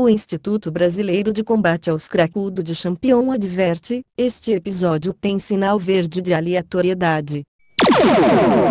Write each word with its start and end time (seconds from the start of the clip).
O 0.00 0.08
Instituto 0.08 0.70
Brasileiro 0.70 1.30
de 1.30 1.44
Combate 1.44 1.90
aos 1.90 2.08
Cracudo 2.08 2.62
de 2.62 2.74
Champion 2.74 3.32
adverte: 3.32 4.00
este 4.16 4.50
episódio 4.50 5.12
tem 5.12 5.38
sinal 5.38 5.78
verde 5.78 6.22
de 6.22 6.32
aleatoriedade. 6.32 7.42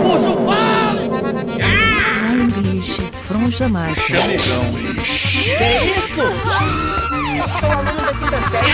Puxa 0.01 0.29
o 0.31 0.45
vale! 0.47 1.07
English 2.33 2.99
fronja 3.27 3.69
mais. 3.69 3.95
Chamegão. 3.95 4.73
Que 5.31 5.85
isso? 5.99 6.23
Sou 7.59 7.69
aluno 7.73 8.01
da 8.01 8.11
quinta 8.11 8.41
série. 8.49 8.73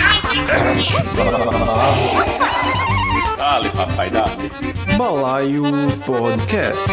Dale, 3.37 3.69
papai, 3.71 4.09
dale. 4.09 4.49
Balaio 4.97 5.63
Podcast. 6.05 6.89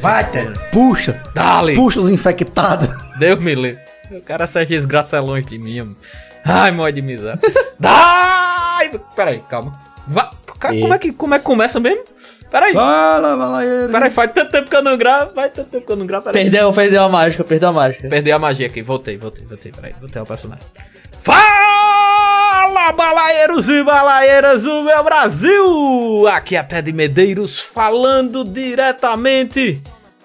Vai, 0.00 0.30
Ted. 0.30 0.58
Puxa. 0.72 1.22
Dale. 1.34 1.74
Puxa 1.74 2.00
os 2.00 2.10
infectados. 2.10 2.88
Deus 3.18 3.38
me 3.38 3.54
livre. 3.54 3.78
O 4.10 4.20
cara 4.22 4.46
sai 4.46 4.66
desgraça 4.66 5.20
longe 5.20 5.46
de 5.46 5.58
mim. 5.58 5.78
mano. 5.80 5.96
Ai, 6.44 6.70
mó 6.70 6.88
de 6.88 7.02
miséria. 7.02 7.38
Dai! 7.78 8.90
Peraí, 9.14 9.40
calma. 9.48 9.72
Como, 10.58 10.94
é 10.94 10.98
que, 10.98 11.12
como 11.12 11.34
é 11.34 11.38
que 11.38 11.44
começa 11.44 11.78
mesmo? 11.78 12.02
Peraí. 12.50 12.72
Fala, 12.72 13.36
balaieiro. 13.36 13.92
Peraí, 13.92 14.10
faz 14.10 14.32
tanto 14.32 14.50
tempo 14.50 14.68
que 14.68 14.76
eu 14.76 14.82
não 14.82 14.96
gravo. 14.96 15.32
Faz 15.34 15.52
tanto 15.52 15.70
tempo 15.70 15.86
que 15.86 15.92
eu 15.92 15.96
não 15.96 16.06
gravo. 16.06 16.24
Peraí. 16.24 16.42
Perdeu, 16.44 16.72
perdeu 16.72 17.02
a 17.02 17.08
mágica, 17.08 17.44
perdeu 17.44 17.68
a 17.68 17.72
mágica. 17.72 18.08
Perdi 18.08 18.32
a 18.32 18.38
magia 18.38 18.66
aqui. 18.66 18.82
Voltei, 18.82 19.16
voltei, 19.16 19.46
voltei. 19.46 19.70
Peraí, 19.70 19.94
voltei 20.00 20.18
ao 20.18 20.26
personagem. 20.26 20.64
Fala, 21.22 21.38
balaeiros 22.70 23.68
e 23.68 23.82
balaeiras 23.82 24.62
do 24.62 24.82
meu 24.82 25.02
Brasil! 25.02 26.26
Aqui 26.28 26.56
é 26.56 26.62
Ted 26.62 26.92
Medeiros 26.92 27.58
falando 27.58 28.44
diretamente 28.44 29.82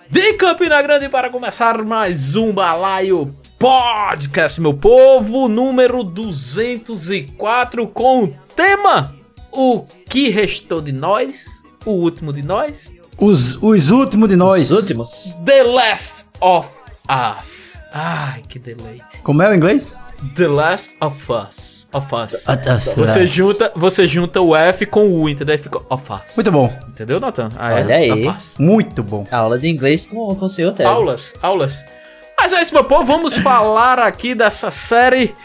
de 0.09 0.33
Campina 0.33 0.80
Grande 0.81 1.09
para 1.09 1.30
começar 1.31 1.83
mais 1.83 2.36
um 2.36 2.53
Balaio 2.53 3.36
Podcast, 3.58 4.61
meu 4.61 4.75
povo, 4.75 5.47
número 5.47 6.03
204 6.03 7.88
com 7.88 8.25
o 8.25 8.36
tema 8.55 9.16
O 9.52 9.83
que 10.08 10.30
restou 10.30 10.81
de 10.81 10.92
nós? 10.92 11.64
O 11.83 11.92
último 11.92 12.31
de 12.31 12.44
nós? 12.44 12.94
Os, 13.17 13.58
os 13.61 13.89
últimos 13.89 14.30
de 14.30 14.36
nós. 14.36 14.70
Os 14.70 14.77
últimos. 14.77 15.38
The 15.44 15.64
Last 15.64 16.27
of 16.39 16.84
Us. 17.09 17.80
Ai, 17.94 18.42
que 18.48 18.58
deleite. 18.59 19.22
Como 19.23 19.42
é 19.42 19.50
o 19.50 19.53
inglês? 19.53 19.95
The 20.36 20.48
Last 20.48 20.95
of 21.02 21.31
Us. 21.31 21.88
Of 21.94 22.08
Us. 22.16 22.50
Ah, 22.50 22.58
tá. 22.58 22.73
Você 22.75 23.28
junta, 23.28 23.72
você 23.75 24.08
junta 24.08 24.42
o 24.42 24.56
F 24.56 24.86
com 24.86 25.06
o 25.08 25.22
U, 25.22 25.30
entendeu? 25.30 25.53
Aí 25.53 25.59
fica 25.61 25.80
of 25.89 26.11
Us. 26.11 26.36
Muito 26.36 26.52
bom. 26.52 26.73
Entendeu, 26.89 27.20
Nathan? 27.20 27.50
Ah, 27.58 27.73
Olha 27.76 27.95
aí. 27.95 28.11
Of 28.11 28.28
Us. 28.38 28.58
Muito 28.58 29.03
bom. 29.03 29.28
Aula 29.30 29.59
de 29.59 29.67
inglês 29.70 30.06
com, 30.06 30.36
com 30.36 30.45
o 30.45 30.50
senhor 30.50 30.73
Ted. 30.73 30.89
Aulas, 30.89 31.36
aulas. 31.42 31.86
Mas 32.39 32.53
é 32.53 32.61
isso, 32.61 32.73
meu 32.73 32.83
povo. 32.83 33.03
Vamos 33.06 33.38
falar 33.38 34.00
aqui 34.00 34.33
dessa 34.33 34.72
série 34.72 35.36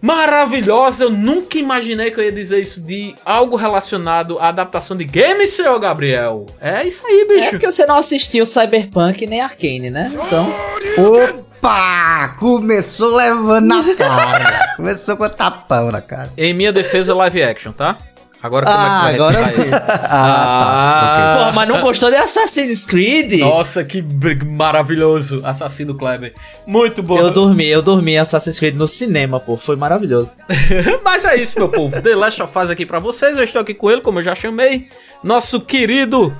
maravilhosa. 0.00 1.04
Eu 1.04 1.10
nunca 1.10 1.58
imaginei 1.58 2.10
que 2.10 2.18
eu 2.20 2.24
ia 2.24 2.32
dizer 2.32 2.60
isso 2.60 2.80
de 2.82 3.14
algo 3.24 3.56
relacionado 3.56 4.38
à 4.38 4.48
adaptação 4.48 4.96
de 4.96 5.04
games, 5.04 5.50
senhor 5.50 5.78
Gabriel. 5.78 6.46
É 6.60 6.86
isso 6.86 7.06
aí, 7.06 7.20
É 7.22 7.34
bicho. 7.36 7.50
porque 7.50 7.66
você 7.70 7.86
não 7.86 7.96
assistiu 7.96 8.44
Cyberpunk 8.44 9.26
nem 9.26 9.40
Arcane, 9.40 9.90
né? 9.90 10.10
Então, 10.12 10.52
Opa! 10.98 12.34
Começou 12.38 13.14
levando 13.16 13.66
na 13.66 13.94
cara. 13.94 14.74
Começou 14.76 15.16
com 15.16 15.28
tapão 15.28 15.90
na 15.90 16.00
cara. 16.00 16.32
Em 16.36 16.52
minha 16.52 16.72
defesa, 16.72 17.14
live 17.14 17.42
action, 17.42 17.72
tá? 17.72 17.96
Agora 18.42 18.66
como 18.66 18.76
Ah, 18.76 19.04
é 19.06 19.10
que 19.12 19.16
tu 19.18 19.22
agora 19.22 19.36
retrai 19.38 19.52
sim. 19.54 19.60
isso? 19.70 19.70
Ah, 20.10 21.34
porra, 21.38 21.52
mas 21.52 21.68
não 21.68 21.80
gostou 21.80 22.10
de 22.10 22.16
Assassin's 22.16 22.84
Creed? 22.84 23.34
Nossa, 23.38 23.84
que 23.84 24.02
maravilhoso. 24.44 25.40
Assassino 25.44 25.94
Kleber. 25.94 26.34
Muito 26.66 27.04
bom. 27.04 27.16
Eu 27.18 27.30
dormi, 27.30 27.68
eu 27.68 27.80
dormi 27.80 28.18
Assassin's 28.18 28.58
Creed 28.58 28.74
no 28.74 28.88
cinema, 28.88 29.38
pô. 29.38 29.56
Foi 29.56 29.76
maravilhoso. 29.76 30.32
Mas 31.04 31.24
é 31.24 31.36
isso, 31.36 31.56
meu 31.56 31.68
povo. 31.68 32.02
The 32.02 32.16
Last 32.16 32.42
of 32.42 32.58
Us 32.58 32.70
aqui 32.70 32.84
pra 32.84 32.98
vocês. 32.98 33.36
Eu 33.38 33.44
estou 33.44 33.62
aqui 33.62 33.74
com 33.74 33.88
ele, 33.88 34.00
como 34.00 34.18
eu 34.18 34.24
já 34.24 34.34
chamei. 34.34 34.88
Nosso 35.22 35.60
querido 35.60 36.36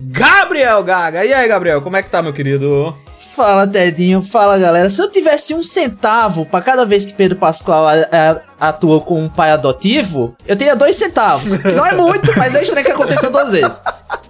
Gabriel 0.00 0.82
Gaga. 0.82 1.22
E 1.22 1.34
aí, 1.34 1.46
Gabriel, 1.46 1.82
como 1.82 1.98
é 1.98 2.02
que 2.02 2.08
tá, 2.08 2.22
meu 2.22 2.32
querido? 2.32 2.96
Fala, 3.34 3.66
Tedinho. 3.66 4.20
Fala, 4.22 4.58
galera. 4.58 4.90
Se 4.90 5.00
eu 5.00 5.10
tivesse 5.10 5.54
um 5.54 5.62
centavo 5.62 6.44
pra 6.44 6.60
cada 6.60 6.84
vez 6.84 7.04
que 7.04 7.14
Pedro 7.14 7.38
Pascoal 7.38 7.86
atua 8.60 9.00
com 9.00 9.22
um 9.22 9.28
pai 9.28 9.50
adotivo, 9.50 10.36
eu 10.46 10.56
teria 10.56 10.76
dois 10.76 10.96
centavos. 10.96 11.54
Que 11.54 11.72
não 11.72 11.86
é 11.86 11.94
muito, 11.94 12.30
mas 12.36 12.54
é 12.54 12.62
estranho 12.62 12.84
que 12.84 12.92
aconteceu 12.92 13.30
duas 13.30 13.52
vezes. 13.52 13.82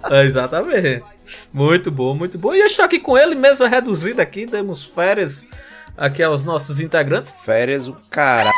É, 0.09 0.23
exatamente. 0.23 1.03
Muito 1.51 1.91
bom, 1.91 2.15
muito 2.15 2.37
bom. 2.37 2.53
E 2.53 2.59
eu 2.59 2.67
estou 2.67 2.85
aqui 2.85 2.99
com 2.99 3.17
ele, 3.17 3.35
mesa 3.35 3.67
reduzida 3.67 4.21
aqui. 4.21 4.45
Demos 4.45 4.85
férias 4.85 5.47
aqui 5.97 6.23
aos 6.23 6.43
nossos 6.43 6.79
integrantes. 6.79 7.33
Férias 7.43 7.87
o 7.87 7.97
cara. 8.09 8.51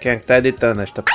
Quem 0.00 0.12
é 0.12 0.16
que 0.16 0.24
tá 0.24 0.38
editando 0.38 0.82
esta 0.82 1.02
p... 1.02 1.10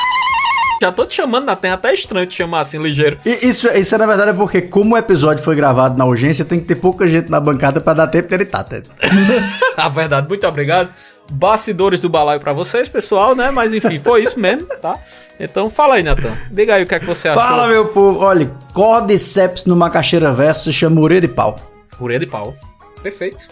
Já 0.82 0.92
tô 0.92 1.06
te 1.06 1.16
chamando 1.16 1.46
na 1.46 1.56
terra, 1.56 1.76
até 1.76 1.94
estranho 1.94 2.28
te 2.28 2.36
chamar 2.36 2.62
assim, 2.62 2.82
ligeiro. 2.82 3.18
E 3.26 3.48
isso, 3.48 3.68
isso 3.70 3.96
é 3.96 3.98
na 3.98 4.06
verdade 4.06 4.32
é 4.32 4.34
porque, 4.34 4.62
como 4.62 4.96
o 4.96 4.98
episódio 4.98 5.44
foi 5.44 5.56
gravado 5.56 5.98
na 5.98 6.06
urgência, 6.06 6.46
tem 6.46 6.60
que 6.60 6.66
ter 6.66 6.76
pouca 6.76 7.08
gente 7.08 7.30
na 7.30 7.40
bancada 7.40 7.82
pra 7.82 7.94
dar 7.94 8.08
tempo 8.08 8.28
de 8.28 8.36
editar, 8.36 8.64
Ted. 8.64 8.88
A 9.76 9.90
verdade, 9.90 10.28
muito 10.28 10.46
obrigado. 10.48 10.90
Bastidores 11.30 12.00
do 12.00 12.10
balaio 12.10 12.40
pra 12.40 12.54
vocês, 12.54 12.88
pessoal, 12.88 13.36
né? 13.36 13.52
Mas 13.52 13.74
enfim, 13.74 14.00
foi 14.00 14.22
isso 14.22 14.40
mesmo, 14.40 14.68
tá? 14.82 14.98
Então 15.40 15.70
fala 15.70 15.96
aí, 15.96 16.04
Natan. 16.04 16.38
Diga 16.50 16.76
aí 16.76 16.84
o 16.84 16.88
que 16.88 16.96
é 16.96 17.00
que 17.00 17.06
você 17.06 17.28
achou. 17.28 17.42
Fala, 17.42 17.68
meu 17.68 17.88
povo. 17.88 18.20
Olha, 18.20 18.50
Cordyceps 18.74 19.66
no 19.66 19.76
Macaxeira 19.76 20.32
Verso 20.32 20.66
se 20.66 20.74
chama 20.74 21.02
Ureia 21.02 21.22
de 21.22 21.28
Pau. 21.28 21.60
Purê 21.98 22.20
de 22.20 22.28
pau. 22.28 22.56
Perfeito. 23.02 23.48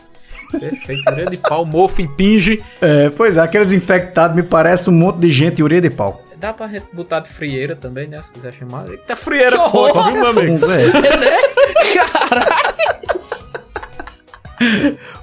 Perfeito. 0.52 1.03
Purê 1.03 1.25
de 1.25 1.38
pau, 1.38 1.66
mofo, 1.66 2.02
impinge. 2.02 2.64
É, 2.81 3.09
pois 3.09 3.38
é, 3.38 3.41
aqueles 3.41 3.74
infectados 3.74 4.35
me 4.38 4.44
parece 4.44 4.90
um 4.90 4.94
monte 4.94 5.19
de 5.19 5.30
gente 5.30 5.62
Ureia 5.62 5.81
de 5.81 5.90
Pau. 5.90 6.25
Dá 6.38 6.53
pra 6.53 6.68
gente 6.68 6.85
botar 6.94 7.22
de 7.22 7.29
frieira 7.29 7.75
também, 7.75 8.07
né? 8.07 8.22
Se 8.22 8.31
quiser 8.31 8.53
chamar. 8.53 8.88
Eita, 8.90 9.16
frieira 9.16 9.57
Que 9.57 9.69
forte, 9.72 9.97
horror! 9.97 10.12
viu, 10.12 10.22
meu 10.22 10.29
amigo? 10.29 10.59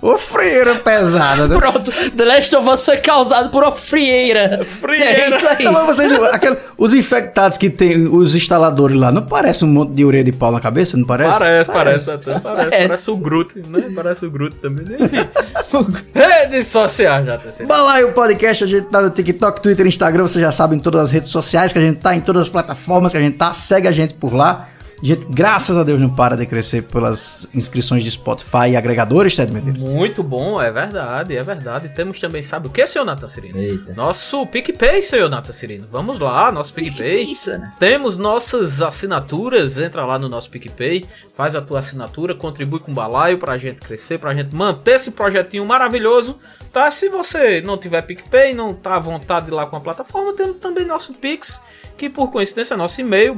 Ô 0.00 0.18
freira 0.18 0.74
pesada, 0.76 1.48
né? 1.48 1.56
Pronto, 1.56 1.90
The 2.16 2.24
Last 2.24 2.54
of 2.56 2.68
Us 2.68 2.84
foi 2.84 2.96
causado 2.98 3.50
por 3.50 3.62
uma 3.62 3.72
frieira. 3.72 4.64
Frieira. 4.64 5.04
É 5.10 5.30
isso 5.30 5.46
aí. 5.48 5.64
Não, 5.64 5.72
mas 5.72 5.86
vocês, 5.96 6.12
aquela- 6.32 6.56
os 6.76 6.92
infectados 6.94 7.56
que 7.58 7.70
tem 7.70 8.06
os 8.06 8.34
instaladores 8.34 8.96
lá, 8.96 9.10
não 9.10 9.22
parece 9.22 9.64
um 9.64 9.68
monte 9.68 9.92
de 9.92 10.04
ureia 10.04 10.24
de 10.24 10.32
pau 10.32 10.52
na 10.52 10.60
cabeça? 10.60 10.96
Não 10.96 11.06
parece? 11.06 11.38
Parece, 11.38 11.70
parece, 11.72 12.10
até 12.10 12.38
parece. 12.38 12.42
Parece. 12.70 12.86
Parece 12.88 13.10
o 13.10 13.16
Groot, 13.16 13.58
né? 13.68 13.84
Parece 13.94 14.26
o 14.26 14.30
Groot 14.30 14.56
também. 14.56 14.84
né? 14.84 14.96
Enfim. 15.00 15.26
Redes 16.14 16.66
sociais 16.66 17.24
já, 17.26 17.38
tá 17.38 17.50
sendo. 17.52 17.68
Balaio 17.68 18.12
Podcast, 18.12 18.64
a 18.64 18.66
gente 18.66 18.84
tá 18.86 19.00
no 19.00 19.10
TikTok, 19.10 19.62
Twitter, 19.62 19.86
Instagram, 19.86 20.22
vocês 20.24 20.42
já 20.44 20.52
sabem, 20.52 20.78
em 20.78 20.80
todas 20.82 21.00
as 21.02 21.10
redes 21.10 21.30
sociais 21.30 21.72
que 21.72 21.78
a 21.78 21.82
gente 21.82 21.98
tá, 22.00 22.14
em 22.14 22.20
todas 22.20 22.42
as 22.42 22.48
plataformas 22.48 23.12
que 23.12 23.18
a 23.18 23.20
gente 23.20 23.36
tá, 23.36 23.54
segue 23.54 23.88
a 23.88 23.92
gente 23.92 24.14
por 24.14 24.34
lá. 24.34 24.68
Gente, 25.04 25.26
graças 25.28 25.76
a 25.76 25.82
Deus, 25.82 26.00
não 26.00 26.08
para 26.08 26.36
de 26.36 26.46
crescer 26.46 26.82
pelas 26.82 27.48
inscrições 27.52 28.04
de 28.04 28.10
Spotify 28.12 28.70
e 28.70 28.76
agregadores, 28.76 29.34
Ted 29.34 29.52
Medeiros. 29.52 29.82
Muito 29.82 30.22
bom, 30.22 30.62
é 30.62 30.70
verdade, 30.70 31.36
é 31.36 31.42
verdade. 31.42 31.88
Temos 31.88 32.20
também, 32.20 32.40
sabe 32.40 32.68
o 32.68 32.70
que, 32.70 32.86
senhor 32.86 33.04
Natan 33.04 33.26
Cirino? 33.26 33.58
Eita. 33.58 33.94
Nosso 33.94 34.46
PicPay, 34.46 35.02
senhor 35.02 35.28
Natan 35.28 35.52
Cirino. 35.52 35.88
Vamos 35.90 36.20
lá, 36.20 36.52
nosso 36.52 36.72
PicPay. 36.72 37.24
Isso, 37.32 37.50
né? 37.50 37.72
Temos 37.80 38.16
nossas 38.16 38.80
assinaturas, 38.80 39.80
entra 39.80 40.06
lá 40.06 40.20
no 40.20 40.28
nosso 40.28 40.48
PicPay, 40.50 41.04
faz 41.36 41.56
a 41.56 41.60
tua 41.60 41.80
assinatura, 41.80 42.32
contribui 42.32 42.78
com 42.78 42.92
o 42.92 42.94
balaio 42.94 43.38
pra 43.38 43.58
gente 43.58 43.80
crescer, 43.80 44.18
pra 44.18 44.32
gente 44.32 44.54
manter 44.54 44.92
esse 44.92 45.10
projetinho 45.10 45.66
maravilhoso, 45.66 46.38
tá? 46.72 46.88
Se 46.92 47.08
você 47.08 47.60
não 47.60 47.76
tiver 47.76 48.02
PicPay, 48.02 48.54
não 48.54 48.72
tá 48.72 48.94
à 48.94 49.00
vontade 49.00 49.46
de 49.46 49.52
ir 49.52 49.54
lá 49.54 49.66
com 49.66 49.74
a 49.74 49.80
plataforma, 49.80 50.32
temos 50.34 50.58
também 50.58 50.84
nosso 50.84 51.12
Pix, 51.12 51.60
que 51.96 52.08
por 52.08 52.30
coincidência 52.30 52.74
é 52.74 52.76
nosso 52.76 53.00
e-mail, 53.00 53.34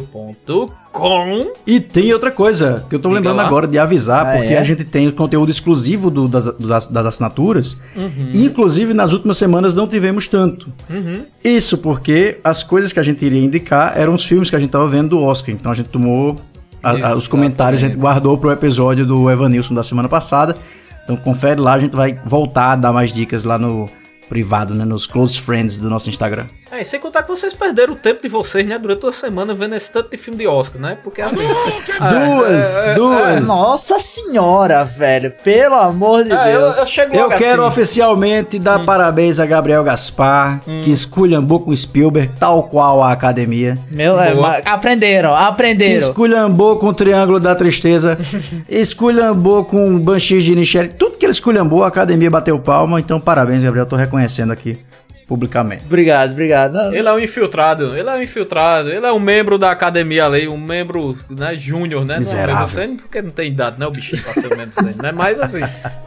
balaiopodcast.gmail.com 0.00 1.52
E 1.66 1.80
tem 1.80 2.12
outra 2.12 2.30
coisa 2.30 2.84
que 2.88 2.94
eu 2.94 2.98
tô 3.00 3.08
Diga 3.08 3.20
lembrando 3.20 3.36
lá. 3.36 3.46
agora 3.46 3.66
de 3.66 3.78
avisar, 3.78 4.26
Ah, 4.26 4.32
porque 4.38 4.54
é? 4.54 4.58
a 4.58 4.62
gente 4.64 4.84
tem 4.84 5.08
o 5.08 5.12
conteúdo 5.12 5.50
exclusivo 5.50 6.10
do- 6.10 6.28
das, 6.28 6.46
das, 6.58 6.86
das 6.86 7.06
assinaturas. 7.06 7.76
Uhum. 7.96 8.32
Inclusive, 8.34 8.92
nas 8.94 9.12
últimas 9.12 9.36
semanas 9.36 9.74
não 9.74 9.86
tivemos 9.86 10.26
tanto. 10.28 10.72
Uhum. 10.90 11.22
Isso 11.42 11.78
porque 11.78 12.38
as 12.44 12.62
coisas 12.62 12.92
que 12.92 13.00
a 13.00 13.02
gente 13.02 13.24
iria 13.24 13.40
indicar 13.42 13.92
eram 13.98 14.14
os 14.14 14.24
filmes 14.24 14.50
que 14.50 14.56
a 14.56 14.58
gente 14.58 14.70
tava 14.70 14.88
vendo 14.88 15.10
do 15.10 15.18
Oscar. 15.22 15.54
Então 15.54 15.70
a 15.72 15.74
gente 15.74 15.88
tomou 15.88 16.36
a- 16.82 17.10
a- 17.10 17.14
os 17.16 17.28
comentários, 17.28 17.82
a 17.82 17.86
gente 17.86 17.96
guardou 17.96 18.36
pro 18.38 18.50
episódio 18.50 19.06
do 19.06 19.30
Evanilson 19.30 19.74
da 19.74 19.82
semana 19.82 20.08
passada. 20.08 20.56
Então 21.04 21.16
confere 21.16 21.60
lá, 21.60 21.74
a 21.74 21.78
gente 21.80 21.96
vai 21.96 22.18
voltar 22.24 22.72
a 22.72 22.76
dar 22.76 22.92
mais 22.92 23.12
dicas 23.12 23.44
lá 23.44 23.58
no 23.58 23.88
privado, 24.28 24.74
né? 24.74 24.84
Nos 24.84 25.06
close 25.06 25.38
friends 25.38 25.78
do 25.78 25.90
nosso 25.90 26.08
Instagram. 26.08 26.46
É, 26.72 26.80
e 26.80 26.84
sem 26.86 26.98
contar 26.98 27.22
que 27.22 27.28
vocês 27.28 27.52
perderam 27.52 27.92
o 27.92 27.96
tempo 27.96 28.22
de 28.22 28.30
vocês, 28.30 28.66
né? 28.66 28.78
Durante 28.78 29.00
toda 29.00 29.10
a 29.10 29.12
semana 29.12 29.52
vendo 29.52 29.74
esse 29.74 29.92
tanto 29.92 30.10
de 30.10 30.16
filme 30.16 30.38
de 30.38 30.46
Oscar, 30.46 30.80
né? 30.80 30.96
Porque 31.04 31.20
assim. 31.20 31.36
Duas, 32.00 32.82
é, 32.82 32.92
é, 32.92 32.94
duas. 32.94 33.46
Nossa 33.46 33.98
senhora, 33.98 34.82
velho. 34.82 35.34
Pelo 35.44 35.74
amor 35.74 36.24
de 36.24 36.32
É, 36.32 36.56
eu, 36.56 36.60
Deus. 36.62 36.78
eu 36.78 36.86
chego 36.86 37.14
Eu 37.14 37.28
quero 37.28 37.62
assim. 37.62 37.72
oficialmente 37.72 38.58
dar 38.58 38.86
parabéns 38.86 39.38
a 39.38 39.44
Gabriel 39.44 39.84
Gaspar, 39.84 40.62
que 40.82 40.90
esculhambou 40.90 41.60
com 41.60 41.76
Spielberg, 41.76 42.32
tal 42.40 42.62
qual 42.62 43.02
a 43.02 43.12
academia. 43.12 43.76
Meu, 43.90 44.18
é, 44.18 44.32
aprenderam, 44.64 45.34
aprenderam. 45.34 46.08
Esculhambou 46.08 46.78
com 46.78 46.86
o 46.86 46.94
Triângulo 46.94 47.38
da 47.38 47.54
Tristeza, 47.54 48.18
esculhambou 48.66 49.66
com 49.66 49.94
o 49.94 50.00
Banshees 50.00 50.42
de 50.44 50.54
Nichelle. 50.54 50.88
Tudo 50.88 51.18
que 51.18 51.26
ele 51.26 51.32
esculhambou, 51.32 51.84
a 51.84 51.88
academia 51.88 52.30
bateu 52.30 52.58
palma. 52.58 52.98
Então, 52.98 53.20
parabéns, 53.20 53.62
Gabriel. 53.62 53.84
Tô 53.84 53.94
reconhecendo 53.94 54.52
aqui 54.52 54.78
publicamente. 55.26 55.84
Obrigado, 55.84 56.32
obrigado. 56.32 56.72
Não, 56.72 56.94
Ele 56.94 57.08
é 57.08 57.12
um 57.12 57.18
infiltrado, 57.18 57.96
ele 57.96 58.08
é 58.08 58.12
um 58.12 58.22
infiltrado, 58.22 58.90
ele 58.90 59.06
é 59.06 59.12
um 59.12 59.18
membro 59.18 59.58
da 59.58 59.70
academia 59.70 60.26
ali, 60.26 60.48
um 60.48 60.56
membro, 60.56 61.16
né, 61.30 61.54
júnior, 61.54 62.04
né? 62.04 62.18
Miserável. 62.18 62.54
Não, 62.60 62.66
sênior, 62.66 62.96
porque 62.98 63.22
não 63.22 63.30
tem 63.30 63.48
idade, 63.48 63.78
né, 63.78 63.86
o 63.86 63.90
bichinho 63.90 64.22
pra 64.22 64.34
ser 64.34 64.56
membro 64.56 64.74
sênior, 64.74 65.02
né? 65.02 65.12
Mas 65.12 65.40
assim, 65.40 65.60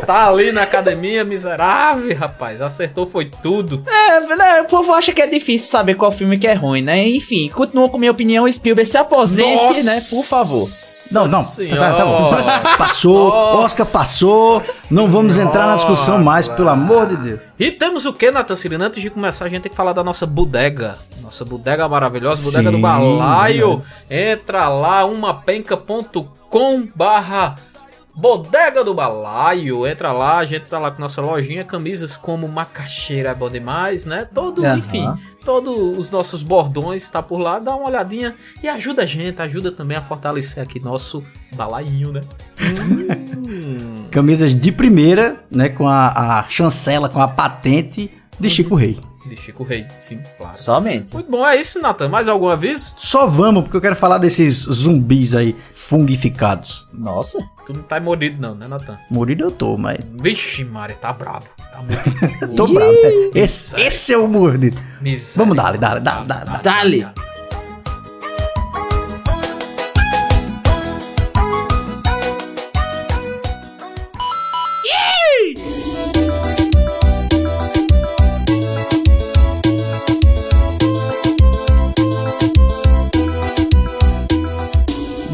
tá 0.06 0.30
ali 0.30 0.52
na 0.52 0.64
academia, 0.64 1.24
miserável, 1.24 2.16
rapaz, 2.16 2.62
acertou 2.62 3.06
foi 3.08 3.26
tudo. 3.42 3.84
É, 3.88 4.36
né, 4.36 4.62
o 4.62 4.66
povo 4.66 4.94
acha 4.94 5.12
que 5.12 5.22
é 5.22 5.28
difícil 5.28 5.70
saber 5.70 5.96
qual 5.96 6.12
filme 6.12 6.38
que 6.38 6.48
é 6.48 6.54
ruim, 6.54 6.82
né? 6.82 7.08
Enfim, 7.08 7.50
continuo 7.50 7.90
com 7.90 7.98
minha 7.98 8.12
opinião, 8.12 8.52
Spielberg 8.52 8.90
se 8.90 8.98
aposente, 8.98 9.84
né? 9.84 10.00
Por 10.10 10.24
favor. 10.24 10.68
Não, 11.12 11.28
não. 11.28 11.42
Senhora. 11.44 11.92
Tá, 11.92 11.94
tá 11.98 12.06
bom. 12.06 12.32
Passou, 12.78 13.30
Nossa 13.30 13.58
Oscar 13.66 13.86
passou. 13.88 14.62
Não 14.90 15.10
vamos 15.10 15.38
entrar 15.38 15.68
na 15.68 15.76
discussão 15.76 16.24
mais, 16.24 16.48
pelo 16.48 16.70
amor 16.70 17.08
de 17.08 17.18
Deus. 17.18 17.40
E 17.60 17.72
temos 17.72 18.06
o 18.06 18.14
que, 18.14 18.32
Natan 18.32 18.56
Cirino? 18.56 18.84
Antes 18.84 19.02
de 19.02 19.10
começar, 19.10 19.46
a 19.46 19.50
gente 19.50 19.64
tem 19.64 19.70
que 19.70 19.76
falar 19.76 19.94
da 19.94 20.04
nossa 20.04 20.26
bodega. 20.26 20.98
Nossa 21.22 21.44
bodega 21.46 21.88
maravilhosa, 21.88 22.44
bodega 22.44 22.72
do 22.72 22.78
Sim, 22.78 22.82
balaio. 22.82 23.82
Entra 24.10 24.68
lá, 24.68 25.06
umapenca.com 25.06 26.88
barra 26.96 27.56
bodega 28.16 28.84
do 28.84 28.94
balaio. 28.94 29.86
Entra 29.86 30.12
lá, 30.12 30.38
a 30.38 30.46
gente 30.46 30.66
tá 30.66 30.80
lá 30.80 30.90
com 30.90 31.02
nossa 31.02 31.22
lojinha. 31.22 31.64
Camisas 31.64 32.16
como 32.16 32.48
macaxeira 32.48 33.32
é 33.32 33.34
bom 33.36 33.50
demais, 33.50 34.06
né? 34.06 34.28
Todo, 34.34 34.66
Aham. 34.66 34.78
enfim, 34.78 35.14
todos 35.46 35.98
os 35.98 36.10
nossos 36.10 36.42
bordões 36.42 37.10
tá 37.10 37.22
por 37.22 37.38
lá. 37.38 37.60
Dá 37.60 37.76
uma 37.76 37.88
olhadinha 37.88 38.36
e 38.62 38.68
ajuda 38.68 39.04
a 39.04 39.06
gente, 39.06 39.40
ajuda 39.42 39.72
também 39.72 39.96
a 39.96 40.02
fortalecer 40.02 40.62
aqui 40.62 40.80
nosso 40.80 41.24
balainho, 41.54 42.12
né? 42.12 42.22
Hum. 42.60 44.08
Camisas 44.12 44.60
de 44.60 44.72
primeira, 44.72 45.44
né? 45.50 45.70
Com 45.70 45.88
a, 45.88 46.40
a 46.40 46.44
chancela, 46.50 47.08
com 47.08 47.22
a 47.22 47.28
patente 47.28 48.12
de 48.40 48.50
Chico 48.50 48.76
Rei. 48.76 49.00
De 49.26 49.36
Chico 49.38 49.64
Rei, 49.64 49.86
sim, 50.00 50.20
claro. 50.38 50.56
Somente. 50.56 51.14
Muito 51.14 51.30
bom, 51.30 51.46
é 51.46 51.60
isso, 51.60 51.82
Nathan. 51.82 52.10
Mais 52.10 52.28
algum 52.28 52.48
aviso? 52.48 52.94
Só 52.96 53.26
vamos, 53.26 53.64
porque 53.64 53.78
eu 53.78 53.82
quero 53.82 53.96
falar 53.96 54.20
desses 54.20 54.64
zumbis 54.64 55.34
aí, 55.34 55.56
fungificados. 55.74 56.88
Nossa. 56.94 57.40
Tu 57.66 57.74
não 57.74 57.82
tá 57.82 58.00
morido 58.00 58.40
não, 58.40 58.54
né, 58.54 58.68
Nathan? 58.68 58.98
Morido 59.10 59.44
eu 59.44 59.52
tô, 59.52 59.78
mas. 59.78 59.98
Vixe, 60.22 60.64
Maria, 60.64 60.96
tá 60.96 61.12
brabo. 61.12 61.46
Tá. 61.76 62.48
Tô 62.56 62.68
bravo. 62.68 62.92
né? 62.92 63.32
Esse, 63.36 63.76
esse 63.82 64.14
é 64.14 64.18
o 64.18 64.28
mordido. 64.28 64.78
Vamos 65.36 65.56
dar, 65.56 65.78
dá, 65.78 66.00
dá, 66.00 66.22
dá, 66.24 66.44
dá. 66.44 66.62
Dale. 66.64 67.06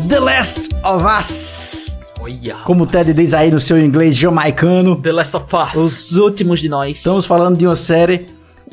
The 0.07 0.19
Last 0.19 0.73
of 0.83 1.05
Us. 1.05 2.00
Olha. 2.41 2.55
Como 2.63 2.83
o 2.83 2.87
Ted 2.87 3.13
diz 3.13 3.33
aí 3.33 3.51
no 3.51 3.59
seu 3.59 3.79
inglês 3.83 4.15
jamaicano. 4.15 4.95
The 4.97 5.11
Last 5.11 5.35
of 5.37 5.45
Us. 5.55 5.75
Os 5.75 6.15
últimos 6.17 6.59
de 6.59 6.69
nós. 6.69 6.97
Estamos 6.97 7.25
falando 7.25 7.57
de 7.57 7.65
uma 7.65 7.75
série, 7.75 8.25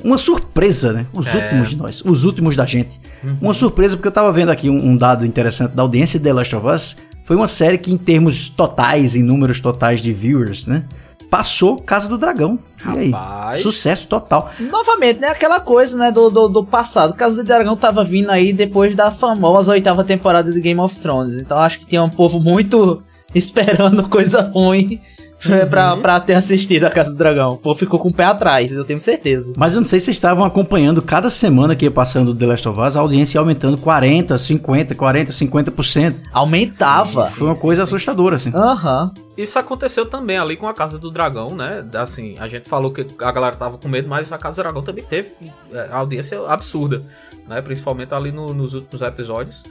uma 0.05 0.19
surpresa, 0.19 0.93
né? 0.93 1.07
Os 1.13 1.27
É. 1.27 1.37
últimos 1.43 1.71
de 1.71 1.77
nós, 1.77 2.03
os 2.05 2.25
últimos 2.25 2.57
da 2.57 2.67
gente. 2.67 3.01
Uma 3.41 3.55
surpresa 3.55 3.97
porque 3.97 4.09
eu 4.09 4.13
tava 4.13 4.33
vendo 4.33 4.51
aqui 4.51 4.71
um, 4.71 4.91
um 4.91 4.97
dado 4.97 5.27
interessante 5.27 5.75
da 5.75 5.83
audiência 5.83 6.19
de 6.19 6.25
The 6.25 6.33
Last 6.33 6.55
of 6.57 6.67
Us. 6.67 6.97
Foi 7.25 7.37
uma 7.37 7.49
série 7.49 7.77
que, 7.77 7.93
em 7.93 7.99
termos 7.99 8.49
totais, 8.49 9.15
em 9.15 9.23
números 9.23 9.61
totais 9.61 10.01
de 10.01 10.13
viewers, 10.13 10.67
né? 10.67 10.85
Passou 11.31 11.77
Casa 11.79 12.09
do 12.09 12.17
Dragão. 12.17 12.59
E 12.95 12.99
aí? 12.99 13.11
Rapaz. 13.11 13.61
Sucesso 13.61 14.09
total. 14.09 14.51
Novamente, 14.59 15.21
né? 15.21 15.29
Aquela 15.29 15.61
coisa, 15.61 15.95
né? 15.99 16.11
Do, 16.11 16.31
do, 16.31 16.49
do 16.49 16.65
passado. 16.65 17.13
Casa 17.13 17.37
do 17.43 17.47
Dragão 17.47 17.77
tava 17.77 18.03
vindo 18.03 18.31
aí 18.31 18.51
depois 18.51 18.95
da 18.97 19.11
famosa 19.11 19.73
oitava 19.73 20.03
temporada 20.05 20.51
de 20.51 20.59
Game 20.59 20.81
of 20.81 20.97
Thrones. 20.99 21.37
Então 21.37 21.59
acho 21.59 21.81
que 21.81 21.87
tinha 21.87 22.03
um 22.03 22.09
povo 22.09 22.41
muito 22.41 23.03
esperando 23.35 24.09
coisa 24.09 24.43
ruim 24.53 24.99
né, 25.45 25.65
pra, 25.67 25.97
pra 25.97 26.19
ter 26.19 26.35
assistido 26.35 26.85
a 26.85 26.91
Casa 26.91 27.13
do 27.13 27.17
Dragão. 27.17 27.51
O 27.53 27.57
povo 27.57 27.79
ficou 27.79 28.01
com 28.01 28.09
o 28.09 28.13
pé 28.13 28.25
atrás, 28.25 28.73
eu 28.73 28.85
tenho 28.85 28.99
certeza. 29.01 29.53
Mas 29.57 29.75
eu 29.75 29.81
não 29.81 29.87
sei 29.87 30.01
se 30.01 30.07
vocês 30.07 30.17
estavam 30.17 30.45
acompanhando 30.45 31.01
cada 31.01 31.31
semana 31.31 31.77
que 31.77 31.85
ia 31.85 31.91
passando 31.91 32.35
The 32.35 32.47
Last 32.47 32.69
of 32.69 32.81
Us, 32.81 32.97
a 32.97 33.01
audiência 33.01 33.39
ia 33.39 33.41
aumentando 33.41 33.79
40, 33.79 34.37
50, 34.37 34.95
40, 34.95 35.31
50%. 35.33 36.15
Aumentava. 36.33 37.27
Foi 37.27 37.47
uma 37.49 37.57
coisa 37.57 37.85
assustadora, 37.85 38.37
assim. 38.37 38.51
Aham. 38.55 39.13
Isso 39.37 39.57
aconteceu 39.57 40.05
também 40.07 40.37
ali 40.37 40.57
com 40.57 40.67
a 40.67 40.75
Casa 40.75 40.99
do 40.99 41.13
Dragão, 41.13 41.51
né? 41.55 41.85
Assim, 41.95 42.35
a 42.41 42.49
gente 42.49 42.69
falou 42.69 42.91
que 42.93 43.07
a 43.21 43.31
galera 43.31 43.55
tava 43.55 43.79
com 43.79 43.87
medo, 43.89 44.09
mas 44.09 44.33
a 44.33 44.39
Casa 44.39 44.57
do 44.57 44.63
Dragão 44.65 44.83
também 44.83 45.05
teve 45.05 45.31
é, 45.73 45.89
audiência 45.93 46.41
absurda, 46.49 47.01
né? 47.47 47.63
Principalmente 47.63 48.13
ali 48.13 48.33
no- 48.33 48.53
nos 48.53 48.75
últimos 48.75 49.01
episódios. 49.01 49.63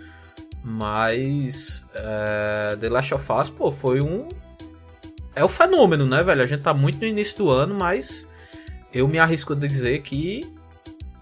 Mas 0.69 1.87
é, 1.95 2.75
The 2.75 2.89
Last 2.89 3.13
of 3.13 3.31
Us, 3.31 3.49
pô, 3.49 3.71
foi 3.71 4.01
um. 4.01 4.27
É 5.33 5.41
o 5.41 5.47
fenômeno, 5.47 6.05
né, 6.05 6.21
velho? 6.21 6.41
A 6.41 6.45
gente 6.45 6.61
tá 6.61 6.73
muito 6.73 6.99
no 6.99 7.05
início 7.05 7.37
do 7.37 7.49
ano, 7.49 7.73
mas 7.73 8.27
eu 8.93 9.07
me 9.07 9.17
arrisco 9.17 9.53
a 9.53 9.55
dizer 9.55 10.01
que 10.01 10.41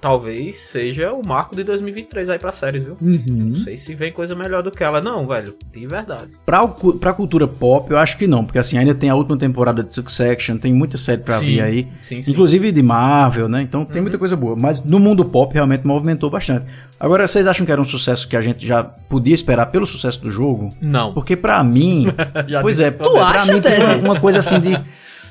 talvez 0.05 0.57
seja 0.57 1.11
o 1.13 1.25
marco 1.25 1.55
de 1.55 1.63
2023 1.63 2.29
aí 2.29 2.37
pra 2.37 2.51
série, 2.51 2.77
viu? 2.77 2.95
Uhum. 3.01 3.47
Não 3.47 3.55
sei 3.55 3.75
se 3.75 3.95
vem 3.95 4.11
coisa 4.11 4.35
melhor 4.35 4.61
do 4.61 4.69
que 4.69 4.83
ela, 4.83 5.01
não, 5.01 5.25
velho. 5.25 5.55
De 5.73 5.87
verdade. 5.87 6.33
Pra, 6.45 6.61
o 6.61 6.69
pra 6.93 7.11
cultura 7.11 7.47
pop, 7.47 7.89
eu 7.89 7.97
acho 7.97 8.15
que 8.15 8.27
não, 8.27 8.45
porque 8.45 8.59
assim, 8.59 8.77
ainda 8.77 8.93
tem 8.93 9.09
a 9.09 9.15
última 9.15 9.35
temporada 9.35 9.81
de 9.81 9.91
Succession, 9.95 10.57
tem 10.57 10.71
muita 10.71 10.95
série 10.95 11.23
pra 11.23 11.39
Sim, 11.39 11.45
vir 11.47 11.61
aí. 11.61 11.87
sim, 12.01 12.21
sim. 12.21 12.29
Inclusive 12.29 12.71
de 12.71 12.83
Marvel, 12.83 13.49
né? 13.49 13.63
Então 13.63 13.83
tem 13.83 13.99
muita 13.99 14.19
coisa 14.19 14.35
boa. 14.35 14.55
Mas 14.55 14.83
no 14.83 14.99
mundo 14.99 15.25
pop 15.25 15.51
realmente 15.51 15.87
movimentou 15.87 16.29
bastante. 16.29 16.67
Agora, 16.99 17.27
vocês 17.27 17.47
acham 17.47 17.65
que 17.65 17.71
era 17.71 17.81
um 17.81 17.85
sucesso 17.85 18.27
que 18.27 18.37
a 18.37 18.43
gente 18.43 18.63
já 18.63 18.83
podia 18.83 19.33
esperar 19.33 19.65
pelo 19.65 19.87
sucesso 19.87 20.21
do 20.21 20.29
jogo? 20.29 20.71
Não. 20.79 21.13
Porque 21.15 21.35
pra 21.35 21.63
mim. 21.63 22.05
Pois 22.61 22.79
é, 22.79 22.91
pra 22.91 23.09
pra 23.09 23.21
acha, 23.29 23.53
mim 23.53 23.59
tem 23.59 23.71
Ted? 23.71 23.83
uma, 23.83 23.95
uma 24.13 24.19
coisa 24.19 24.37
assim 24.37 24.59
de. 24.59 24.79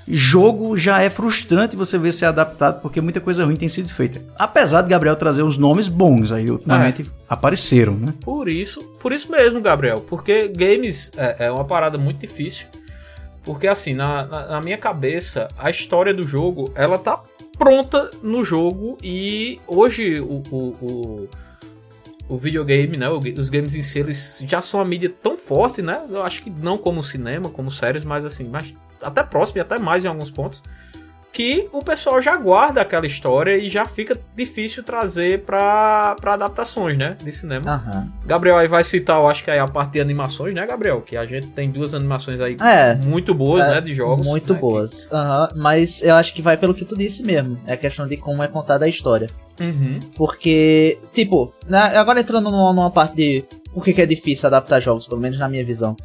Jogo 0.06 0.77
já 0.77 1.01
é 1.01 1.09
frustrante 1.09 1.77
você 1.77 1.97
ver 1.97 2.12
ser 2.12 2.27
adaptado, 2.27 2.83
porque 2.83 3.01
muita 3.01 3.21
coisa 3.21 3.45
ruim 3.45 3.56
tem 3.56 3.69
sido 3.69 3.89
feita. 3.89 4.21
Apesar 4.39 4.83
de 4.83 4.89
Gabriel 4.89 5.17
trazer 5.17 5.43
uns 5.43 5.57
nomes 5.57 5.88
bons 5.88 6.31
aí, 6.31 6.50
ultimamente 6.50 7.11
apareceram, 7.28 7.95
né? 7.95 8.12
Por 8.21 8.49
isso, 8.49 8.83
por 9.00 9.12
isso 9.12 9.31
mesmo, 9.31 9.61
Gabriel. 9.61 10.05
Porque 10.07 10.49
games 10.49 11.11
é, 11.17 11.47
é 11.47 11.50
uma 11.50 11.64
parada 11.64 11.97
muito 11.97 12.21
difícil. 12.21 12.67
Porque 13.43 13.67
assim, 13.67 13.95
na, 13.95 14.26
na, 14.26 14.47
na 14.47 14.61
minha 14.61 14.78
cabeça, 14.78 15.49
a 15.57 15.71
história 15.71 16.12
do 16.12 16.26
jogo, 16.26 16.71
ela 16.75 16.99
tá 16.99 17.21
pronta 17.57 18.11
no 18.23 18.45
jogo. 18.45 18.99
E 19.02 19.59
hoje 19.67 20.21
o, 20.21 20.43
o, 20.50 20.59
o, 20.59 21.28
o 22.28 22.37
videogame, 22.37 22.97
né? 22.97 23.09
os 23.09 23.49
games 23.49 23.75
em 23.75 23.83
si, 23.83 23.99
eles 23.99 24.43
já 24.47 24.61
são 24.61 24.81
uma 24.81 24.87
mídia 24.87 25.12
tão 25.23 25.37
forte, 25.37 25.81
né? 25.81 26.02
Eu 26.11 26.23
acho 26.23 26.43
que 26.43 26.50
não 26.50 26.76
como 26.76 27.02
cinema, 27.02 27.49
como 27.49 27.71
séries, 27.71 28.05
mas 28.05 28.26
assim, 28.26 28.45
mas 28.45 28.76
até 29.03 29.23
próximo 29.23 29.59
e 29.59 29.61
até 29.61 29.79
mais 29.79 30.05
em 30.05 30.09
alguns 30.09 30.31
pontos. 30.31 30.63
Que 31.33 31.69
o 31.73 31.83
pessoal 31.83 32.23
já 32.23 32.37
guarda 32.37 32.81
aquela 32.81 33.05
história 33.09 33.57
e 33.57 33.69
já 33.69 33.85
fica 33.87 34.17
difícil 34.37 34.85
trazer 34.85 35.41
pra, 35.41 36.15
pra 36.21 36.35
adaptações, 36.35 36.97
né? 36.97 37.17
De 37.25 37.33
cinema. 37.33 37.73
Aham. 37.73 38.09
Gabriel 38.25 38.57
aí 38.57 38.69
vai 38.69 38.85
citar, 38.85 39.19
eu 39.19 39.27
acho 39.27 39.43
que 39.43 39.51
aí 39.51 39.59
a 39.59 39.67
parte 39.67 39.95
de 39.95 40.01
animações, 40.01 40.55
né, 40.55 40.65
Gabriel? 40.65 41.01
Que 41.03 41.17
a 41.17 41.27
gente 41.27 41.49
tem 41.49 41.69
duas 41.69 41.93
animações 41.93 42.41
aí 42.41 42.57
É. 42.63 42.95
muito 43.05 43.35
boas, 43.35 43.65
É, 43.65 43.71
né, 43.73 43.81
de 43.81 43.93
jogos. 43.93 44.25
Muito 44.25 44.55
né, 44.55 44.61
boas. 44.61 45.13
Aham. 45.13 45.49
Mas 45.57 46.05
eu 46.05 46.15
acho 46.15 46.33
que 46.33 46.41
vai 46.41 46.57
pelo 46.57 46.73
que 46.73 46.85
tu 46.85 46.97
disse 46.97 47.25
mesmo. 47.25 47.59
É 47.67 47.73
a 47.73 47.77
questão 47.77 48.07
de 48.07 48.17
como 48.17 48.41
é 48.41 48.47
contada 48.47 48.85
a 48.85 48.89
história. 48.89 49.27
que- 49.57 49.65
Uhum. 49.65 49.99
Porque, 50.17 50.99
tipo, 51.13 51.53
né, 51.69 51.79
agora 51.97 52.21
entrando 52.21 52.49
numa, 52.51 52.73
numa 52.73 52.91
parte 52.93 53.17
de 53.17 53.45
por 53.73 53.83
que, 53.85 53.93
que 53.93 54.03
é 54.03 54.07
difícil 54.07 54.47
adaptar 54.47 54.79
jogos, 54.81 55.07
pelo 55.09 55.21
menos 55.21 55.37
na 55.39 55.49
minha 55.49 55.65
visão. 55.65 55.97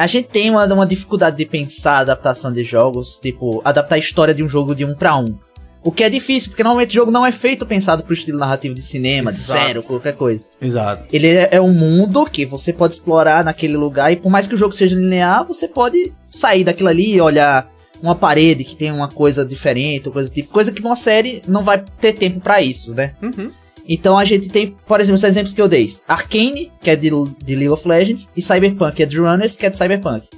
A 0.00 0.06
gente 0.06 0.28
tem 0.28 0.48
uma, 0.48 0.64
uma 0.64 0.86
dificuldade 0.86 1.36
de 1.36 1.44
pensar 1.44 1.96
a 1.96 1.98
adaptação 1.98 2.50
de 2.50 2.64
jogos, 2.64 3.18
tipo, 3.18 3.60
adaptar 3.62 3.96
a 3.96 3.98
história 3.98 4.32
de 4.32 4.42
um 4.42 4.48
jogo 4.48 4.74
de 4.74 4.82
um 4.82 4.94
pra 4.94 5.14
um. 5.14 5.36
O 5.84 5.92
que 5.92 6.02
é 6.02 6.08
difícil, 6.08 6.48
porque 6.48 6.62
normalmente 6.62 6.92
o 6.92 6.94
jogo 6.94 7.10
não 7.10 7.26
é 7.26 7.30
feito 7.30 7.66
pensado 7.66 8.02
pro 8.02 8.14
estilo 8.14 8.38
narrativo 8.38 8.74
de 8.74 8.80
cinema, 8.80 9.30
de 9.30 9.38
Exato. 9.38 9.60
zero, 9.60 9.82
qualquer 9.82 10.16
coisa. 10.16 10.48
Exato. 10.58 11.04
Ele 11.12 11.26
é, 11.26 11.50
é 11.52 11.60
um 11.60 11.74
mundo 11.74 12.24
que 12.24 12.46
você 12.46 12.72
pode 12.72 12.94
explorar 12.94 13.44
naquele 13.44 13.76
lugar, 13.76 14.10
e 14.10 14.16
por 14.16 14.30
mais 14.30 14.48
que 14.48 14.54
o 14.54 14.56
jogo 14.56 14.72
seja 14.72 14.96
linear, 14.96 15.44
você 15.44 15.68
pode 15.68 16.10
sair 16.30 16.64
daquilo 16.64 16.88
ali 16.88 17.16
e 17.16 17.20
olhar 17.20 17.70
uma 18.02 18.14
parede 18.14 18.64
que 18.64 18.76
tem 18.76 18.90
uma 18.90 19.08
coisa 19.08 19.44
diferente, 19.44 20.06
ou 20.06 20.14
coisa 20.14 20.30
do 20.30 20.34
tipo, 20.34 20.48
coisa 20.48 20.72
que 20.72 20.82
numa 20.82 20.96
série 20.96 21.42
não 21.46 21.62
vai 21.62 21.84
ter 22.00 22.14
tempo 22.14 22.40
pra 22.40 22.62
isso, 22.62 22.94
né? 22.94 23.12
Uhum. 23.20 23.50
Então 23.92 24.16
a 24.16 24.24
gente 24.24 24.48
tem, 24.48 24.76
por 24.86 25.00
exemplo, 25.00 25.16
os 25.16 25.24
exemplos 25.24 25.52
que 25.52 25.60
eu 25.60 25.66
dei: 25.66 25.90
Arcane, 26.06 26.70
que 26.80 26.88
é 26.88 26.94
de, 26.94 27.10
de 27.44 27.56
League 27.56 27.70
of 27.70 27.86
Legends, 27.88 28.28
e 28.36 28.40
Cyberpunk, 28.40 28.94
que 28.94 29.02
é 29.02 29.06
de 29.06 29.18
Runners, 29.18 29.56
que 29.56 29.66
é 29.66 29.70
de 29.70 29.76
Cyberpunk. 29.76 30.28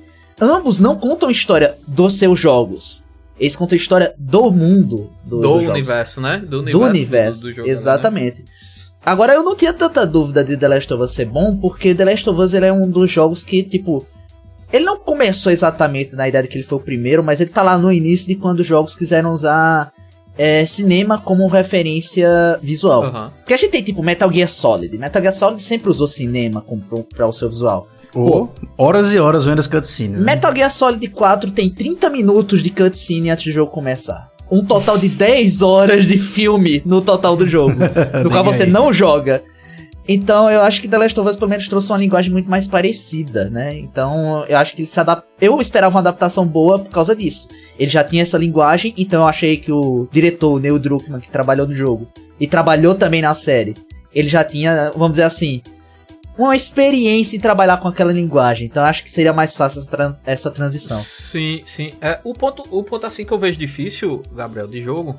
Ambos 0.40 0.80
não 0.80 0.96
contam 0.96 1.30
história 1.30 1.76
dos 1.86 2.14
seus 2.18 2.38
jogos. 2.40 3.04
Eles 3.38 3.54
contam 3.54 3.76
história 3.76 4.14
do 4.18 4.50
mundo 4.50 5.10
do, 5.24 5.36
Do 5.36 5.42
dos 5.42 5.50
jogos. 5.64 5.68
universo, 5.68 6.20
né? 6.22 6.38
Do 6.38 6.62
Do 6.62 6.80
universo, 6.80 7.52
do 7.52 7.62
né? 7.62 7.68
exatamente. 7.68 8.42
Agora, 9.04 9.34
eu 9.34 9.42
não 9.42 9.54
tinha 9.54 9.72
tanta 9.72 10.06
dúvida 10.06 10.42
de 10.44 10.56
The 10.56 10.68
Last 10.68 10.94
of 10.94 11.02
Us 11.02 11.12
ser 11.12 11.26
bom, 11.26 11.56
porque 11.56 11.94
The 11.94 12.04
Last 12.04 12.30
of 12.30 12.40
Us 12.40 12.54
ele 12.54 12.66
é 12.66 12.72
um 12.72 12.88
dos 12.88 13.10
jogos 13.10 13.42
que, 13.42 13.62
tipo. 13.62 14.06
Ele 14.72 14.84
não 14.86 14.96
começou 14.96 15.52
exatamente 15.52 16.16
na 16.16 16.26
ideia 16.26 16.42
de 16.42 16.48
que 16.48 16.56
ele 16.56 16.64
foi 16.64 16.78
o 16.78 16.80
primeiro, 16.80 17.22
mas 17.22 17.40
ele 17.42 17.50
tá 17.50 17.62
lá 17.62 17.76
no 17.76 17.92
início 17.92 18.26
de 18.28 18.36
quando 18.36 18.60
os 18.60 18.66
jogos 18.66 18.94
quiseram 18.94 19.30
usar 19.30 19.92
é, 20.38 20.64
cinema 20.66 21.18
como 21.18 21.46
referência 21.46 22.58
visual. 22.62 23.04
Aham. 23.04 23.30
Porque 23.38 23.54
a 23.54 23.56
gente 23.56 23.70
tem, 23.70 23.82
tipo, 23.82 24.02
Metal 24.02 24.32
Gear 24.32 24.48
Solid. 24.48 24.96
Metal 24.96 25.20
Gear 25.22 25.34
Solid 25.34 25.62
sempre 25.62 25.90
usou 25.90 26.06
cinema 26.06 26.60
como, 26.60 26.82
pro- 26.82 27.04
pra 27.04 27.26
o 27.26 27.32
seu 27.32 27.48
visual. 27.48 27.86
Ou 28.14 28.52
horas 28.76 29.10
e 29.12 29.18
horas 29.18 29.44
vendo 29.46 29.58
as 29.58 29.66
cutscenes. 29.66 30.20
né? 30.20 30.24
Metal 30.34 30.54
Gear 30.54 30.70
Solid 30.70 31.06
4 31.08 31.50
tem 31.50 31.70
30 31.70 32.10
minutos 32.10 32.62
de 32.62 32.70
cutscene 32.70 33.30
antes 33.30 33.44
do 33.46 33.52
jogo 33.52 33.70
começar. 33.70 34.30
Um 34.50 34.62
total 34.62 34.98
de 34.98 35.08
10 35.08 35.62
horas 35.62 36.06
de 36.06 36.18
filme 36.18 36.82
no 36.84 37.00
total 37.00 37.34
do 37.36 37.46
jogo. 37.46 37.74
no 38.22 38.30
qual 38.30 38.44
você 38.44 38.64
aí. 38.64 38.70
não 38.70 38.92
joga. 38.92 39.42
Então 40.08 40.50
eu 40.50 40.62
acho 40.62 40.80
que 40.82 40.88
The 40.88 40.98
Last 40.98 41.18
of 41.20 41.28
Us 41.30 41.36
pelo 41.36 41.48
menos 41.50 41.68
trouxe 41.68 41.90
uma 41.92 41.98
linguagem 41.98 42.32
muito 42.32 42.50
mais 42.50 42.66
parecida, 42.66 43.48
né? 43.48 43.78
Então 43.78 44.44
eu 44.48 44.58
acho 44.58 44.74
que 44.74 44.82
ele 44.82 44.90
se 44.90 44.98
adapta. 44.98 45.26
Eu 45.40 45.60
esperava 45.60 45.94
uma 45.94 46.00
adaptação 46.00 46.44
boa 46.46 46.78
por 46.78 46.90
causa 46.90 47.14
disso. 47.14 47.46
Ele 47.78 47.90
já 47.90 48.02
tinha 48.02 48.22
essa 48.22 48.36
linguagem, 48.36 48.92
então 48.96 49.22
eu 49.22 49.28
achei 49.28 49.56
que 49.56 49.70
o 49.70 50.08
diretor, 50.10 50.54
o 50.54 50.58
Neil 50.58 50.78
Druckmann, 50.78 51.20
que 51.20 51.30
trabalhou 51.30 51.66
no 51.66 51.72
jogo 51.72 52.08
e 52.40 52.46
trabalhou 52.48 52.94
também 52.96 53.22
na 53.22 53.34
série, 53.34 53.74
ele 54.12 54.28
já 54.28 54.42
tinha, 54.42 54.90
vamos 54.92 55.12
dizer 55.12 55.22
assim, 55.22 55.62
uma 56.36 56.56
experiência 56.56 57.36
em 57.36 57.40
trabalhar 57.40 57.76
com 57.76 57.86
aquela 57.86 58.10
linguagem. 58.12 58.66
Então 58.66 58.82
acho 58.84 59.04
que 59.04 59.10
seria 59.10 59.32
mais 59.32 59.56
fácil 59.56 59.80
essa, 59.82 59.90
trans- 59.90 60.20
essa 60.26 60.50
transição. 60.50 60.98
Sim, 60.98 61.62
sim. 61.64 61.92
É, 62.00 62.18
o, 62.24 62.34
ponto, 62.34 62.64
o 62.70 62.82
ponto 62.82 63.06
assim 63.06 63.24
que 63.24 63.30
eu 63.32 63.38
vejo 63.38 63.56
difícil, 63.58 64.20
Gabriel, 64.34 64.66
de 64.66 64.80
jogo, 64.82 65.16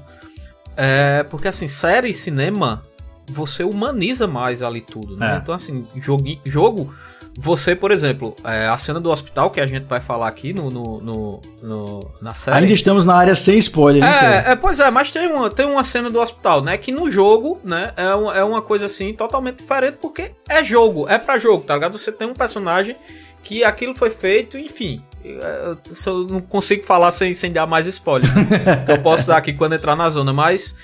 é 0.76 1.24
porque 1.30 1.48
assim, 1.48 1.68
série 1.68 2.10
e 2.10 2.14
cinema, 2.14 2.84
você 3.28 3.64
humaniza 3.64 4.28
mais 4.28 4.62
ali 4.64 4.82
tudo, 4.82 5.16
né? 5.18 5.36
É. 5.36 5.38
Então 5.38 5.54
assim, 5.56 5.88
jogo, 5.96 6.24
jogo, 6.46 6.94
você, 7.36 7.76
por 7.76 7.92
exemplo, 7.92 8.36
é, 8.44 8.68
a 8.68 8.78
cena 8.78 9.00
do 9.00 9.10
hospital, 9.10 9.50
que 9.50 9.60
a 9.60 9.66
gente 9.66 9.86
vai 9.86 10.00
falar 10.00 10.28
aqui 10.28 10.54
no, 10.54 10.70
no, 10.70 11.02
no- 11.02 11.42
no- 11.64 12.12
na 12.22 12.34
série... 12.36 12.58
Ainda 12.58 12.74
estamos 12.74 13.06
na 13.06 13.16
área 13.16 13.34
sem 13.36 13.58
spoiler, 13.58 14.04
né? 14.04 14.44
É, 14.48 14.52
é, 14.52 14.56
pois 14.56 14.80
é, 14.80 14.92
mas 14.92 15.10
tem 15.10 15.26
uma, 15.28 15.50
tem 15.50 15.66
uma 15.66 15.84
cena 15.84 16.12
do 16.12 16.22
hospital, 16.22 16.62
né? 16.62 16.78
Que 16.78 16.92
no 16.92 17.10
jogo, 17.10 17.60
né, 17.64 17.92
é, 17.98 18.16
um- 18.16 18.32
é 18.32 18.44
uma 18.44 18.62
coisa 18.62 18.86
assim 18.86 19.14
totalmente 19.14 19.58
diferente, 19.58 19.98
porque 20.00 20.30
é 20.48 20.64
jogo, 20.64 21.10
é 21.10 21.18
pra 21.18 21.40
jogo, 21.40 21.64
tá 21.64 21.74
ligado? 21.74 21.98
Você 21.98 22.12
tem 22.12 22.28
um 22.28 22.36
personagem 22.36 22.96
que 23.44 23.64
aquilo 23.64 23.96
foi 23.96 24.12
feito, 24.12 24.56
enfim. 24.58 25.02
é, 25.26 25.76
se 25.92 26.08
Eu 26.08 26.28
não 26.28 26.40
consigo 26.40 26.84
falar 26.84 27.10
sem, 27.12 27.34
sem 27.34 27.52
dar 27.52 27.66
mais 27.66 27.88
spoiler. 27.88 28.30
né? 28.36 28.86
eu 28.94 29.02
posso 29.02 29.26
dar 29.26 29.38
aqui 29.38 29.54
quando 29.54 29.74
entrar 29.74 29.96
na 29.96 30.08
zona, 30.10 30.32
mas. 30.32 30.76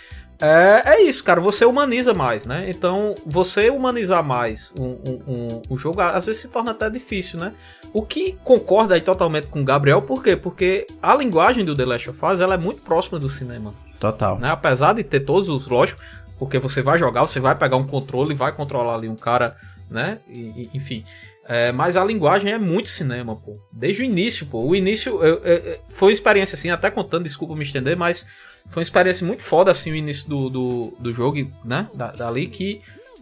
É, 0.42 0.84
é 0.86 1.02
isso, 1.02 1.24
cara. 1.24 1.42
Você 1.42 1.66
humaniza 1.66 2.14
mais, 2.14 2.46
né? 2.46 2.66
Então, 2.70 3.14
você 3.26 3.70
humanizar 3.70 4.24
mais 4.24 4.74
um, 4.78 4.84
um, 4.86 5.22
um- 5.28 5.62
um 5.72 5.78
jogo, 5.78 6.00
às 6.02 6.26
vezes 6.26 6.42
se 6.42 6.48
torna 6.48 6.72
até 6.72 6.90
difícil, 6.90 7.40
né? 7.40 7.54
O 7.92 8.02
que 8.04 8.38
concorda 8.44 8.96
aí 8.96 9.02
totalmente 9.02 9.48
com 9.48 9.62
o 9.62 9.66
Gabriel, 9.66 10.02
por 10.02 10.24
quê? 10.24 10.36
Porque 10.36 10.88
a 11.02 11.16
linguagem 11.16 11.66
do 11.66 11.76
The 11.76 11.86
Last 11.86 12.10
of 12.12 12.20
Us 12.26 12.40
ela 12.40 12.54
é 12.54 12.58
muito 12.58 12.82
próxima 12.82 13.20
do 13.20 13.28
cinema, 13.28 13.74
Total. 14.00 14.38
né? 14.40 14.50
Apesar 14.52 14.94
de 14.94 15.04
ter 15.04 15.22
todos 15.22 15.50
os, 15.50 15.68
lógico, 15.68 16.00
porque 16.38 16.58
você 16.60 16.82
vai 16.82 16.98
jogar, 16.98 17.22
você 17.22 17.40
vai 17.40 17.56
pegar 17.56 17.76
um 17.78 17.86
controle 17.88 18.32
e 18.34 18.36
vai 18.38 18.52
controlar 18.54 18.96
ali 18.96 19.10
um 19.10 19.16
cara, 19.16 19.56
né? 19.90 20.20
E- 20.30 20.40
e- 20.40 20.70
enfim. 20.74 21.04
É, 21.52 21.72
mas 21.72 21.98
a 21.98 22.06
linguagem 22.06 22.54
é 22.54 22.60
muito 22.60 22.88
cinema, 22.90 23.36
pô. 23.36 23.60
Desde 23.74 24.04
o 24.04 24.06
início, 24.06 24.46
pô. 24.46 24.64
O 24.64 24.76
início 24.76 25.22
eu- 25.24 25.40
eu- 25.44 25.80
foi 25.90 26.10
uma 26.10 26.14
experiência 26.14 26.56
assim, 26.56 26.70
até 26.70 26.92
contando, 26.92 27.24
desculpa 27.24 27.56
me 27.56 27.64
estender, 27.64 27.98
mas 27.98 28.26
foi 28.70 28.82
uma 28.82 28.84
experiência 28.84 29.26
muito 29.26 29.42
foda, 29.42 29.72
assim, 29.72 29.92
o 29.92 29.96
início 29.96 30.30
do, 30.30 30.50
do, 30.50 30.94
do 31.00 31.14
jogo, 31.14 31.46
né? 31.64 31.88
Da, 31.94 32.12
dali 32.12 32.48
que. 32.48 32.82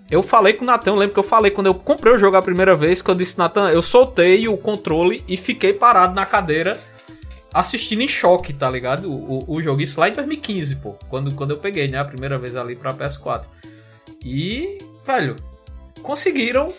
Eu 0.09 0.23
falei 0.23 0.53
com 0.53 0.63
o 0.63 0.67
Natan, 0.67 0.95
lembro 0.95 1.13
que 1.13 1.19
eu 1.19 1.23
falei 1.23 1.51
quando 1.51 1.67
eu 1.67 1.75
comprei 1.75 2.13
o 2.13 2.17
jogo 2.17 2.37
a 2.37 2.41
primeira 2.41 2.73
vez, 2.75 3.01
que 3.01 3.11
eu 3.11 3.15
disse, 3.15 3.37
Natan, 3.37 3.69
eu 3.69 3.81
soltei 3.81 4.47
o 4.47 4.57
controle 4.57 5.21
e 5.27 5.35
fiquei 5.35 5.73
parado 5.73 6.15
na 6.15 6.25
cadeira 6.25 6.79
assistindo 7.53 8.01
em 8.01 8.07
choque, 8.07 8.53
tá 8.53 8.69
ligado? 8.69 9.11
O, 9.11 9.43
o, 9.47 9.55
o 9.55 9.61
jogo, 9.61 9.81
isso 9.81 9.99
lá 9.99 10.07
em 10.07 10.13
2015, 10.13 10.77
pô. 10.77 10.95
Quando, 11.09 11.33
quando 11.33 11.51
eu 11.51 11.57
peguei, 11.57 11.87
né? 11.87 11.99
A 11.99 12.05
primeira 12.05 12.37
vez 12.37 12.55
ali 12.55 12.75
pra 12.75 12.93
PS4. 12.93 13.43
E, 14.23 14.77
velho, 15.05 15.35
conseguiram 16.01 16.71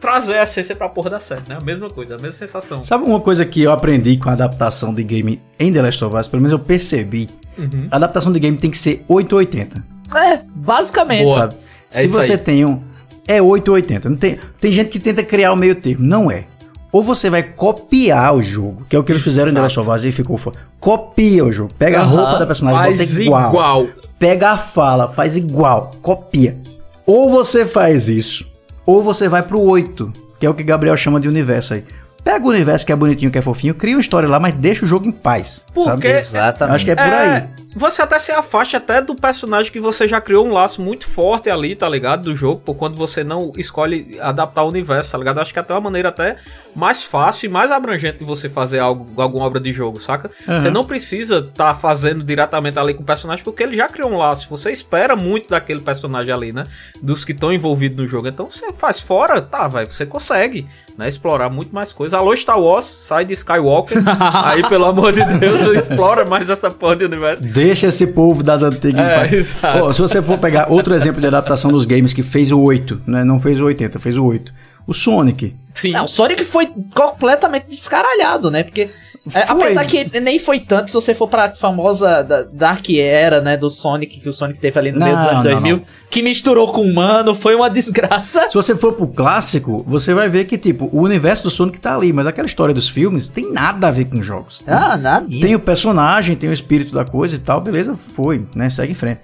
trazer 0.00 0.38
a 0.38 0.44
essência 0.44 0.74
pra 0.74 0.88
porra 0.88 1.10
da 1.10 1.20
série, 1.20 1.42
né? 1.48 1.58
A 1.60 1.64
mesma 1.64 1.90
coisa, 1.90 2.14
a 2.14 2.16
mesma 2.16 2.32
sensação. 2.32 2.82
Sabe 2.82 3.04
uma 3.04 3.20
coisa 3.20 3.44
que 3.44 3.62
eu 3.62 3.70
aprendi 3.70 4.16
com 4.16 4.30
a 4.30 4.32
adaptação 4.32 4.94
de 4.94 5.02
game 5.02 5.40
em 5.58 5.72
The 5.72 5.82
Last 5.82 6.04
of 6.04 6.16
Us? 6.16 6.28
Pelo 6.28 6.42
menos 6.42 6.52
eu 6.52 6.58
percebi. 6.58 7.28
Uhum. 7.58 7.88
A 7.90 7.96
adaptação 7.96 8.32
de 8.32 8.38
game 8.40 8.56
tem 8.56 8.70
que 8.70 8.78
ser 8.78 9.04
880. 9.08 9.82
É, 10.14 10.40
basicamente. 10.54 11.24
Boa. 11.24 11.38
Sabe? 11.40 11.54
É 11.92 12.00
Se 12.02 12.06
você 12.08 12.32
aí. 12.32 12.38
tem 12.38 12.64
um. 12.64 12.80
É 13.28 13.40
880. 13.40 14.08
Não 14.08 14.16
tem, 14.16 14.38
tem 14.60 14.72
gente 14.72 14.90
que 14.90 14.98
tenta 14.98 15.22
criar 15.22 15.52
o 15.52 15.56
meio 15.56 15.74
termo. 15.74 16.04
Não 16.04 16.30
é. 16.30 16.44
Ou 16.92 17.04
você 17.04 17.30
vai 17.30 17.42
copiar 17.44 18.34
o 18.34 18.42
jogo, 18.42 18.84
que 18.88 18.96
é 18.96 18.98
o 18.98 19.04
que 19.04 19.12
eles 19.12 19.22
fizeram 19.22 19.50
em 19.50 19.54
The 19.54 19.60
Last 19.60 19.78
of 19.78 19.88
Us 19.90 20.04
e 20.04 20.10
ficou 20.10 20.36
foda. 20.36 20.58
Copia 20.80 21.44
o 21.44 21.52
jogo. 21.52 21.72
Pega 21.78 22.00
a 22.00 22.02
Aham. 22.02 22.16
roupa 22.16 22.38
da 22.40 22.46
personagem, 22.46 22.96
Faz 22.96 23.10
bota 23.10 23.22
igual. 23.22 23.48
igual. 23.50 23.86
Pega 24.18 24.50
a 24.50 24.56
fala, 24.56 25.06
faz 25.06 25.36
igual. 25.36 25.92
Copia. 26.02 26.58
Ou 27.06 27.30
você 27.30 27.64
faz 27.64 28.08
isso, 28.08 28.44
ou 28.84 29.02
você 29.02 29.28
vai 29.28 29.42
pro 29.42 29.60
8, 29.60 30.12
que 30.40 30.46
é 30.46 30.50
o 30.50 30.54
que 30.54 30.62
Gabriel 30.64 30.96
chama 30.96 31.20
de 31.20 31.28
universo 31.28 31.74
aí. 31.74 31.84
Pega 32.24 32.44
o 32.44 32.48
universo 32.50 32.84
que 32.86 32.92
é 32.92 32.96
bonitinho, 32.96 33.30
que 33.30 33.38
é 33.38 33.42
fofinho, 33.42 33.74
cria 33.74 33.94
uma 33.96 34.00
história 34.00 34.28
lá, 34.28 34.38
mas 34.38 34.52
deixa 34.54 34.84
o 34.84 34.88
jogo 34.88 35.06
em 35.06 35.10
paz. 35.10 35.64
Porque- 35.72 35.88
sabe? 35.90 36.08
Exatamente. 36.08 36.70
Eu 36.70 36.74
acho 36.76 36.84
que 36.84 36.90
é 36.90 36.94
por 36.96 37.04
aí. 37.12 37.44
Você 37.74 38.02
até 38.02 38.18
se 38.18 38.32
afasta 38.32 38.76
até 38.76 39.00
do 39.00 39.14
personagem 39.14 39.70
que 39.70 39.78
você 39.78 40.08
já 40.08 40.20
criou 40.20 40.46
um 40.46 40.52
laço 40.52 40.82
muito 40.82 41.06
forte 41.06 41.48
ali, 41.48 41.76
tá 41.76 41.88
ligado? 41.88 42.22
Do 42.22 42.34
jogo, 42.34 42.60
por 42.60 42.74
quando 42.74 42.96
você 42.96 43.22
não 43.22 43.52
escolhe 43.56 44.18
adaptar 44.20 44.64
o 44.64 44.68
universo, 44.68 45.12
tá 45.12 45.18
ligado? 45.18 45.36
Eu 45.36 45.42
acho 45.42 45.52
que 45.52 45.58
até 45.58 45.72
uma 45.72 45.80
maneira 45.80 46.08
até 46.08 46.36
mais 46.74 47.02
fácil 47.02 47.46
e 47.46 47.48
mais 47.48 47.70
abrangente 47.70 48.18
de 48.18 48.24
você 48.24 48.48
fazer 48.48 48.80
algo, 48.80 49.08
alguma 49.20 49.44
obra 49.44 49.60
de 49.60 49.72
jogo, 49.72 50.00
saca? 50.00 50.30
Você 50.46 50.70
não 50.70 50.84
precisa 50.84 51.42
tá 51.54 51.74
fazendo 51.74 52.24
diretamente 52.24 52.78
ali 52.78 52.94
com 52.94 53.02
o 53.02 53.06
personagem, 53.06 53.44
porque 53.44 53.62
ele 53.62 53.76
já 53.76 53.88
criou 53.88 54.10
um 54.10 54.16
laço. 54.16 54.48
Você 54.50 54.70
espera 54.72 55.14
muito 55.14 55.48
daquele 55.48 55.80
personagem 55.80 56.32
ali, 56.32 56.52
né? 56.52 56.64
Dos 57.00 57.24
que 57.24 57.32
estão 57.32 57.52
envolvidos 57.52 57.98
no 57.98 58.06
jogo. 58.06 58.28
Então 58.28 58.50
você 58.50 58.72
faz 58.72 59.00
fora, 59.00 59.40
tá, 59.40 59.68
vai, 59.68 59.86
você 59.86 60.04
consegue, 60.04 60.66
né? 60.98 61.08
Explorar 61.08 61.48
muito 61.48 61.74
mais 61.74 61.92
coisa. 61.92 62.18
Alô, 62.18 62.36
Star 62.36 62.60
Wars, 62.60 62.84
sai 62.84 63.24
de 63.24 63.34
Skywalker. 63.34 63.98
aí, 64.44 64.62
pelo 64.68 64.86
amor 64.86 65.12
de 65.12 65.24
Deus, 65.38 65.60
explora 65.76 66.24
mais 66.24 66.50
essa 66.50 66.70
porra 66.70 66.96
de 66.96 67.04
universo. 67.04 67.44
Deixa 67.64 67.86
esse 67.88 68.06
povo 68.08 68.42
das 68.42 68.62
antigas 68.62 69.00
É, 69.00 69.34
exato. 69.34 69.84
Ó, 69.84 69.92
se 69.92 70.00
você 70.00 70.20
for 70.20 70.38
pegar 70.38 70.70
outro 70.70 70.94
exemplo 70.94 71.20
de 71.20 71.26
adaptação 71.26 71.70
dos 71.70 71.84
games 71.84 72.12
que 72.12 72.22
fez 72.22 72.50
o 72.52 72.60
8, 72.60 73.02
né? 73.06 73.24
Não 73.24 73.40
fez 73.40 73.60
o 73.60 73.64
80, 73.64 73.98
fez 73.98 74.16
o 74.16 74.24
8. 74.24 74.52
O 74.86 74.94
Sonic. 74.94 75.54
Sim. 75.74 75.92
Não, 75.92 76.04
o 76.04 76.08
Sonic 76.08 76.44
foi 76.44 76.68
completamente 76.94 77.66
descaralhado, 77.68 78.50
né? 78.50 78.62
Porque, 78.64 78.88
é, 79.34 79.42
apesar 79.48 79.84
que 79.84 80.20
nem 80.20 80.38
foi 80.38 80.58
tanto, 80.60 80.88
se 80.90 80.94
você 80.94 81.14
for 81.14 81.28
pra 81.28 81.50
famosa 81.54 82.22
da- 82.24 82.42
Dark 82.42 82.88
Era, 82.90 83.40
né, 83.40 83.56
do 83.56 83.70
Sonic, 83.70 84.20
que 84.20 84.28
o 84.28 84.32
Sonic 84.32 84.58
teve 84.58 84.78
ali 84.78 84.92
no 84.92 84.98
meio 84.98 85.14
dos 85.16 85.24
Não, 85.24 85.30
anos 85.32 85.44
não, 85.44 85.50
2000, 85.52 85.76
não. 85.76 85.82
que 86.10 86.22
misturou 86.22 86.72
com 86.72 86.82
humano, 86.82 87.34
foi 87.34 87.54
uma 87.54 87.68
desgraça. 87.70 88.48
Se 88.48 88.54
você 88.54 88.74
for 88.74 88.94
pro 88.94 89.06
clássico, 89.06 89.84
você 89.86 90.12
vai 90.12 90.28
ver 90.28 90.44
que, 90.46 90.58
tipo, 90.58 90.88
o 90.92 91.00
universo 91.02 91.44
do 91.44 91.50
Sonic 91.50 91.78
tá 91.80 91.94
ali, 91.94 92.12
mas 92.12 92.26
aquela 92.26 92.46
história 92.46 92.74
dos 92.74 92.88
filmes 92.88 93.28
tem 93.28 93.52
nada 93.52 93.88
a 93.88 93.90
ver 93.90 94.06
com 94.06 94.20
jogos. 94.22 94.62
Ah, 94.66 94.96
nadinha. 94.96 95.40
Tem 95.46 95.54
o 95.54 95.60
personagem, 95.60 96.34
tem 96.36 96.50
o 96.50 96.52
espírito 96.52 96.92
da 96.92 97.04
coisa 97.04 97.36
e 97.36 97.38
tal, 97.38 97.60
beleza, 97.60 97.96
foi, 98.14 98.46
né? 98.54 98.68
Segue 98.70 98.92
em 98.92 98.94
frente. 98.94 99.20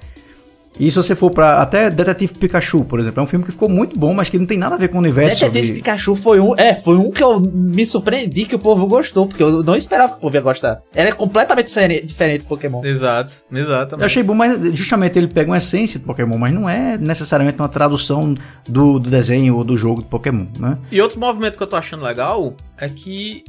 E 0.79 0.91
se 0.91 0.97
você 0.97 1.15
for 1.15 1.31
pra. 1.31 1.63
Até 1.63 1.91
Detetive 1.91 2.35
Pikachu, 2.35 2.85
por 2.85 3.01
exemplo, 3.01 3.21
é 3.21 3.23
um 3.25 3.27
filme 3.27 3.45
que 3.45 3.51
ficou 3.51 3.69
muito 3.69 3.99
bom, 3.99 4.13
mas 4.13 4.29
que 4.29 4.39
não 4.39 4.47
tem 4.47 4.59
nada 4.59 4.75
a 4.75 4.79
ver 4.79 4.89
com 4.89 4.97
o 4.97 5.01
universo. 5.01 5.41
Detetive 5.41 5.67
de- 5.69 5.73
Pikachu 5.75 6.15
foi 6.15 6.39
um. 6.41 6.55
É, 6.57 6.75
foi 6.75 6.97
um 6.97 7.11
que 7.11 7.23
eu 7.23 7.41
me 7.41 7.85
surpreendi 7.87 8.45
que 8.45 8.55
o 8.55 8.59
povo 8.59 8.87
gostou, 8.87 9.27
porque 9.27 9.43
eu 9.43 9.63
não 9.63 9.75
esperava 9.75 10.13
que 10.13 10.19
o 10.19 10.21
povo 10.21 10.37
ia 10.37 10.41
gostar. 10.43 10.81
Ele 10.95 11.09
é 11.09 11.13
completamente 11.13 11.67
diferente 12.05 12.43
do 12.43 12.49
Pokémon. 12.49 12.85
Exato, 12.85 13.37
exatamente. 13.51 14.01
Eu 14.03 14.07
achei 14.07 14.23
bom, 14.23 14.35
mas 14.35 14.75
justamente 14.75 15.19
ele 15.19 15.29
pega 15.29 15.51
uma 15.51 15.57
essência 15.57 15.99
de 15.99 16.05
Pokémon, 16.07 16.37
mas 16.37 16.53
não 16.55 16.69
é 16.69 16.99
necessariamente 16.99 17.59
uma 17.59 17.69
tradução 17.69 18.35
do, 18.69 18.99
do 18.99 19.11
desenho 19.11 19.57
ou 19.57 19.65
do 19.65 19.77
jogo 19.77 20.03
de 20.03 20.09
Pokémon, 20.09 20.47
né? 20.59 20.77
E 20.93 21.01
outro 21.01 21.19
movimento 21.19 21.57
que 21.57 21.63
eu 21.63 21.67
tô 21.67 21.77
achando 21.77 22.05
legal 22.05 22.55
é 22.79 22.89
que 22.89 23.45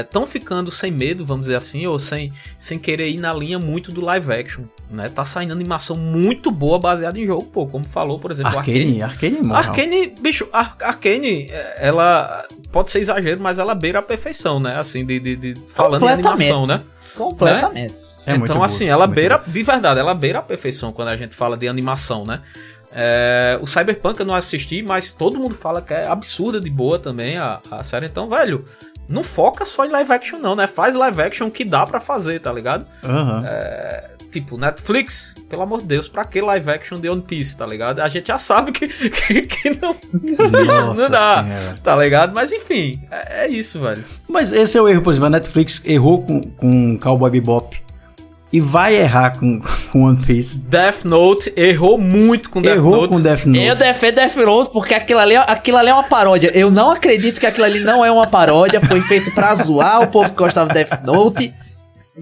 estão 0.00 0.26
ficando 0.26 0.70
sem 0.70 0.90
medo, 0.90 1.24
vamos 1.24 1.42
dizer 1.46 1.56
assim, 1.56 1.86
ou 1.86 1.98
sem, 1.98 2.32
sem 2.58 2.78
querer 2.78 3.08
ir 3.10 3.20
na 3.20 3.32
linha 3.32 3.58
muito 3.58 3.92
do 3.92 4.00
live 4.00 4.32
action, 4.32 4.64
né? 4.90 5.08
Tá 5.08 5.24
saindo 5.24 5.52
animação 5.52 5.96
muito 5.96 6.50
boa 6.50 6.78
baseada 6.78 7.18
em 7.18 7.26
jogo, 7.26 7.44
pô, 7.44 7.66
como 7.66 7.84
falou, 7.84 8.18
por 8.18 8.30
exemplo, 8.30 8.56
Arcane, 8.58 9.02
Arcane 9.02 9.38
é 9.38 9.42
moral. 9.42 9.62
Arcane, 9.62 10.14
bicho, 10.20 10.48
Ar 10.52 10.76
Arcane, 10.82 11.48
é, 11.50 11.86
ela 11.88 12.46
pode 12.70 12.90
ser 12.90 13.00
exagero, 13.00 13.40
mas 13.40 13.58
ela 13.58 13.74
beira 13.74 13.98
a 13.98 14.02
perfeição, 14.02 14.60
né? 14.60 14.78
Assim, 14.78 15.04
de, 15.04 15.18
de, 15.18 15.36
de- 15.36 15.60
falando 15.68 16.04
em 16.04 16.08
animação, 16.08 16.66
né? 16.66 16.80
Completamente. 17.14 17.94
É 18.26 18.32
muito 18.32 18.44
então, 18.44 18.56
boa, 18.56 18.66
assim, 18.66 18.86
ela 18.86 19.06
muito 19.06 19.14
beira, 19.16 19.40
de 19.46 19.62
verdade, 19.62 20.00
ela 20.00 20.12
beira 20.14 20.40
a 20.40 20.42
perfeição 20.42 20.92
quando 20.92 21.08
a 21.08 21.16
gente 21.16 21.34
fala 21.34 21.56
de 21.56 21.68
animação, 21.68 22.24
né? 22.24 22.42
É, 22.92 23.58
o 23.60 23.66
Cyberpunk 23.66 24.18
eu 24.18 24.26
não 24.26 24.34
assisti, 24.34 24.82
mas 24.82 25.12
todo 25.12 25.38
mundo 25.38 25.54
fala 25.54 25.82
que 25.82 25.92
é 25.92 26.06
absurda 26.06 26.58
de 26.60 26.70
boa 26.70 26.98
também 26.98 27.36
a, 27.36 27.60
a 27.70 27.84
série. 27.84 28.06
Então, 28.06 28.28
velho, 28.28 28.64
não 29.08 29.22
foca 29.22 29.64
só 29.66 29.84
em 29.84 29.90
live 29.90 30.12
action, 30.12 30.38
não, 30.38 30.56
né? 30.56 30.66
Faz 30.66 30.94
live 30.94 31.22
action 31.22 31.50
que 31.50 31.64
dá 31.64 31.86
pra 31.86 32.00
fazer, 32.00 32.40
tá 32.40 32.52
ligado? 32.52 32.86
Aham. 33.04 33.44
Tipo, 34.36 34.58
Netflix, 34.58 35.34
pelo 35.48 35.62
amor 35.62 35.80
de 35.80 35.86
Deus, 35.86 36.08
pra 36.08 36.22
que 36.22 36.42
live 36.42 36.70
action 36.70 36.98
de 36.98 37.08
One 37.08 37.22
Piece, 37.22 37.56
tá 37.56 37.64
ligado? 37.64 38.00
A 38.00 38.08
gente 38.10 38.26
já 38.26 38.36
sabe 38.36 38.70
que, 38.70 38.86
que, 38.86 39.42
que 39.46 39.70
não, 39.80 39.96
Nossa 40.66 41.02
não 41.02 41.10
dá, 41.10 41.42
Senhora. 41.42 41.74
tá 41.82 41.96
ligado? 41.96 42.34
Mas 42.34 42.52
enfim, 42.52 43.00
é, 43.10 43.46
é 43.46 43.48
isso, 43.48 43.80
velho. 43.80 44.04
Mas 44.28 44.52
esse 44.52 44.76
é 44.76 44.82
o 44.82 44.86
erro, 44.86 45.00
por 45.00 45.10
exemplo, 45.10 45.28
a 45.28 45.30
Netflix 45.30 45.80
errou 45.86 46.22
com, 46.22 46.42
com 46.42 46.98
Cowboy 46.98 47.30
Bebop 47.30 47.74
e 48.52 48.60
vai 48.60 48.94
errar 48.94 49.38
com, 49.38 49.58
com 49.90 50.04
One 50.04 50.22
Piece. 50.22 50.58
Death 50.58 51.04
Note 51.04 51.50
errou 51.56 51.96
muito 51.96 52.50
com 52.50 52.60
Death 52.60 52.76
errou 52.76 52.96
Note. 52.96 53.08
com 53.08 53.20
Death 53.22 53.46
Note. 53.46 53.64
Eu 53.64 53.74
defendo 53.74 54.16
Death 54.16 54.36
Note 54.36 54.70
porque 54.70 54.92
aquilo 54.92 55.20
ali, 55.20 55.34
aquilo 55.36 55.78
ali 55.78 55.88
é 55.88 55.94
uma 55.94 56.04
paródia. 56.04 56.50
Eu 56.54 56.70
não 56.70 56.90
acredito 56.90 57.40
que 57.40 57.46
aquilo 57.46 57.64
ali 57.64 57.80
não 57.80 58.04
é 58.04 58.10
uma 58.12 58.26
paródia. 58.26 58.82
Foi 58.82 59.00
feito 59.00 59.32
pra 59.32 59.54
zoar 59.54 60.02
o 60.02 60.08
povo 60.08 60.28
que 60.28 60.36
gostava 60.36 60.68
de 60.68 60.74
Death 60.74 61.02
Note. 61.04 61.54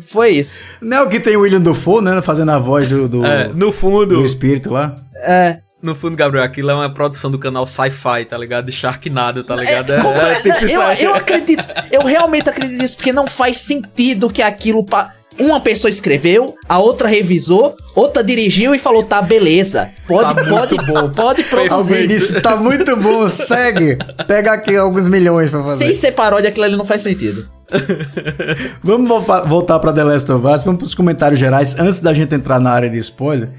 Foi 0.01 0.31
isso. 0.31 0.65
Não 0.81 0.97
é 0.99 1.03
o 1.03 1.09
que 1.09 1.21
tem 1.21 1.37
o 1.37 1.41
William 1.41 1.61
Dafoe, 1.61 2.03
né? 2.03 2.21
Fazendo 2.23 2.51
a 2.51 2.59
voz 2.59 2.89
do, 2.89 3.09
do, 3.09 3.25
É, 3.25 3.49
no 3.55 3.71
fundo, 3.71 4.17
do 4.17 4.25
espírito 4.25 4.71
lá. 4.73 4.97
É. 5.27 5.59
no 5.83 5.95
fundo, 5.95 6.17
Gabriel, 6.17 6.45
aquilo 6.45 6.71
é 6.71 6.75
uma 6.75 6.91
produção 6.93 7.31
do 7.31 7.39
canal 7.39 7.65
Sci-Fi, 7.67 8.25
tá 8.25 8.37
ligado? 8.39 8.67
De 8.67 8.73
Sharknado, 8.73 9.45
tá 9.45 9.55
ligado? 9.55 9.93
É, 9.93 10.01
Compre- 10.01 10.21
é, 10.27 10.35
tipo, 10.35 10.65
eu, 10.73 10.81
eu 11.11 11.15
acredito, 11.15 11.67
eu 11.93 12.03
realmente 12.03 12.49
acredito 12.49 12.81
nisso, 12.81 12.97
porque 12.97 13.13
não 13.13 13.27
faz 13.27 13.59
sentido 13.59 14.29
que 14.31 14.43
aquilo. 14.43 14.85
pa- 14.85 15.13
Uma 15.39 15.61
pessoa 15.61 15.89
escreveu, 15.91 16.55
a 16.69 16.79
outra 16.79 17.07
revisou, 17.09 17.77
outra 17.95 18.23
dirigiu 18.25 18.75
e 18.75 18.79
falou: 18.79 19.03
tá, 19.03 19.21
beleza. 19.23 19.91
Pode, 20.09 20.35
Tá 20.35 20.45
pode, 20.49 20.75
muito 20.77 20.87
bom. 20.87 21.11
pode 21.11 21.43
Alguém 21.43 21.69
produzir. 21.69 22.07
disse, 22.09 22.41
tá 22.41 22.57
muito 22.57 22.97
bom, 22.97 23.29
segue. 23.29 23.97
Pega 24.27 24.53
aqui 24.53 24.77
alguns 24.77 25.09
milhões 25.09 25.51
pra 25.51 25.61
fazer. 25.65 25.85
Sem 25.87 25.95
ser 25.95 26.13
paródia, 26.13 26.49
aquilo 26.51 26.65
ali 26.65 26.77
não 26.77 26.85
faz 26.85 27.03
sentido. 27.03 27.49
Vamos 28.83 29.09
voltar, 29.47 29.79
pra 29.79 29.93
The 29.93 30.05
Last 30.05 30.31
of 30.31 30.47
Us, 30.47 30.63
vamos 30.63 30.79
pros 30.79 30.95
comentários 30.95 31.41
gerais, 31.41 31.79
antes 31.79 32.01
da 32.01 32.13
gente 32.13 32.35
entrar 32.35 32.61
na 32.61 32.71
área 32.71 32.91
de 32.91 32.99
spoiler, 32.99 33.51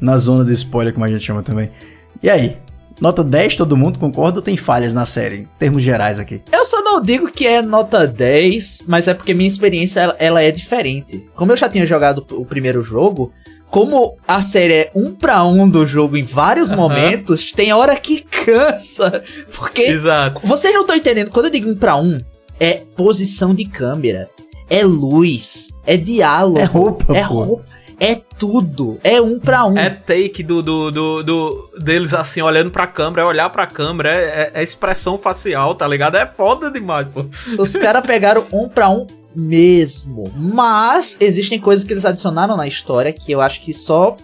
na 0.00 0.16
zona 0.16 0.44
de 0.44 0.52
spoiler, 0.52 0.92
como 0.92 1.04
a 1.04 1.08
gente 1.08 1.24
chama 1.24 1.42
também. 1.42 1.70
E 2.22 2.28
aí? 2.28 2.56
Nota 3.00 3.24
10, 3.24 3.56
todo 3.56 3.78
mundo 3.78 3.98
concorda 3.98 4.40
ou 4.40 4.42
tem 4.42 4.58
falhas 4.58 4.92
na 4.92 5.06
série, 5.06 5.36
em 5.36 5.48
termos 5.58 5.82
gerais 5.82 6.18
aqui? 6.18 6.42
Eu 6.52 6.66
só 6.66 6.82
não 6.82 7.00
digo 7.00 7.30
que 7.30 7.46
é 7.46 7.62
nota 7.62 8.06
10, 8.06 8.82
mas 8.86 9.08
é 9.08 9.14
porque 9.14 9.32
minha 9.32 9.48
experiência 9.48 10.00
ela, 10.00 10.16
ela 10.18 10.42
é 10.42 10.50
diferente. 10.50 11.26
Como 11.34 11.50
eu 11.50 11.56
já 11.56 11.66
tinha 11.66 11.86
jogado 11.86 12.26
o 12.32 12.44
primeiro 12.44 12.82
jogo, 12.82 13.32
como 13.70 14.18
a 14.28 14.42
série 14.42 14.74
é 14.74 14.90
um 14.94 15.14
pra 15.14 15.44
um 15.44 15.66
do 15.66 15.86
jogo 15.86 16.16
em 16.16 16.22
vários 16.22 16.72
momentos, 16.72 17.52
tem 17.52 17.72
hora 17.72 17.96
que 17.96 18.20
cansa. 18.20 19.22
Porque 19.54 19.82
Exato. 19.82 20.40
vocês 20.44 20.74
não 20.74 20.82
estão 20.82 20.96
entendendo, 20.96 21.30
quando 21.30 21.46
eu 21.46 21.52
digo 21.52 21.70
um 21.70 21.76
pra 21.76 21.96
um, 21.96 22.20
é 22.60 22.82
posição 22.96 23.54
de 23.54 23.64
câmera, 23.64 24.28
é 24.68 24.84
luz, 24.84 25.70
é 25.86 25.96
diálogo, 25.96 26.58
É 26.58 26.64
roupa, 26.64 27.16
é 27.16 27.24
pô. 27.26 27.34
roupa, 27.42 27.64
é 27.98 28.14
tudo, 28.14 28.98
é 29.02 29.20
um 29.20 29.38
pra 29.40 29.66
um. 29.66 29.76
É 29.76 29.90
take 29.90 30.42
do, 30.42 30.62
do, 30.62 30.90
do, 30.90 31.22
do- 31.22 31.70
deles 31.80 32.14
assim, 32.14 32.40
olhando 32.42 32.70
pra 32.70 32.86
câmera, 32.86 33.22
é 33.22 33.24
olhar 33.24 33.50
pra 33.50 33.66
câmera, 33.66 34.10
é, 34.14 34.22
é- 34.22 34.50
é 34.54 34.62
expressão 34.62 35.18
facial, 35.18 35.74
tá 35.74 35.86
ligado? 35.88 36.16
É 36.16 36.26
foda 36.26 36.70
demais, 36.70 37.08
pô. 37.08 37.24
Os 37.58 37.72
caras 37.76 38.04
pegaram 38.06 38.44
um 38.52 38.68
pra 38.68 38.88
um 38.88 39.06
mesmo. 39.34 40.32
Mas 40.36 41.16
existem 41.20 41.58
coisas 41.60 41.84
que 41.84 41.92
eles 41.92 42.04
adicionaram 42.04 42.56
na 42.56 42.66
história 42.66 43.12
que 43.12 43.30
eu 43.32 43.40
acho 43.40 43.60
que 43.60 43.72
só 43.74 44.16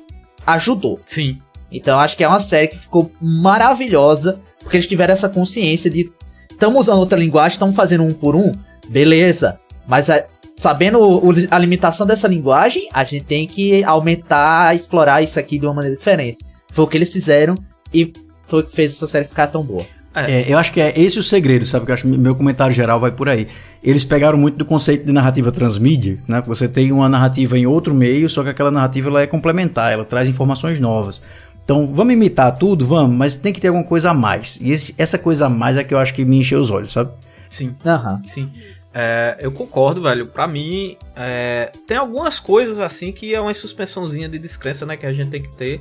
ajudou. 0.47 0.99
Sim. 1.07 1.39
Então 1.71 1.95
eu 1.95 2.01
acho 2.01 2.17
que 2.17 2.25
é 2.25 2.29
uma 2.29 2.41
série 2.41 2.69
que 2.69 2.79
ficou 2.79 3.11
maravilhosa, 3.21 4.39
porque 4.63 4.77
eles 4.77 4.87
tiveram 4.87 5.13
essa 5.13 5.29
consciência 5.29 5.91
de 5.91 6.11
estamos 6.57 6.81
usando 6.81 6.99
outra 6.99 7.19
linguagem, 7.19 7.53
estamos 7.53 7.77
fazendo 7.77 8.03
um 8.03 8.13
por 8.13 8.35
um, 8.35 8.53
beleza. 8.89 9.59
Mas 9.87 10.11
a- 10.11 10.25
sabendo 10.57 10.99
o- 11.01 11.31
a 11.51 11.59
limitação 11.59 12.07
dessa 12.07 12.27
linguagem, 12.27 12.89
a 12.93 13.05
gente 13.05 13.25
tem 13.25 13.47
que 13.47 13.85
aumentar, 13.85 14.75
explorar 14.75 15.23
isso 15.23 15.39
aqui 15.39 15.59
de 15.59 15.67
uma 15.67 15.75
maneira 15.75 15.97
diferente. 15.97 16.45
Foi 16.73 16.85
o 16.85 16.89
que 16.89 16.97
eles 16.97 17.13
fizeram 17.13 17.55
e 17.93 18.13
foi 18.47 18.61
o 18.61 18.63
que 18.65 18.73
fez 18.73 18.93
essa 18.93 19.07
série 19.07 19.27
ficar 19.27 19.47
tão 19.49 19.63
boa. 19.63 19.85
É, 20.31 20.51
eu 20.51 20.57
acho 20.57 20.73
que 20.73 20.81
é 20.81 20.99
esse 20.99 21.19
o 21.19 21.23
segredo, 21.23 21.67
sabe? 21.67 21.85
Que 21.85 21.91
eu 21.91 21.95
acho 21.95 22.05
que 22.05 22.09
meu 22.09 22.35
comentário 22.35 22.75
geral 22.75 22.99
vai 22.99 23.11
por 23.11 23.29
aí. 23.29 23.47
Eles 23.85 24.03
pegaram 24.03 24.39
muito 24.39 24.57
do 24.57 24.65
conceito 24.65 25.05
de 25.05 25.13
narrativa 25.13 25.53
transmídia, 25.53 26.17
né? 26.27 26.41
Que 26.41 26.49
Você 26.49 26.67
tem 26.67 26.91
uma 26.91 27.07
narrativa 27.07 27.59
em 27.59 27.67
outro 27.67 27.95
meio, 27.95 28.29
só 28.31 28.43
que 28.43 28.49
aquela 28.49 28.71
narrativa 28.71 29.11
ela 29.11 29.21
é 29.21 29.27
complementar, 29.27 29.93
ela 29.93 30.07
traz 30.07 30.27
informações 30.27 30.81
novas. 30.81 31.21
Então, 31.67 31.93
vamos 31.93 32.13
imitar 32.15 32.57
tudo? 32.57 32.87
Vamos, 32.87 33.17
mas 33.17 33.35
tem 33.35 33.53
que 33.53 33.61
ter 33.61 33.67
alguma 33.69 33.85
coisa 33.85 34.11
a 34.11 34.15
mais. 34.15 34.61
E 34.61 34.71
esse- 34.71 34.95
essa 34.97 35.19
coisa 35.19 35.47
a 35.47 35.51
mais 35.51 35.77
é 35.77 35.83
que 35.83 35.93
eu 35.93 35.99
acho 35.99 36.15
que 36.15 36.25
me 36.25 36.39
encheu 36.39 36.61
os 36.61 36.71
olhos, 36.71 36.93
sabe? 36.93 37.11
Sim. 37.51 37.75
Aham. 37.85 38.23
Sim. 38.29 38.49
É, 38.95 39.37
eu 39.41 39.51
concordo, 39.51 40.01
velho. 40.01 40.27
Pra 40.27 40.47
mim, 40.47 40.97
é, 41.17 41.73
tem 41.85 41.97
algumas 41.97 42.39
coisas 42.39 42.79
assim 42.79 43.11
que 43.11 43.35
é 43.35 43.41
uma 43.41 43.53
suspensãozinha 43.53 44.29
de 44.29 44.39
descrença, 44.39 44.87
né? 44.87 44.97
Que 44.97 45.07
a 45.07 45.13
gente 45.13 45.29
tem 45.29 45.43
que 45.43 45.53
ter 45.57 45.81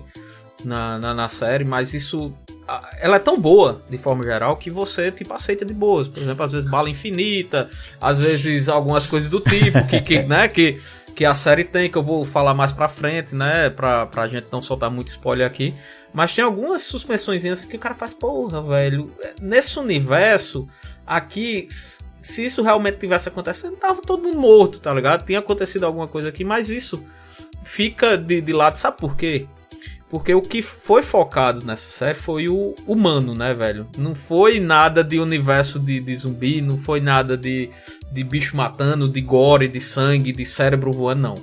na, 0.63 0.97
na, 0.97 1.13
na 1.13 1.29
série, 1.29 1.63
mas 1.63 1.93
isso. 1.93 2.33
Ela 2.99 3.17
é 3.17 3.19
tão 3.19 3.39
boa, 3.39 3.79
de 3.87 3.97
forma 3.99 4.23
geral, 4.23 4.57
que 4.57 4.71
você, 4.71 5.11
tipo, 5.11 5.31
aceita 5.35 5.63
de 5.63 5.71
boas. 5.73 6.07
Por 6.07 6.19
exemplo, 6.23 6.43
às 6.43 6.51
vezes 6.51 6.67
bala 6.67 6.89
infinita, 6.89 7.69
às 8.01 8.17
vezes 8.17 8.67
algumas 8.67 9.05
coisas 9.05 9.29
do 9.29 9.39
tipo, 9.39 9.85
que, 9.85 10.01
que, 10.01 10.23
né, 10.25 10.47
que, 10.47 10.79
que 11.15 11.23
a 11.23 11.33
série 11.33 11.63
tem, 11.63 11.89
que 11.89 11.97
eu 11.97 12.03
vou 12.03 12.25
falar 12.25 12.53
mais 12.53 12.73
pra 12.73 12.89
frente, 12.89 13.33
né? 13.33 13.69
Pra, 13.69 14.05
pra 14.05 14.27
gente 14.27 14.47
não 14.51 14.61
soltar 14.61 14.91
muito 14.91 15.07
spoiler 15.07 15.47
aqui. 15.47 15.73
Mas 16.13 16.35
tem 16.35 16.43
algumas 16.43 16.81
suspensões 16.81 17.65
que 17.65 17.77
o 17.77 17.79
cara 17.79 17.95
faz, 17.95 18.13
porra, 18.13 18.61
velho. 18.61 19.09
Nesse 19.41 19.79
universo, 19.79 20.67
aqui, 21.07 21.67
se 22.21 22.45
isso 22.45 22.61
realmente 22.61 22.97
tivesse 22.97 23.29
acontecendo, 23.29 23.77
tava 23.77 24.01
todo 24.01 24.23
mundo 24.23 24.37
morto, 24.37 24.79
tá 24.79 24.93
ligado? 24.93 25.25
Tinha 25.25 25.39
acontecido 25.39 25.85
alguma 25.85 26.07
coisa 26.07 26.29
aqui, 26.29 26.43
mas 26.43 26.69
isso 26.69 27.01
fica 27.63 28.17
de, 28.17 28.41
de 28.41 28.53
lado, 28.53 28.77
sabe 28.77 28.97
por 28.97 29.15
quê? 29.15 29.47
Porque 30.09 30.33
o 30.33 30.41
que 30.41 30.61
foi 30.61 31.01
focado 31.01 31.65
nessa 31.65 31.89
série 31.89 32.17
foi 32.17 32.47
o 32.47 32.75
humano, 32.87 33.33
né, 33.33 33.53
velho? 33.53 33.87
Não 33.97 34.13
foi 34.13 34.59
nada 34.59 35.03
de 35.03 35.19
universo 35.19 35.79
de, 35.79 35.99
de 35.99 36.15
zumbi, 36.15 36.61
não 36.61 36.77
foi 36.77 37.01
nada 37.01 37.35
de, 37.35 37.69
de 38.11 38.23
bicho 38.23 38.55
matando, 38.55 39.09
de 39.09 39.19
gore, 39.19 39.67
de 39.67 39.81
sangue, 39.81 40.31
de 40.31 40.45
cérebro 40.45 40.91
voando, 40.91 41.21
não. 41.21 41.35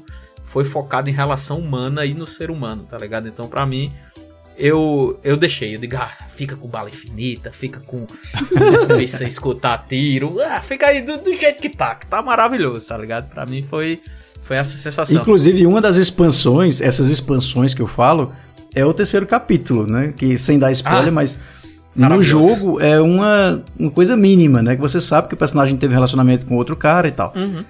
Foi 0.45 0.65
focado 0.65 1.11
em 1.11 1.13
relação 1.13 1.59
humana 1.59 2.07
e 2.07 2.15
no 2.15 2.27
ser 2.27 2.51
humano, 2.51 2.87
tá 2.89 2.97
ligado? 2.97 3.27
Então, 3.27 3.49
pra 3.49 3.67
mim, 3.67 3.93
eu, 4.57 5.19
eu 5.25 5.37
deixei. 5.37 5.75
Eu 5.75 5.81
digo, 5.81 5.97
ah, 5.97 6.13
fica 6.29 6.55
com 6.57 6.69
bala 6.69 6.89
infinita, 6.89 7.51
fica 7.51 7.81
com. 7.81 8.07
sem 9.09 9.27
escutar 9.27 9.87
tiro. 9.89 10.37
Ah, 10.41 10.61
fica 10.61 10.87
aí 10.87 11.03
do, 11.03 11.19
do 11.19 11.35
jeito 11.35 11.61
que 11.61 11.69
tá, 11.69 11.95
que 11.95 12.07
tá 12.07 12.23
maravilhoso, 12.23 12.87
tá 12.87 12.97
ligado? 12.97 13.29
Pra 13.29 13.45
mim 13.45 13.63
foi, 13.63 14.01
foi 14.45 14.57
essa 14.57 14.77
sensação. 14.77 15.21
Inclusive, 15.21 15.67
uma 15.67 15.81
das 15.81 15.97
expansões, 15.97 16.81
essas 16.81 17.11
expansões 17.11 17.75
que 17.75 17.83
eu 17.83 17.89
falo, 17.89 18.33
é 18.75 18.85
o 18.85 18.93
terceiro 18.95 19.27
capítulo, 19.27 19.87
né? 19.87 20.13
Que 20.17 20.37
sem 20.39 20.59
dar 20.59 20.73
spoiler, 20.73 21.09
Ah, 21.09 21.13
mas 21.13 21.37
no 21.95 22.23
jogo 22.23 22.81
é 22.81 23.01
uma, 23.01 23.63
uma 23.79 23.91
coisa 23.91 24.17
mínima, 24.17 24.63
né? 24.63 24.75
Que 24.77 24.81
você 24.83 25.01
sabe 25.01 25.29
que 25.29 25.35
o 25.35 25.37
personagem 25.37 25.77
teve 25.77 25.93
relacionamento 25.95 26.47
com 26.47 26.57
outro 26.57 26.77
cara 26.77 27.09
e 27.09 27.13
tal. 27.13 27.33
Uhum. 27.37 27.65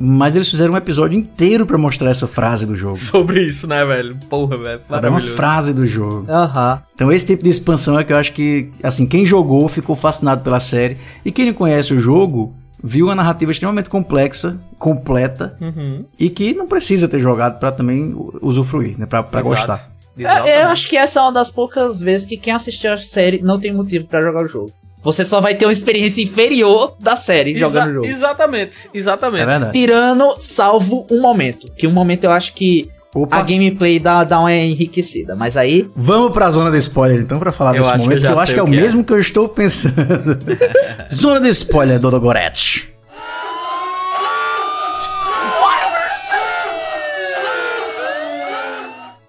Mas 0.00 0.36
eles 0.36 0.48
fizeram 0.48 0.74
um 0.74 0.76
episódio 0.76 1.18
inteiro 1.18 1.66
pra 1.66 1.76
mostrar 1.76 2.08
essa 2.10 2.28
frase 2.28 2.64
do 2.64 2.76
jogo. 2.76 2.94
Sobre 2.94 3.42
isso, 3.42 3.66
né, 3.66 3.84
velho? 3.84 4.16
Porra, 4.30 4.56
velho. 4.56 4.80
É 5.02 5.08
uma 5.08 5.20
frase 5.20 5.74
do 5.74 5.84
jogo. 5.84 6.24
Aham. 6.28 6.80
Então 6.94 7.10
esse 7.10 7.26
tipo 7.26 7.42
de 7.42 7.50
expansão 7.50 7.98
é 7.98 8.04
que 8.04 8.12
eu 8.12 8.16
acho 8.16 8.32
que, 8.32 8.70
assim, 8.80 9.06
quem 9.06 9.26
jogou 9.26 9.68
ficou 9.68 9.96
fascinado 9.96 10.42
pela 10.42 10.60
série. 10.60 10.96
E 11.24 11.32
quem 11.32 11.46
não 11.46 11.52
conhece 11.52 11.92
o 11.92 11.98
jogo, 12.00 12.54
viu 12.80 13.06
uma 13.06 13.14
narrativa 13.16 13.50
extremamente 13.50 13.90
complexa, 13.90 14.56
completa, 14.78 15.56
Uhum. 15.60 16.04
e 16.16 16.30
que 16.30 16.52
não 16.54 16.68
precisa 16.68 17.08
ter 17.08 17.18
jogado 17.18 17.58
pra 17.58 17.72
também 17.72 18.14
usufruir, 18.40 18.96
né? 18.96 19.04
Pra, 19.04 19.20
pra 19.24 19.40
Exato. 19.40 19.56
gostar. 19.56 19.90
É, 20.18 20.26
Exatamente. 20.26 20.58
Eu 20.62 20.68
acho 20.68 20.88
que 20.88 20.96
essa 20.96 21.20
é 21.20 21.22
uma 21.22 21.32
das 21.32 21.50
poucas 21.50 22.00
vezes 22.00 22.26
que 22.26 22.36
quem 22.36 22.52
assistiu 22.52 22.92
a 22.92 22.98
série 22.98 23.40
não 23.42 23.58
tem 23.58 23.72
motivo 23.72 24.06
pra 24.06 24.20
jogar 24.22 24.44
o 24.44 24.48
jogo. 24.48 24.72
Você 25.02 25.24
só 25.24 25.40
vai 25.40 25.54
ter 25.54 25.64
uma 25.64 25.72
experiência 25.72 26.20
inferior 26.22 26.96
da 26.98 27.14
série 27.14 27.52
Exa- 27.52 27.66
jogando 27.68 27.90
o 27.90 27.94
jogo. 27.94 28.06
Exatamente, 28.06 28.90
exatamente. 28.92 29.48
É. 29.64 29.70
Tirando, 29.70 30.36
salvo 30.40 31.06
um 31.10 31.20
momento. 31.20 31.70
Que 31.78 31.86
um 31.86 31.90
momento 31.92 32.24
eu 32.24 32.32
acho 32.32 32.52
que 32.52 32.88
Opa. 33.14 33.36
a 33.38 33.42
gameplay 33.42 34.00
dá, 34.00 34.24
dá 34.24 34.40
uma 34.40 34.52
enriquecida. 34.52 35.36
Mas 35.36 35.56
aí, 35.56 35.88
Vamos 35.94 36.32
pra 36.32 36.50
zona 36.50 36.70
de 36.72 36.78
spoiler 36.78 37.20
então, 37.20 37.38
pra 37.38 37.52
falar 37.52 37.70
Eu 37.76 37.82
desse 37.82 37.88
acho 37.90 37.98
que 37.98 38.04
momento, 38.08 38.24
eu 38.24 38.28
que 38.32 38.34
eu 38.36 38.40
acho 38.40 38.52
que 38.54 38.58
é 38.60 38.62
o 38.62 38.66
que 38.66 38.76
é. 38.76 38.80
mesmo 38.80 39.04
que 39.04 39.12
eu 39.12 39.18
estou 39.20 39.48
pensando. 39.48 40.36
zona 41.14 41.40
de 41.40 41.48
spoiler, 41.50 41.98
Dodo 42.00 42.20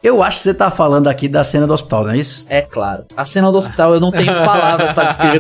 Eu 0.01 0.23
acho 0.23 0.37
que 0.37 0.43
você 0.43 0.53
tá 0.53 0.71
falando 0.71 1.07
aqui 1.07 1.27
da 1.27 1.43
cena 1.43 1.67
do 1.67 1.73
hospital, 1.73 2.05
não 2.05 2.11
é 2.11 2.17
isso? 2.17 2.47
É 2.49 2.61
claro. 2.61 3.03
A 3.17 3.25
cena 3.25 3.51
do 3.51 3.57
hospital 3.57 3.93
eu 3.93 3.99
não 3.99 4.11
tenho 4.11 4.31
palavras 4.45 4.93
pra 4.93 5.03
descrever 5.05 5.39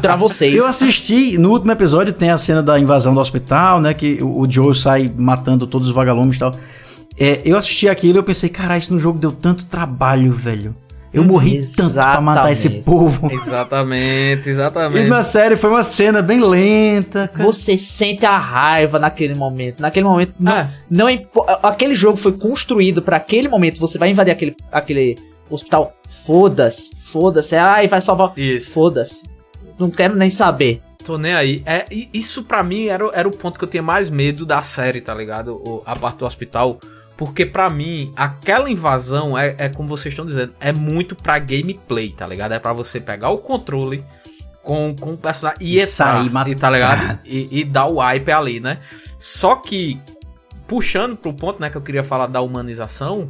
pra 0.00 0.16
vocês. 0.16 0.54
Eu 0.54 0.66
assisti, 0.66 1.38
no 1.38 1.50
último 1.50 1.70
episódio 1.70 2.12
tem 2.12 2.30
a 2.30 2.38
cena 2.38 2.60
da 2.60 2.78
invasão 2.78 3.14
do 3.14 3.20
hospital, 3.20 3.80
né? 3.80 3.94
Que 3.94 4.20
o, 4.20 4.40
o 4.40 4.50
Joe 4.50 4.74
sai 4.74 5.12
matando 5.16 5.64
todos 5.64 5.86
os 5.88 5.94
vagalumes 5.94 6.36
e 6.36 6.38
tal. 6.40 6.54
É, 7.18 7.40
eu 7.44 7.56
assisti 7.56 7.88
aquilo 7.88 8.18
e 8.18 8.18
eu 8.18 8.24
pensei, 8.24 8.48
cara, 8.48 8.76
isso 8.76 8.92
no 8.92 8.98
jogo 8.98 9.18
deu 9.18 9.30
tanto 9.30 9.64
trabalho, 9.64 10.32
velho. 10.32 10.74
Eu 11.12 11.24
morri 11.24 11.60
tanto 11.76 11.92
pra 11.94 12.20
matar 12.20 12.52
esse 12.52 12.68
Exatamente. 12.68 12.84
povo. 12.84 13.32
Exatamente, 13.32 14.48
E 14.48 14.52
exatamente. 14.52 15.08
na 15.08 15.24
série 15.24 15.56
foi 15.56 15.70
uma 15.70 15.82
cena 15.82 16.22
bem 16.22 16.40
lenta. 16.40 17.26
cara. 17.28 17.44
Você 17.44 17.76
sente 17.76 18.24
a 18.24 18.38
raiva 18.38 18.98
naquele 18.98 19.34
momento. 19.34 19.80
Naquele 19.80 20.04
momento, 20.06 20.34
não, 20.38 20.52
É. 20.56 20.70
não 20.88 21.10
impo- 21.10 21.44
aquele 21.62 21.94
jogo 21.94 22.16
foi 22.16 22.32
construído 22.32 23.02
pra 23.02 23.16
aquele 23.16 23.48
momento. 23.48 23.80
Você 23.80 23.98
vai 23.98 24.10
invadir 24.10 24.30
aquele, 24.30 24.56
aquele 24.70 25.18
hospital. 25.50 25.92
Foda-se, 26.08 26.92
foda-se. 26.98 27.56
Ai, 27.56 27.88
vai 27.88 28.00
salvar. 28.00 28.32
Foda-se. 28.72 29.24
Não 29.78 29.90
quero 29.90 30.14
nem 30.14 30.30
saber. 30.30 30.80
Tô 31.04 31.16
nem 31.18 31.32
aí. 31.34 31.62
É, 31.66 31.86
e 31.90 32.08
isso 32.12 32.44
pra 32.44 32.62
mim 32.62 32.86
era, 32.86 33.06
o- 33.06 33.10
era 33.12 33.26
o 33.26 33.30
ponto 33.30 33.58
que 33.58 33.64
eu 33.64 33.68
tinha 33.68 33.82
mais 33.82 34.10
medo 34.10 34.46
da 34.46 34.62
série, 34.62 35.00
tá 35.00 35.12
ligado? 35.14 35.54
O- 35.66 35.82
a 35.84 35.96
parte 35.96 36.18
do 36.18 36.26
hospital. 36.26 36.78
Porque 37.20 37.44
pra 37.44 37.68
mim, 37.68 38.10
aquela 38.16 38.70
invasão 38.70 39.36
é, 39.36 39.54
é 39.58 39.68
como 39.68 39.86
vocês 39.86 40.10
estão 40.10 40.24
dizendo, 40.24 40.54
é 40.58 40.72
muito 40.72 41.14
pra 41.14 41.38
gameplay, 41.38 42.08
tá 42.08 42.26
ligado? 42.26 42.52
É 42.52 42.58
pra 42.58 42.72
você 42.72 42.98
pegar 42.98 43.28
o 43.28 43.36
controle 43.36 44.02
com, 44.62 44.96
com 44.98 45.12
o 45.12 45.16
personagem 45.18 45.58
e, 45.60 45.78
E 45.78 45.86
sair 45.86 46.30
e, 46.48 46.54
tá 46.54 46.70
ligado? 46.70 47.18
E, 47.28 47.60
e 47.60 47.62
dar 47.62 47.84
o 47.84 48.00
wipe 48.00 48.32
ali, 48.32 48.58
né? 48.58 48.78
Só 49.18 49.54
que, 49.56 50.00
puxando 50.66 51.14
pro 51.14 51.30
ponto, 51.34 51.60
né, 51.60 51.68
que 51.68 51.76
eu 51.76 51.82
queria 51.82 52.02
falar 52.02 52.26
da 52.26 52.40
humanização, 52.40 53.28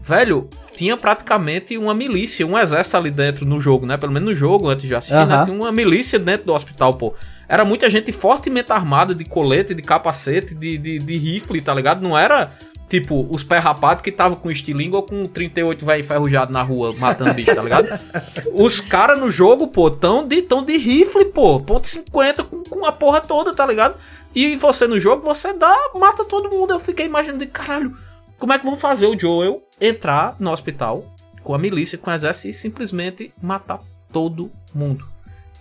velho, 0.00 0.48
tinha 0.76 0.96
praticamente 0.96 1.76
uma 1.76 1.94
milícia, 1.96 2.46
um 2.46 2.56
exército 2.56 2.96
ali 2.96 3.10
dentro 3.10 3.44
no 3.44 3.58
jogo, 3.58 3.84
né? 3.86 3.96
Pelo 3.96 4.12
menos 4.12 4.28
no 4.28 4.34
jogo, 4.36 4.68
antes 4.68 4.86
de 4.86 4.94
assistir, 4.94 5.26
né? 5.26 5.42
Tinha 5.44 5.56
uma 5.56 5.72
milícia 5.72 6.16
dentro 6.16 6.46
do 6.46 6.54
hospital, 6.54 6.94
pô. 6.94 7.12
Era 7.48 7.64
muita 7.64 7.90
gente 7.90 8.12
fortemente 8.12 8.70
armada 8.70 9.12
de 9.12 9.24
colete, 9.24 9.74
de 9.74 9.82
capacete, 9.82 10.54
de, 10.54 10.78
de, 10.78 10.98
de 11.00 11.18
rifle, 11.18 11.60
tá 11.60 11.74
ligado? 11.74 12.00
Não 12.00 12.16
era, 12.16 12.52
tipo, 12.92 13.26
os 13.30 13.42
pé 13.42 13.58
rapados 13.58 14.02
que 14.02 14.12
tava 14.12 14.36
com 14.36 14.50
estilingue 14.50 14.96
ou 14.96 15.02
com 15.02 15.26
38 15.26 15.82
vai 15.82 16.00
enferrujado 16.00 16.52
na 16.52 16.60
rua 16.60 16.94
matando 16.98 17.32
bicho, 17.32 17.54
tá 17.54 17.62
ligado? 17.62 17.88
Os 18.52 18.80
caras 18.80 19.18
no 19.18 19.30
jogo, 19.30 19.68
pô, 19.68 19.90
tão 19.90 20.28
de, 20.28 20.42
tão 20.42 20.62
de 20.62 20.76
rifle, 20.76 21.24
pô. 21.24 21.58
Ponto 21.58 21.88
50 21.88 22.44
com, 22.44 22.62
com 22.64 22.84
a 22.84 22.92
porra 22.92 23.22
toda, 23.22 23.54
tá 23.54 23.64
ligado? 23.64 23.96
E 24.34 24.56
você 24.56 24.86
no 24.86 25.00
jogo, 25.00 25.22
você 25.22 25.54
dá, 25.54 25.74
mata 25.94 26.22
todo 26.22 26.50
mundo. 26.50 26.74
Eu 26.74 26.80
fiquei 26.80 27.06
imaginando, 27.06 27.38
de 27.38 27.46
caralho, 27.46 27.96
como 28.38 28.52
é 28.52 28.58
que 28.58 28.66
vão 28.66 28.76
fazer 28.76 29.06
o 29.06 29.18
Joel 29.18 29.62
entrar 29.80 30.36
no 30.38 30.50
hospital 30.50 31.02
com 31.42 31.54
a 31.54 31.58
milícia, 31.58 31.96
com 31.96 32.10
o 32.10 32.14
exército 32.14 32.48
e 32.48 32.52
simplesmente 32.52 33.32
matar 33.40 33.80
todo 34.12 34.52
mundo? 34.74 35.02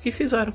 E 0.04 0.12
fizeram. 0.12 0.52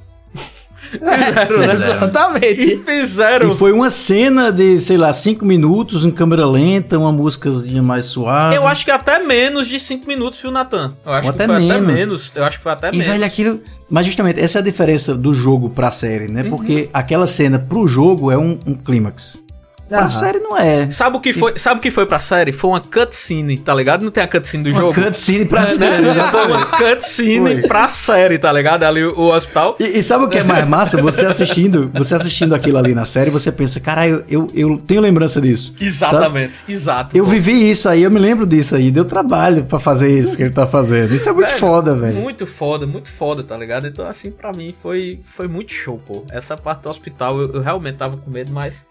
Fizeram, 0.91 1.59
né? 1.59 1.67
E 1.67 1.71
Exatamente. 1.71 2.77
fizeram. 2.85 3.51
E 3.53 3.57
foi 3.57 3.73
uma 3.73 3.91
cena 3.91 4.51
de, 4.53 4.79
sei 4.81 4.97
lá, 4.97 5.13
cinco 5.13 5.45
minutos 5.45 6.05
em 6.05 6.11
câmera 6.11 6.47
lenta, 6.47 6.99
uma 6.99 7.13
músicazinha 7.13 7.83
mais 7.83 8.07
suave. 8.07 8.55
Eu 8.57 8.67
acho 8.67 8.85
que 8.85 8.91
até 8.91 9.19
menos 9.19 9.67
de 9.69 9.79
5 9.81 10.07
minutos, 10.07 10.41
viu, 10.41 10.51
Natan? 10.51 10.95
Eu 11.05 11.13
acho 11.13 11.27
Ou 11.29 11.33
que 11.35 11.43
até 11.43 11.47
foi 11.47 11.57
até 11.65 11.81
menos. 11.81 12.01
menos. 12.01 12.33
Eu 12.35 12.45
acho 12.45 12.57
que 12.59 12.63
foi 12.63 12.73
até 12.73 12.89
E, 12.89 12.93
menos. 12.93 13.07
velho, 13.07 13.25
aquilo. 13.25 13.61
Mas 13.89 14.05
justamente, 14.07 14.41
essa 14.41 14.59
é 14.59 14.61
a 14.61 14.65
diferença 14.65 15.15
do 15.15 15.33
jogo 15.33 15.71
pra 15.71 15.91
série, 15.93 16.27
Uhum. 16.27 16.33
né? 16.33 16.45
Porque 16.45 16.89
aquela 16.93 17.27
cena 17.27 17.59
pro 17.59 17.87
jogo 17.87 18.31
é 18.33 18.37
um, 18.37 18.59
um 18.67 18.75
clímax. 18.75 19.46
Pra 19.89 20.11
série 20.11 20.39
não 20.41 20.57
é. 20.57 20.91
Sabe 20.91 21.17
o 21.17 21.21
que 21.21 21.33
foi? 21.33 21.57
Sabe 21.59 21.79
o 21.79 21.83
que 21.83 21.91
foi 21.91 22.07
pra 22.07 22.19
série? 22.19 22.51
Foi 22.51 22.71
uma 22.71 22.81
cutscene, 22.81 23.57
tá 23.59 23.73
ligado? 23.75 24.03
Não 24.05 24.11
tem 24.11 24.23
a 24.23 24.29
cutscene 24.29 24.65
do 24.65 24.71
Uma 24.71 24.81
jogo? 24.81 24.95
cutscene 24.95 25.45
pra 25.45 25.63
É, 25.63 25.69
série. 25.69 26.03
né? 26.03 26.13
uma 26.49 26.67
cutscene 26.67 27.53
Foi. 27.61 27.69
pra 27.69 27.89
série, 27.89 28.39
tá 28.39 28.53
ligado? 28.53 28.83
Ali 28.83 29.05
o, 29.05 29.17
o 29.17 29.33
hospital. 29.35 29.77
E, 29.79 29.85
e 29.99 30.03
sabe 30.03 30.25
o 30.25 30.29
que 30.29 30.39
é 30.39 30.45
mais 30.45 30.67
massa? 30.67 31.01
Você 31.01 31.25
assistindo, 31.27 31.91
você 31.95 32.15
assistindo 32.15 32.55
aquilo 32.55 32.79
ali 32.79 32.95
na 32.95 33.05
série, 33.05 33.31
você 33.31 33.53
pensa, 33.53 33.79
caralho, 33.79 34.25
eu, 34.29 34.49
eu 34.55 34.77
tenho 34.79 35.01
lembrança 35.01 35.41
disso. 35.41 35.73
sabe? 35.73 35.85
Exatamente, 35.85 36.55
exato. 36.69 37.17
Eu 37.17 37.25
pô. 37.25 37.31
vivi 37.31 37.71
isso 37.71 37.89
aí, 37.89 38.03
eu 38.03 38.11
me 38.11 38.19
lembro 38.19 38.47
disso 38.47 38.75
aí. 38.75 38.91
Deu 38.91 39.05
trabalho 39.05 39.65
pra 39.65 39.79
fazer 39.79 40.09
isso 40.19 40.37
que 40.37 40.43
ele 40.43 40.51
tá 40.53 40.67
fazendo. 40.67 41.15
Isso 41.15 41.29
é 41.29 41.33
muito 41.33 41.49
Velho, 41.49 41.61
foda, 41.61 41.95
velho. 41.95 42.15
Muito 42.17 42.47
foda, 42.47 42.87
muito 42.87 43.11
foda, 43.13 43.43
tá 43.45 43.57
ligado? 43.57 43.87
Então, 43.87 44.07
assim, 44.07 44.31
pra 44.33 44.51
mim 44.53 44.75
foi, 44.83 45.21
foi 45.23 45.47
muito 45.47 45.73
show, 45.73 46.01
pô. 46.05 46.25
Essa 46.31 46.57
parte 46.57 46.83
do 46.83 46.91
hospital 46.91 47.41
eu, 47.41 47.55
eu 47.55 47.61
realmente 47.61 47.97
tava 47.97 48.17
com 48.17 48.31
medo, 48.31 48.51
mas 48.53 48.87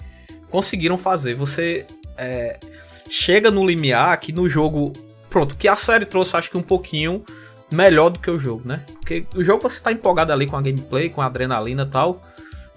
conseguiram 0.49 0.97
fazer. 0.97 1.36
Você 1.36 1.86
é, 2.17 2.60
chega 3.10 3.51
no 3.51 3.65
limiar 3.65 4.19
que 4.19 4.31
no 4.31 4.47
jogo. 4.47 4.93
Pronto, 5.29 5.58
que 5.58 5.67
a 5.67 5.75
série 5.75 6.05
trouxe, 6.05 6.38
acho 6.38 6.49
que 6.49 6.58
um 6.58 6.63
pouquinho 6.63 7.23
melhor 7.71 8.10
do 8.10 8.19
que 8.19 8.29
o 8.29 8.39
jogo, 8.39 8.62
né? 8.65 8.81
Porque 8.93 9.25
o 9.36 9.43
jogo 9.43 9.62
você 9.62 9.79
tá 9.81 9.91
empolgado 9.91 10.31
ali 10.31 10.47
com 10.47 10.55
a 10.55 10.62
gameplay, 10.62 11.10
com 11.10 11.21
a 11.21 11.25
adrenalina 11.25 11.84
e 11.84 11.91
tal. 11.91 12.21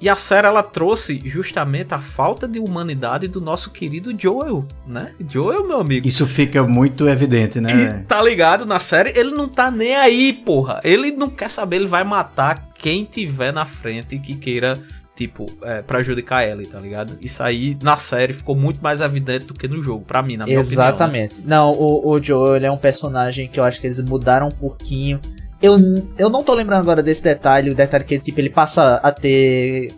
E 0.00 0.08
a 0.08 0.14
série 0.14 0.46
ela 0.46 0.62
trouxe 0.62 1.20
justamente 1.24 1.92
a 1.92 1.98
falta 1.98 2.46
de 2.46 2.60
humanidade 2.60 3.26
do 3.26 3.40
nosso 3.40 3.70
querido 3.70 4.16
Joel, 4.16 4.64
né? 4.86 5.12
Joel, 5.28 5.66
meu 5.66 5.80
amigo. 5.80 6.06
Isso 6.06 6.24
fica 6.24 6.62
muito 6.62 7.08
evidente, 7.08 7.60
né? 7.60 8.00
E 8.02 8.06
tá 8.06 8.22
ligado 8.22 8.64
na 8.64 8.78
série, 8.78 9.18
ele 9.18 9.32
não 9.32 9.48
tá 9.48 9.72
nem 9.72 9.96
aí, 9.96 10.32
porra. 10.32 10.80
Ele 10.84 11.10
não 11.10 11.28
quer 11.28 11.50
saber, 11.50 11.76
ele 11.76 11.86
vai 11.86 12.04
matar 12.04 12.68
quem 12.78 13.04
tiver 13.04 13.52
na 13.52 13.64
frente 13.64 14.16
que 14.20 14.36
queira, 14.36 14.80
tipo, 15.18 15.46
é, 15.62 15.82
prejudicar 15.82 16.46
ele, 16.46 16.64
tá 16.64 16.78
ligado? 16.78 17.18
Isso 17.20 17.42
aí 17.42 17.76
na 17.82 17.96
série 17.96 18.32
ficou 18.32 18.54
muito 18.54 18.80
mais 18.80 19.00
evidente 19.00 19.46
do 19.46 19.52
que 19.54 19.66
no 19.66 19.82
jogo, 19.82 20.04
pra 20.06 20.22
mim, 20.22 20.36
na 20.36 20.44
minha 20.46 20.60
opinião. 20.60 20.80
né? 20.80 20.88
Exatamente. 20.88 21.40
Não, 21.44 21.72
o, 21.72 22.08
o 22.10 22.22
Joel 22.22 22.54
ele 22.56 22.66
é 22.66 22.70
um 22.70 22.76
personagem 22.76 23.48
que 23.48 23.58
eu 23.58 23.64
acho 23.64 23.80
que 23.80 23.86
eles 23.88 24.00
mudaram 24.00 24.46
um 24.46 24.52
pouquinho. 24.52 25.20
Eu, 25.60 25.76
eu 26.16 26.30
não 26.30 26.44
tô 26.44 26.54
lembrando 26.54 26.80
agora 26.82 27.02
desse 27.02 27.22
detalhe, 27.24 27.68
o 27.70 27.74
detalhe 27.74 28.04
que 28.04 28.14
ele, 28.14 28.22
tipo, 28.22 28.40
ele 28.40 28.48
passa 28.48 28.94
a 29.02 29.10
ter 29.10 29.92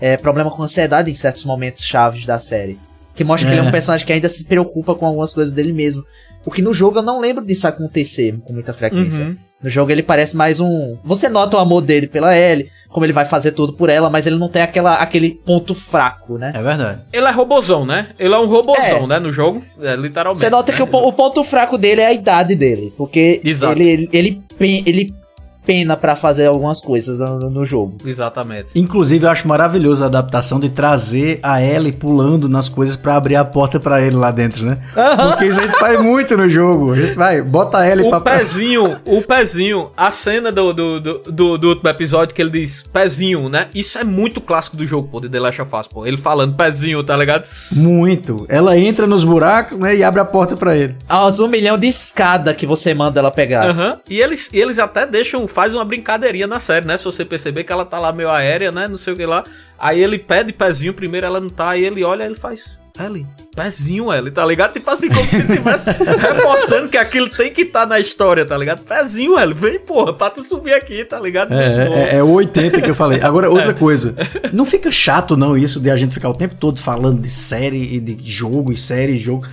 é, 0.00 0.16
problema 0.16 0.50
com 0.50 0.60
ansiedade 0.64 1.08
em 1.08 1.14
certos 1.14 1.44
momentos 1.44 1.84
chaves 1.84 2.26
da 2.26 2.40
série. 2.40 2.76
Que 3.14 3.22
mostra 3.22 3.48
que 3.48 3.54
ele 3.54 3.60
é 3.60 3.64
um 3.64 3.68
É. 3.68 3.70
personagem 3.70 4.04
que 4.04 4.12
ainda 4.12 4.28
se 4.28 4.42
preocupa 4.42 4.92
com 4.96 5.06
algumas 5.06 5.32
coisas 5.32 5.52
dele 5.54 5.72
mesmo. 5.72 6.04
O 6.44 6.50
que 6.50 6.60
no 6.60 6.74
jogo 6.74 6.98
eu 6.98 7.02
não 7.02 7.20
lembro 7.20 7.44
disso 7.46 7.68
acontecer 7.68 8.36
com 8.44 8.52
muita 8.52 8.72
frequência. 8.72 9.24
Uhum. 9.24 9.36
No 9.64 9.70
jogo 9.70 9.90
ele 9.90 10.02
parece 10.02 10.36
mais 10.36 10.60
um. 10.60 10.98
Você 11.02 11.26
nota 11.30 11.56
o 11.56 11.60
amor 11.60 11.80
dele 11.80 12.06
pela 12.06 12.36
Ellie, 12.36 12.68
como 12.90 13.06
ele 13.06 13.14
vai 13.14 13.24
fazer 13.24 13.52
tudo 13.52 13.72
por 13.72 13.88
ela, 13.88 14.10
mas 14.10 14.26
ele 14.26 14.36
não 14.36 14.46
tem 14.46 14.60
aquela, 14.60 14.96
aquele 14.96 15.30
ponto 15.30 15.74
fraco, 15.74 16.36
né? 16.36 16.52
É 16.54 16.60
verdade. 16.60 17.00
Ele 17.10 17.26
é 17.26 17.30
robozão, 17.30 17.86
né? 17.86 18.08
Ele 18.18 18.34
é 18.34 18.38
um 18.38 18.44
robozão, 18.44 19.04
É. 19.04 19.06
né? 19.06 19.18
No 19.18 19.32
jogo, 19.32 19.64
é, 19.80 19.96
literalmente. 19.96 20.40
Você 20.40 20.50
nota 20.50 20.70
né? 20.70 20.76
que 20.76 20.82
o, 20.82 20.86
o 21.08 21.12
ponto 21.14 21.42
fraco 21.42 21.78
dele 21.78 22.02
é 22.02 22.06
a 22.08 22.12
idade 22.12 22.54
dele. 22.54 22.92
Porque 22.94 23.40
Exato. 23.42 23.80
ele, 23.80 24.06
ele, 24.12 24.42
ele, 24.60 24.82
ele 24.84 25.14
pena 25.64 25.96
pra 25.96 26.16
fazer 26.16 26.46
algumas 26.46 26.80
coisas 26.80 27.18
no, 27.18 27.50
no 27.50 27.64
jogo. 27.64 27.96
Exatamente. 28.04 28.70
Inclusive, 28.74 29.24
eu 29.24 29.30
acho 29.30 29.46
maravilhoso 29.48 30.02
a 30.04 30.06
adaptação 30.06 30.60
de 30.60 30.68
trazer 30.68 31.38
a 31.42 31.62
Ellie 31.62 31.92
pulando 31.92 32.48
nas 32.48 32.68
coisas 32.68 32.96
pra 32.96 33.16
abrir 33.16 33.36
a 33.36 33.44
porta 33.44 33.78
pra 33.80 34.00
ele 34.02 34.16
lá 34.16 34.30
dentro, 34.30 34.64
né? 34.64 34.78
Porque 35.30 35.46
isso 35.46 35.60
a 35.60 35.62
gente 35.62 35.78
faz 35.78 36.00
muito 36.00 36.36
no 36.36 36.48
jogo. 36.48 36.92
A 36.92 36.96
gente 36.96 37.14
vai, 37.14 37.42
bota 37.42 37.78
a 37.78 37.88
Ellie 37.88 38.06
O 38.06 38.10
pra... 38.10 38.20
pezinho, 38.20 38.96
o 39.04 39.22
pezinho, 39.22 39.90
a 39.96 40.10
cena 40.10 40.52
do, 40.52 40.72
do, 40.72 41.00
do, 41.00 41.18
do, 41.18 41.58
do 41.58 41.68
último 41.68 41.88
episódio 41.88 42.34
que 42.34 42.42
ele 42.42 42.50
diz 42.50 42.82
pezinho, 42.82 43.48
né? 43.48 43.68
Isso 43.74 43.98
é 43.98 44.04
muito 44.04 44.40
clássico 44.40 44.76
do 44.76 44.86
jogo, 44.86 45.08
pô, 45.08 45.20
de 45.20 45.28
The 45.28 45.40
Last 45.40 45.62
of 45.62 45.74
Us, 45.74 45.88
pô. 45.88 46.06
Ele 46.06 46.16
falando 46.16 46.54
pezinho, 46.54 47.02
tá 47.02 47.16
ligado? 47.16 47.44
Muito. 47.72 48.44
Ela 48.48 48.78
entra 48.78 49.06
nos 49.06 49.24
buracos, 49.24 49.78
né? 49.78 49.96
E 49.96 50.04
abre 50.04 50.20
a 50.20 50.24
porta 50.24 50.56
pra 50.56 50.76
ele. 50.76 50.96
Aos 51.08 51.40
um 51.40 51.48
milhão 51.48 51.78
de 51.78 51.86
escada 51.86 52.54
que 52.54 52.66
você 52.66 52.94
manda 52.94 53.20
ela 53.20 53.30
pegar. 53.30 53.68
Aham. 53.68 53.98
E 54.08 54.20
eles, 54.20 54.50
e 54.52 54.58
eles 54.58 54.78
até 54.78 55.06
deixam, 55.06 55.46
faz 55.54 55.74
uma 55.74 55.84
brincadeirinha 55.84 56.46
na 56.46 56.58
série, 56.58 56.84
né? 56.84 56.98
Se 56.98 57.04
você 57.04 57.24
perceber 57.24 57.62
que 57.62 57.72
ela 57.72 57.84
tá 57.84 57.98
lá 57.98 58.12
meio 58.12 58.28
aérea, 58.28 58.72
né? 58.72 58.88
Não 58.88 58.96
sei 58.96 59.14
o 59.14 59.16
que 59.16 59.24
lá. 59.24 59.44
Aí 59.78 60.02
ele 60.02 60.18
pede 60.18 60.52
pezinho 60.52 60.92
primeiro, 60.92 61.26
ela 61.26 61.40
não 61.40 61.48
tá. 61.48 61.70
Aí 61.70 61.84
ele 61.84 62.02
olha 62.02 62.24
ele 62.24 62.34
faz. 62.34 62.76
Ellie, 62.96 63.26
pezinho, 63.56 64.12
Ellie, 64.12 64.30
tá 64.30 64.46
ligado? 64.46 64.72
Tipo 64.72 64.88
assim, 64.88 65.08
como 65.08 65.26
se 65.26 65.42
tivesse 65.44 65.90
reforçando 66.14 66.88
que 66.88 66.96
aquilo 66.96 67.28
tem 67.28 67.52
que 67.52 67.62
estar 67.62 67.86
na 67.86 67.98
história, 67.98 68.46
tá 68.46 68.56
ligado? 68.56 68.82
Pezinho, 68.82 69.36
Ellie, 69.36 69.52
vem, 69.52 69.80
porra, 69.80 70.12
pra 70.12 70.30
tu 70.30 70.42
subir 70.42 70.74
aqui, 70.74 71.04
tá 71.04 71.18
ligado? 71.18 71.52
É, 71.52 72.12
é, 72.12 72.16
é 72.18 72.22
o 72.22 72.30
80 72.30 72.80
que 72.80 72.88
eu 72.88 72.94
falei. 72.94 73.20
Agora, 73.20 73.50
outra 73.50 73.74
coisa. 73.74 74.14
Não 74.52 74.64
fica 74.64 74.90
chato, 74.92 75.36
não, 75.36 75.58
isso 75.58 75.80
de 75.80 75.90
a 75.90 75.96
gente 75.96 76.14
ficar 76.14 76.28
o 76.28 76.34
tempo 76.34 76.54
todo 76.54 76.80
falando 76.80 77.20
de 77.20 77.28
série 77.28 77.96
e 77.96 78.00
de 78.00 78.16
jogo 78.24 78.72
e 78.72 78.76
série 78.76 79.14
e 79.14 79.16
jogo. 79.16 79.44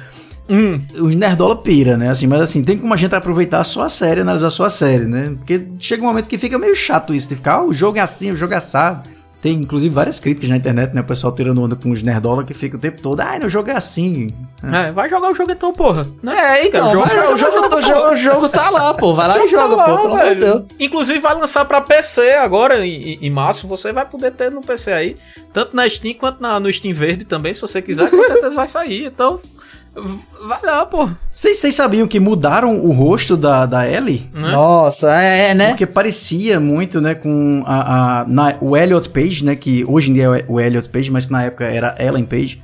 Hum. 0.51 0.81
Os 0.99 1.15
nerdola 1.15 1.55
pira, 1.55 1.95
né? 1.95 2.09
Assim, 2.09 2.27
mas 2.27 2.41
assim, 2.41 2.61
tem 2.63 2.77
como 2.77 2.93
a 2.93 2.97
gente 2.97 3.15
aproveitar 3.15 3.63
só 3.63 3.83
a 3.85 3.89
série, 3.89 4.21
analisar 4.21 4.49
só 4.49 4.65
a 4.65 4.69
série, 4.69 5.05
né? 5.05 5.33
Porque 5.37 5.61
chega 5.79 6.03
um 6.03 6.07
momento 6.07 6.27
que 6.27 6.37
fica 6.37 6.59
meio 6.59 6.75
chato 6.75 7.13
isso 7.13 7.29
de 7.29 7.35
ficar, 7.35 7.53
ah, 7.55 7.63
o 7.63 7.71
jogo 7.71 7.97
é 7.97 8.01
assim, 8.01 8.31
o 8.31 8.35
jogo 8.35 8.53
é 8.53 8.57
assado. 8.57 9.09
Tem 9.41 9.55
inclusive 9.55 9.91
várias 9.95 10.19
críticas 10.19 10.51
na 10.51 10.57
internet, 10.57 10.93
né? 10.93 11.01
O 11.01 11.03
pessoal 11.03 11.33
tirando 11.33 11.59
onda 11.63 11.75
com 11.75 11.89
os 11.89 12.03
nerdola 12.03 12.43
que 12.43 12.53
fica 12.53 12.77
o 12.77 12.79
tempo 12.79 13.01
todo, 13.01 13.21
ah, 13.21 13.39
no 13.39 13.49
jogo 13.49 13.71
é 13.71 13.75
assim. 13.75 14.29
É, 14.63 14.91
vai 14.91 15.09
jogar 15.09 15.31
o 15.31 15.33
jogo 15.33 15.51
então, 15.51 15.73
porra. 15.73 16.05
Né? 16.21 16.31
É, 16.37 16.67
então, 16.67 16.87
O 16.89 16.91
jogo- 16.91 17.07
vai, 17.07 17.33
o, 17.33 17.37
jogo, 17.37 17.75
o, 17.75 17.81
jogo, 17.81 18.09
o 18.11 18.15
jogo 18.15 18.49
tá 18.49 18.69
lá, 18.69 18.93
pô. 18.93 19.15
Vai 19.15 19.29
lá 19.29 19.39
e 19.43 19.47
Joga 19.47 19.75
lá, 19.75 19.85
pô. 19.85 20.35
Deus. 20.35 20.63
Inclusive 20.79 21.17
vai 21.19 21.33
lançar 21.33 21.65
pra 21.65 21.81
PC 21.81 22.33
agora 22.33 22.85
em, 22.85 23.13
em- 23.13 23.17
em 23.23 23.29
março. 23.31 23.67
Você 23.67 23.91
vai 23.91 24.05
poder 24.05 24.31
ter 24.33 24.51
no 24.51 24.61
PC 24.61 24.91
aí, 24.91 25.17
tanto 25.51 25.75
na 25.75 25.89
Steam 25.89 26.13
quanto 26.13 26.39
na- 26.39 26.59
no 26.59 26.71
Steam 26.71 26.93
Verde 26.93 27.25
também, 27.25 27.51
se 27.51 27.61
você 27.61 27.81
quiser, 27.81 28.11
com 28.11 28.17
certeza 28.23 28.55
vai 28.55 28.67
sair. 28.67 29.05
Então 29.05 29.39
Vai 30.47 30.59
lá, 30.63 30.85
pô. 30.85 31.09
Vocês 31.31 31.75
sabiam 31.75 32.07
que 32.07 32.19
mudaram 32.19 32.79
o 32.83 32.91
rosto 32.91 33.35
da, 33.35 33.65
da 33.65 33.87
Ellie? 33.89 34.29
Né? 34.33 34.51
Nossa, 34.51 35.13
é, 35.21 35.49
é, 35.49 35.53
né? 35.53 35.69
Porque 35.69 35.85
parecia 35.85 36.59
muito, 36.59 37.01
né, 37.01 37.13
com 37.13 37.63
a, 37.65 38.21
a- 38.21 38.25
na- 38.27 38.55
o 38.61 38.75
Elliot 38.77 39.09
Page, 39.09 39.43
né, 39.43 39.55
que 39.55 39.83
hoje 39.85 40.09
em 40.09 40.13
dia 40.13 40.23
é 40.25 40.45
o 40.47 40.59
Elliot 40.59 40.87
Page, 40.89 41.11
mas 41.11 41.25
que 41.25 41.31
na 41.31 41.43
época 41.43 41.65
era 41.65 41.95
Ellen 41.99 42.25
Page. 42.25 42.61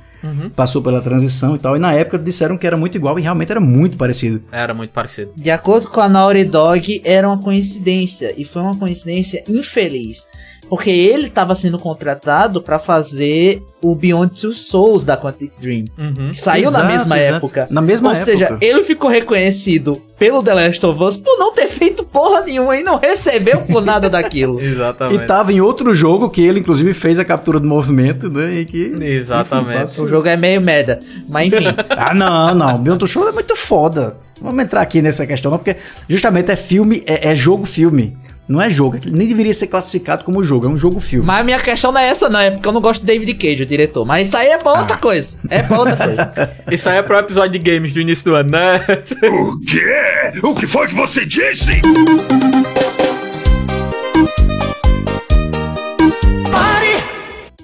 Passou 0.56 0.82
pela 0.82 1.00
transição 1.00 1.54
e 1.54 1.60
tal, 1.60 1.76
e 1.76 1.78
na 1.78 1.92
época 1.92 2.18
disseram 2.18 2.58
que 2.58 2.66
era 2.66 2.76
muito 2.76 2.96
igual 2.96 3.16
e 3.18 3.22
realmente 3.22 3.52
era 3.52 3.60
muito 3.60 3.96
parecido. 3.96 4.42
Era 4.50 4.74
muito 4.74 4.90
parecido. 4.90 5.30
De 5.36 5.48
acordo 5.48 5.88
com 5.88 6.00
a 6.00 6.08
Naughty 6.08 6.44
Dog, 6.44 7.00
era 7.04 7.28
uma 7.28 7.38
coincidência. 7.38 8.34
E 8.36 8.44
foi 8.44 8.60
uma 8.62 8.76
coincidência 8.76 9.44
infeliz. 9.48 10.26
Porque 10.68 10.90
ele 10.90 11.26
estava 11.26 11.54
sendo 11.54 11.78
contratado 11.78 12.60
para 12.62 12.78
fazer 12.78 13.62
o 13.80 13.94
Beyond 13.94 14.40
Two 14.40 14.52
Souls 14.52 15.04
da 15.04 15.16
Quantic 15.16 15.52
Dream. 15.60 15.84
Uhum. 15.96 16.30
Que 16.30 16.36
saiu 16.36 16.70
na 16.70 16.78
Exato, 16.80 16.92
mesma 16.92 17.18
exato. 17.18 17.36
época. 17.36 17.66
Na 17.70 17.80
mesma 17.80 18.08
Ou 18.10 18.14
época. 18.14 18.24
seja, 18.24 18.58
ele 18.60 18.82
ficou 18.82 19.08
reconhecido 19.08 20.00
pelo 20.18 20.42
The 20.42 20.52
Last 20.54 20.84
of 20.84 21.02
Us 21.02 21.16
por 21.16 21.38
não 21.38 21.52
ter 21.54 21.68
feito 21.68 22.02
porra 22.04 22.40
nenhuma 22.40 22.76
e 22.76 22.82
não 22.82 22.98
recebeu 22.98 23.60
por 23.62 23.84
nada 23.84 24.10
daquilo. 24.10 24.58
E 24.60 24.64
Exatamente. 24.66 25.26
tava 25.26 25.52
em 25.52 25.60
outro 25.60 25.94
jogo 25.94 26.28
que 26.28 26.40
ele, 26.42 26.60
inclusive, 26.60 26.92
fez 26.92 27.18
a 27.18 27.24
captura 27.24 27.58
do 27.60 27.66
movimento, 27.68 28.28
né? 28.28 28.52
E 28.60 28.64
que. 28.64 28.94
Exatamente. 29.00 30.00
O 30.00 30.08
jogo 30.08 30.28
é 30.28 30.36
meio 30.36 30.60
merda. 30.60 30.98
Mas 31.28 31.52
enfim. 31.52 31.66
Ah, 31.90 32.14
não, 32.14 32.54
não. 32.54 32.78
Beyond 32.78 32.98
Two 32.98 33.08
Show 33.08 33.28
é 33.28 33.32
muito 33.32 33.54
foda. 33.56 34.16
Vamos 34.40 34.62
entrar 34.62 34.82
aqui 34.82 35.02
nessa 35.02 35.26
questão, 35.26 35.50
não, 35.50 35.58
porque 35.58 35.76
justamente 36.08 36.50
é 36.50 36.56
filme, 36.56 37.02
é, 37.06 37.30
é 37.30 37.34
jogo-filme. 37.34 38.16
Não 38.48 38.62
é 38.62 38.70
jogo. 38.70 38.98
Nem 39.04 39.28
deveria 39.28 39.52
ser 39.52 39.66
classificado 39.66 40.24
como 40.24 40.42
jogo, 40.42 40.66
é 40.66 40.70
um 40.70 40.76
jogo-filme. 40.78 41.26
Mas 41.26 41.40
a 41.40 41.44
minha 41.44 41.58
questão 41.58 41.92
não 41.92 42.00
é 42.00 42.08
essa, 42.08 42.30
não. 42.30 42.40
É 42.40 42.50
porque 42.50 42.66
eu 42.66 42.72
não 42.72 42.80
gosto 42.80 43.02
de 43.02 43.06
David 43.06 43.34
Cage, 43.34 43.62
o 43.62 43.66
diretor. 43.66 44.06
Mas 44.06 44.28
isso 44.28 44.36
aí 44.38 44.48
é 44.48 44.56
pra 44.56 44.72
outra 44.80 44.96
Ah. 44.96 44.98
coisa. 44.98 45.36
É 45.50 45.62
pra 45.62 45.78
outra 45.78 45.96
coisa. 45.96 46.50
Isso 46.72 46.88
aí 46.88 46.96
é 46.98 47.02
pro 47.02 47.18
episódio 47.18 47.52
de 47.52 47.58
games 47.58 47.92
do 47.92 48.00
início 48.00 48.24
do 48.24 48.34
ano, 48.34 48.50
né? 48.50 48.80
O 49.28 49.60
quê? 49.60 50.40
O 50.42 50.54
que 50.54 50.66
foi 50.66 50.88
que 50.88 50.94
você 50.94 51.26
disse? 51.26 51.72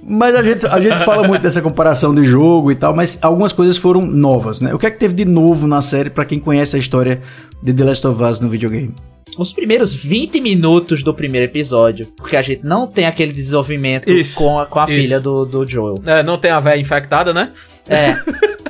Mas 0.07 0.35
a 0.37 0.43
gente, 0.43 0.67
a 0.67 0.79
gente 0.81 1.03
fala 1.05 1.27
muito 1.27 1.41
dessa 1.43 1.63
comparação 1.63 2.15
de 2.15 2.25
jogo 2.25 2.71
e 2.71 2.75
tal, 2.75 2.95
mas 2.95 3.19
algumas 3.23 3.53
coisas 3.53 3.77
foram 3.79 4.03
novas, 4.03 4.61
né? 4.61 4.75
O 4.75 4.79
que 4.79 4.87
é 4.87 4.91
que 4.91 4.99
teve 4.99 5.15
de 5.15 5.25
novo 5.25 5.67
na 5.67 5.81
série 5.81 6.11
pra 6.11 6.25
quem 6.27 6.39
conhece 6.39 6.77
a 6.77 6.79
história 6.79 7.21
de 7.63 7.73
The 7.73 7.85
Last 7.85 8.07
of 8.07 8.23
Us 8.23 8.39
no 8.39 8.49
videogame? 8.49 8.95
Os 9.37 9.53
primeiros 9.53 9.93
20 9.93 10.41
minutos 10.41 11.03
do 11.03 11.13
primeiro 11.13 11.47
episódio. 11.47 12.07
Porque 12.17 12.37
a 12.37 12.43
gente 12.43 12.65
não 12.65 12.87
tem 12.87 13.07
aquele 13.07 13.33
desenvolvimento 13.33 14.11
Isso, 14.11 14.39
com 14.39 14.59
a, 14.59 14.67
com 14.67 14.79
a 14.79 14.85
isso. 14.85 14.93
filha 14.93 15.21
do, 15.21 15.45
do 15.45 15.67
Joel. 15.67 15.99
É, 16.07 16.23
não 16.23 16.39
tem 16.39 16.51
a 16.51 16.61
véia 16.61 16.81
infectada, 16.81 17.35
né? 17.35 17.51
É. 17.89 18.17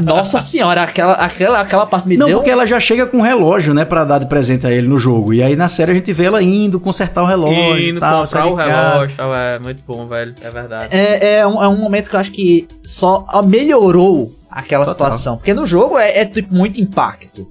Nossa 0.00 0.40
senhora, 0.40 0.82
aquela, 0.82 1.12
aquela, 1.14 1.60
aquela 1.60 1.86
parte 1.86 2.08
me 2.08 2.16
Não, 2.16 2.26
deu. 2.26 2.38
porque 2.38 2.50
ela 2.50 2.66
já 2.66 2.80
chega 2.80 3.06
com 3.06 3.18
um 3.18 3.22
relógio, 3.22 3.74
né, 3.74 3.84
Pra 3.84 4.04
dar 4.04 4.18
de 4.18 4.26
presente 4.26 4.66
a 4.66 4.70
ele 4.70 4.88
no 4.88 4.98
jogo. 4.98 5.34
E 5.34 5.42
aí 5.42 5.56
na 5.56 5.68
série 5.68 5.90
a 5.92 5.94
gente 5.94 6.12
vê 6.12 6.24
ela 6.24 6.42
indo 6.42 6.80
consertar 6.80 7.22
o 7.22 7.26
relógio 7.26 7.78
Indo 7.78 8.00
tal, 8.00 8.24
comprar 8.24 8.46
o 8.46 8.54
relógio, 8.54 9.16
tal, 9.16 9.34
é 9.34 9.58
muito 9.58 9.82
bom, 9.86 10.06
velho. 10.06 10.34
É 10.40 10.50
verdade. 10.50 10.86
É, 10.90 11.38
é, 11.38 11.46
um, 11.46 11.62
é 11.62 11.68
um 11.68 11.76
momento 11.76 12.08
que 12.08 12.16
eu 12.16 12.20
acho 12.20 12.32
que 12.32 12.66
só 12.82 13.26
melhorou 13.44 14.34
aquela 14.50 14.84
Total. 14.84 15.08
situação. 15.08 15.36
Porque 15.36 15.52
no 15.54 15.66
jogo 15.66 15.98
é, 15.98 16.20
é, 16.20 16.24
tipo 16.24 16.54
muito 16.54 16.80
impacto. 16.80 17.46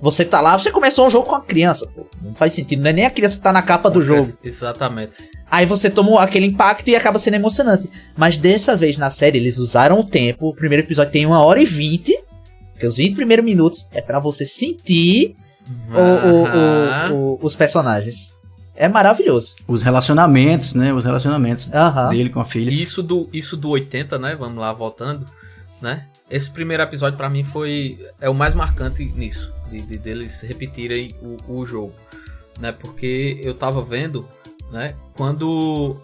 Você 0.00 0.24
tá 0.24 0.40
lá, 0.40 0.56
você 0.58 0.70
começou 0.70 1.06
um 1.06 1.10
jogo 1.10 1.26
com 1.28 1.34
a 1.34 1.40
criança, 1.42 1.86
pô. 1.94 2.06
Não 2.22 2.34
faz 2.34 2.54
sentido, 2.54 2.80
não 2.82 2.88
é 2.90 2.92
nem 2.92 3.04
a 3.04 3.10
criança 3.10 3.36
que 3.36 3.42
tá 3.42 3.52
na 3.52 3.60
capa 3.62 3.90
do 3.90 4.00
jogo. 4.00 4.32
Exatamente. 4.42 5.12
Aí 5.50 5.66
você 5.66 5.90
tomou 5.90 6.18
aquele 6.18 6.46
impacto 6.46 6.88
e 6.88 6.96
acaba 6.96 7.18
sendo 7.18 7.34
emocionante. 7.34 7.88
Mas 8.16 8.38
dessa 8.38 8.76
vez 8.76 8.96
na 8.96 9.10
série 9.10 9.38
eles 9.38 9.58
usaram 9.58 10.00
o 10.00 10.04
tempo. 10.04 10.48
O 10.48 10.54
primeiro 10.54 10.84
episódio 10.84 11.12
tem 11.12 11.26
uma 11.26 11.42
hora 11.44 11.60
e 11.60 11.64
vinte. 11.66 12.18
Porque 12.72 12.86
os 12.86 12.96
20 12.96 13.14
primeiros 13.14 13.44
minutos 13.44 13.86
é 13.92 14.00
pra 14.00 14.18
você 14.18 14.46
sentir 14.46 15.34
o- 15.92 15.98
o- 17.12 17.12
o- 17.12 17.34
o- 17.34 17.38
os 17.42 17.54
personagens. 17.54 18.32
É 18.74 18.88
maravilhoso. 18.88 19.54
Os 19.68 19.82
relacionamentos, 19.82 20.72
né? 20.74 20.94
Os 20.94 21.04
relacionamentos 21.04 21.70
dele 22.10 22.30
com 22.30 22.40
a 22.40 22.44
filha. 22.46 22.70
Isso 22.70 23.02
do, 23.02 23.28
isso 23.34 23.54
do 23.54 23.68
80, 23.68 24.18
né? 24.18 24.34
Vamos 24.34 24.56
lá, 24.58 24.72
voltando, 24.72 25.26
né? 25.82 26.06
Esse 26.30 26.50
primeiro 26.50 26.82
episódio 26.82 27.18
pra 27.18 27.28
mim 27.28 27.44
foi 27.44 27.98
é 28.20 28.30
o 28.30 28.34
mais 28.34 28.54
marcante 28.54 29.04
nisso, 29.04 29.52
de, 29.70 29.80
de- 29.80 29.98
deles 29.98 30.40
repetirem 30.42 31.14
o, 31.22 31.36
o 31.60 31.64
jogo, 31.66 31.94
né? 32.58 32.72
Porque 32.72 33.38
eu 33.42 33.54
tava 33.54 33.80
vendo, 33.82 34.26
né? 34.70 34.94
Quando 35.16 35.96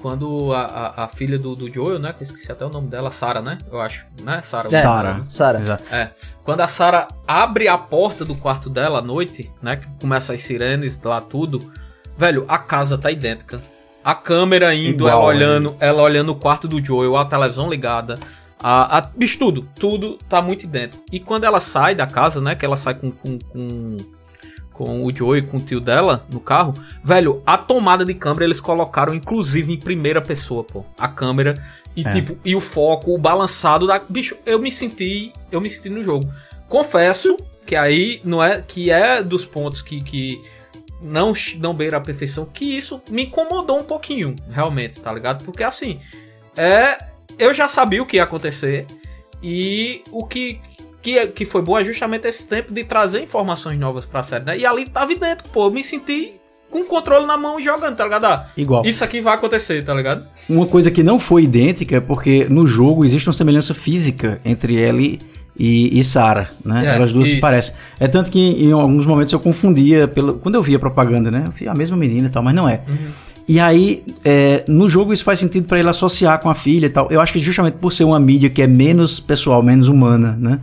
quando 0.00 0.52
a, 0.52 0.62
a, 0.62 1.04
a 1.04 1.08
filha 1.08 1.38
do, 1.38 1.56
do 1.56 1.72
Joel, 1.72 1.98
né? 1.98 2.12
Que 2.12 2.22
eu 2.22 2.24
esqueci 2.24 2.50
até 2.52 2.64
o 2.64 2.68
nome 2.70 2.88
dela, 2.88 3.10
Sarah, 3.10 3.42
né? 3.42 3.58
Eu 3.70 3.80
acho, 3.80 4.06
né? 4.22 4.40
Sarah. 4.42 4.68
É, 4.68 4.80
Sarah. 4.82 5.24
Sarah. 5.24 5.60
Exato. 5.60 5.82
É. 5.92 6.10
Quando 6.44 6.60
a 6.60 6.68
Sarah 6.68 7.08
abre 7.26 7.66
a 7.68 7.76
porta 7.76 8.24
do 8.24 8.34
quarto 8.36 8.70
dela 8.70 9.00
à 9.00 9.02
noite, 9.02 9.50
né? 9.60 9.76
Que 9.76 9.86
começa 10.00 10.32
as 10.32 10.40
sirenes 10.40 11.00
lá, 11.02 11.20
tudo. 11.20 11.72
Velho, 12.16 12.44
a 12.48 12.58
casa 12.58 12.96
tá 12.96 13.10
idêntica. 13.10 13.60
A 14.04 14.14
câmera 14.14 14.72
indo, 14.74 15.04
Igual, 15.06 15.10
ela 15.10 15.24
olhando, 15.24 15.76
ela 15.80 16.02
olhando 16.02 16.30
o 16.32 16.36
quarto 16.36 16.66
do 16.68 16.82
Joel, 16.82 17.16
a 17.16 17.24
televisão 17.24 17.68
ligada. 17.68 18.18
A, 18.62 18.98
a, 18.98 19.00
bicho, 19.00 19.38
tudo, 19.38 19.66
tudo 19.78 20.18
tá 20.28 20.42
muito 20.42 20.64
idêntico. 20.64 21.02
E 21.12 21.20
quando 21.20 21.44
ela 21.44 21.60
sai 21.60 21.94
da 21.94 22.06
casa, 22.06 22.40
né? 22.40 22.54
Que 22.54 22.64
ela 22.64 22.76
sai 22.76 22.94
com, 22.94 23.10
com, 23.10 23.38
com, 23.38 23.96
com 24.72 25.04
o 25.04 25.14
Joel 25.14 25.38
e 25.38 25.46
com 25.46 25.58
o 25.58 25.60
tio 25.60 25.80
dela 25.80 26.26
no 26.32 26.40
carro. 26.40 26.74
Velho, 27.04 27.42
a 27.46 27.56
tomada 27.56 28.04
de 28.04 28.14
câmera 28.14 28.44
eles 28.44 28.60
colocaram, 28.60 29.14
inclusive, 29.14 29.72
em 29.72 29.78
primeira 29.78 30.20
pessoa, 30.20 30.64
pô. 30.64 30.84
A 30.98 31.08
câmera. 31.08 31.54
E 31.96 32.06
É. 32.06 32.12
tipo, 32.12 32.36
e 32.44 32.54
o 32.54 32.60
foco, 32.60 33.14
o 33.14 33.18
balançado 33.18 33.86
da. 33.86 33.98
Bicho, 33.98 34.36
eu 34.44 34.58
me 34.58 34.70
senti. 34.70 35.32
Eu 35.50 35.60
me 35.60 35.70
senti 35.70 35.88
no 35.88 36.02
jogo. 36.02 36.28
Confesso 36.68 37.36
que 37.64 37.76
aí 37.76 38.20
não 38.24 38.42
é. 38.42 38.60
Que 38.60 38.90
é 38.90 39.22
dos 39.22 39.44
pontos 39.46 39.82
que. 39.82 40.00
que 40.02 40.40
não, 41.00 41.32
não 41.58 41.74
beira 41.74 41.96
a 41.96 42.00
perfeição, 42.00 42.44
que 42.44 42.64
isso 42.64 43.00
me 43.08 43.26
incomodou 43.26 43.78
um 43.78 43.84
pouquinho, 43.84 44.34
realmente, 44.50 44.98
tá 44.98 45.12
ligado? 45.12 45.44
Porque 45.44 45.62
assim, 45.62 46.00
é, 46.56 46.98
eu 47.38 47.54
já 47.54 47.68
sabia 47.68 48.02
o 48.02 48.06
que 48.06 48.16
ia 48.16 48.24
acontecer 48.24 48.86
e 49.42 50.02
o 50.10 50.24
que, 50.24 50.60
que, 51.00 51.26
que 51.28 51.44
foi 51.44 51.62
bom 51.62 51.78
é 51.78 51.84
justamente 51.84 52.26
esse 52.26 52.46
tempo 52.48 52.72
de 52.72 52.84
trazer 52.84 53.22
informações 53.22 53.78
novas 53.78 54.04
pra 54.04 54.22
série, 54.22 54.44
né? 54.44 54.58
E 54.58 54.66
ali 54.66 54.86
tava 54.88 55.14
dentro, 55.14 55.48
pô, 55.50 55.66
eu 55.66 55.70
me 55.70 55.82
senti 55.84 56.32
com 56.70 56.80
o 56.80 56.84
controle 56.84 57.24
na 57.24 57.36
mão 57.36 57.58
e 57.58 57.62
jogando, 57.62 57.96
tá 57.96 58.04
ligado? 58.04 58.26
Ah, 58.26 58.46
Igual. 58.56 58.84
isso 58.84 59.02
aqui 59.02 59.20
vai 59.20 59.34
acontecer, 59.34 59.82
tá 59.84 59.94
ligado? 59.94 60.26
Uma 60.48 60.66
coisa 60.66 60.90
que 60.90 61.02
não 61.02 61.18
foi 61.18 61.44
idêntica 61.44 61.96
é 61.96 62.00
porque 62.00 62.46
no 62.50 62.66
jogo 62.66 63.04
existe 63.04 63.26
uma 63.28 63.32
semelhança 63.32 63.72
física 63.72 64.40
entre 64.44 64.76
Ellie 64.76 65.18
e, 65.58 65.98
e 65.98 66.04
Sarah, 66.04 66.50
né? 66.64 66.86
É, 66.86 66.94
Elas 66.94 67.12
duas 67.12 67.28
se 67.28 67.34
isso. 67.34 67.40
parecem. 67.40 67.74
É 67.98 68.06
tanto 68.06 68.30
que 68.30 68.38
em 68.38 68.70
alguns 68.70 69.06
momentos 69.06 69.32
eu 69.32 69.40
confundia, 69.40 70.06
pelo, 70.06 70.34
quando 70.34 70.54
eu 70.56 70.62
via 70.62 70.78
propaganda, 70.78 71.30
né? 71.30 71.44
Eu 71.46 71.52
via 71.52 71.70
a 71.70 71.74
mesma 71.74 71.96
menina 71.96 72.28
e 72.28 72.30
tal, 72.30 72.42
mas 72.42 72.54
não 72.54 72.68
é. 72.68 72.82
E 73.48 73.58
aí, 73.58 74.04
é, 74.22 74.62
no 74.68 74.88
jogo 74.90 75.12
isso 75.12 75.24
faz 75.24 75.38
sentido 75.38 75.66
pra 75.66 75.78
ele 75.78 75.88
associar 75.88 76.38
com 76.38 76.50
a 76.50 76.54
filha 76.54 76.84
e 76.84 76.90
tal. 76.90 77.08
Eu 77.10 77.18
acho 77.18 77.32
que 77.32 77.38
justamente 77.38 77.78
por 77.78 77.90
ser 77.90 78.04
uma 78.04 78.20
mídia 78.20 78.50
que 78.50 78.60
é 78.60 78.66
menos 78.66 79.18
pessoal, 79.20 79.62
menos 79.62 79.88
humana, 79.88 80.36
né? 80.38 80.60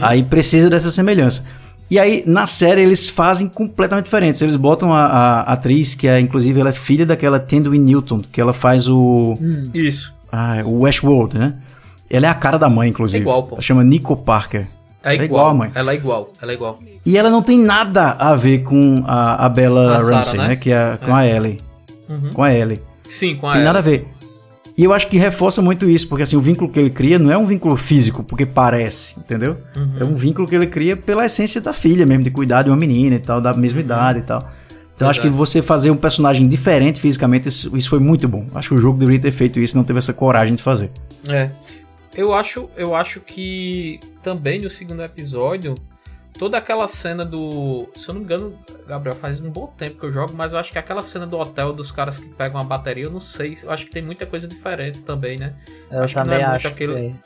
Aí 0.00 0.22
precisa 0.22 0.70
dessa 0.70 0.92
semelhança. 0.92 1.44
E 1.90 1.98
aí, 1.98 2.22
na 2.24 2.46
série, 2.46 2.82
eles 2.82 3.08
fazem 3.08 3.48
completamente 3.48 4.04
diferentes. 4.04 4.40
Eles 4.40 4.54
botam 4.54 4.94
a, 4.94 5.06
a 5.06 5.40
atriz, 5.52 5.96
que 5.96 6.06
é, 6.06 6.20
inclusive, 6.20 6.60
ela 6.60 6.70
é 6.70 6.72
filha 6.72 7.04
daquela 7.04 7.40
Tendwin 7.40 7.80
Newton, 7.80 8.22
que 8.30 8.40
ela 8.40 8.52
faz 8.52 8.88
o... 8.88 9.36
Isso. 9.74 10.14
Ah, 10.30 10.62
o 10.64 10.82
Westworld, 10.82 11.36
né? 11.36 11.54
Ela 12.08 12.28
é 12.28 12.30
a 12.30 12.34
cara 12.34 12.58
da 12.58 12.68
mãe, 12.68 12.90
inclusive. 12.90 13.18
É 13.18 13.22
igual, 13.22 13.42
pô. 13.42 13.56
Ela 13.56 13.62
chama 13.62 13.82
Nico 13.82 14.16
Parker. 14.16 14.68
É 15.02 15.16
igual, 15.16 15.48
a 15.48 15.54
mãe. 15.54 15.72
Ela 15.74 15.90
é 15.90 15.94
igual, 15.96 16.32
ela 16.40 16.52
é 16.52 16.54
igual. 16.54 16.78
E 17.04 17.18
ela 17.18 17.28
não 17.28 17.42
tem 17.42 17.58
nada 17.58 18.12
a 18.12 18.36
ver 18.36 18.62
com 18.62 19.02
a, 19.04 19.46
a 19.46 19.48
Bella 19.48 19.96
A 19.96 20.00
Sarah, 20.00 20.16
Ramsey, 20.18 20.38
né? 20.38 20.48
né? 20.48 20.56
Que 20.56 20.70
é 20.70 20.96
com 21.04 21.12
a 21.12 21.26
Ellie. 21.26 21.58
Uhum. 22.10 22.30
Com 22.34 22.42
a 22.42 22.52
Ellie. 22.52 22.82
Sim, 23.08 23.36
com 23.36 23.48
a 23.48 23.54
tem 23.54 23.62
nada 23.62 23.78
a 23.78 23.82
ver. 23.82 24.06
E 24.76 24.84
eu 24.84 24.92
acho 24.92 25.08
que 25.08 25.18
reforça 25.18 25.60
muito 25.60 25.88
isso, 25.88 26.08
porque 26.08 26.22
assim, 26.22 26.36
o 26.36 26.40
vínculo 26.40 26.70
que 26.70 26.78
ele 26.78 26.90
cria 26.90 27.18
não 27.18 27.30
é 27.30 27.36
um 27.36 27.44
vínculo 27.44 27.76
físico, 27.76 28.22
porque 28.22 28.46
parece, 28.46 29.20
entendeu? 29.20 29.56
Uhum. 29.76 29.92
É 30.00 30.04
um 30.04 30.14
vínculo 30.14 30.48
que 30.48 30.54
ele 30.54 30.66
cria 30.66 30.96
pela 30.96 31.24
essência 31.24 31.60
da 31.60 31.72
filha 31.72 32.06
mesmo, 32.06 32.24
de 32.24 32.30
cuidar 32.30 32.62
de 32.62 32.70
uma 32.70 32.76
menina 32.76 33.16
e 33.16 33.18
tal, 33.18 33.40
da 33.40 33.52
mesma 33.54 33.80
idade 33.80 34.20
e 34.20 34.22
tal. 34.22 34.50
Então 34.96 35.08
acho 35.08 35.20
que 35.22 35.28
você 35.30 35.62
fazer 35.62 35.90
um 35.90 35.96
personagem 35.96 36.46
diferente 36.46 37.00
fisicamente, 37.00 37.48
isso, 37.48 37.74
isso 37.76 37.88
foi 37.88 37.98
muito 37.98 38.28
bom. 38.28 38.46
Acho 38.54 38.70
que 38.70 38.74
o 38.74 38.78
jogo 38.78 38.98
deveria 38.98 39.20
ter 39.20 39.30
feito 39.30 39.58
isso, 39.58 39.74
não 39.76 39.84
teve 39.84 39.98
essa 39.98 40.12
coragem 40.12 40.54
de 40.54 40.62
fazer. 40.62 40.90
É. 41.26 41.48
Eu 42.14 42.34
acho, 42.34 42.68
eu 42.76 42.94
acho 42.94 43.20
que 43.20 43.98
também 44.22 44.60
no 44.60 44.68
segundo 44.68 45.02
episódio, 45.02 45.74
toda 46.38 46.56
aquela 46.58 46.86
cena 46.88 47.24
do. 47.24 47.88
Se 47.94 48.08
eu 48.08 48.14
não 48.14 48.20
me 48.20 48.24
engano, 48.26 48.54
Gabriel, 48.86 49.16
faz 49.16 49.40
um 49.40 49.50
bom 49.50 49.66
tempo 49.66 49.98
que 50.00 50.06
eu 50.06 50.12
jogo, 50.12 50.32
mas 50.34 50.52
eu 50.52 50.58
acho 50.58 50.72
que 50.72 50.78
aquela 50.78 51.02
cena 51.02 51.26
do 51.26 51.38
hotel 51.38 51.72
dos 51.72 51.90
caras 51.92 52.18
que 52.18 52.28
pegam 52.28 52.60
a 52.60 52.64
bateria, 52.64 53.04
eu 53.04 53.10
não 53.10 53.20
sei. 53.20 53.56
Eu 53.62 53.70
acho 53.70 53.86
que 53.86 53.92
tem 53.92 54.02
muita 54.02 54.26
coisa 54.26 54.46
diferente 54.48 55.00
também, 55.02 55.38
né? 55.38 55.52
Eu 55.90 56.02
Acho 56.04 56.14
que 56.14 56.18
não 56.20 56.24
também 56.24 56.40
é 56.42 56.46
muito 56.46 56.56
acho 56.56 56.68
aquele- 56.68 56.94
que 56.94 57.00
tem. 57.00 57.16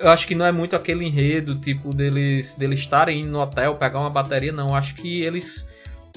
Eu 0.00 0.10
acho 0.10 0.26
que 0.26 0.34
não 0.34 0.44
é 0.44 0.50
muito 0.50 0.74
aquele 0.74 1.04
enredo, 1.06 1.54
tipo, 1.56 1.94
deles 1.94 2.54
deles 2.54 2.80
estarem 2.80 3.20
indo 3.20 3.28
no 3.28 3.40
hotel, 3.40 3.76
pegar 3.76 4.00
uma 4.00 4.10
bateria, 4.10 4.50
não. 4.50 4.68
Eu 4.70 4.74
acho 4.74 4.94
que 4.96 5.20
eles, 5.22 5.68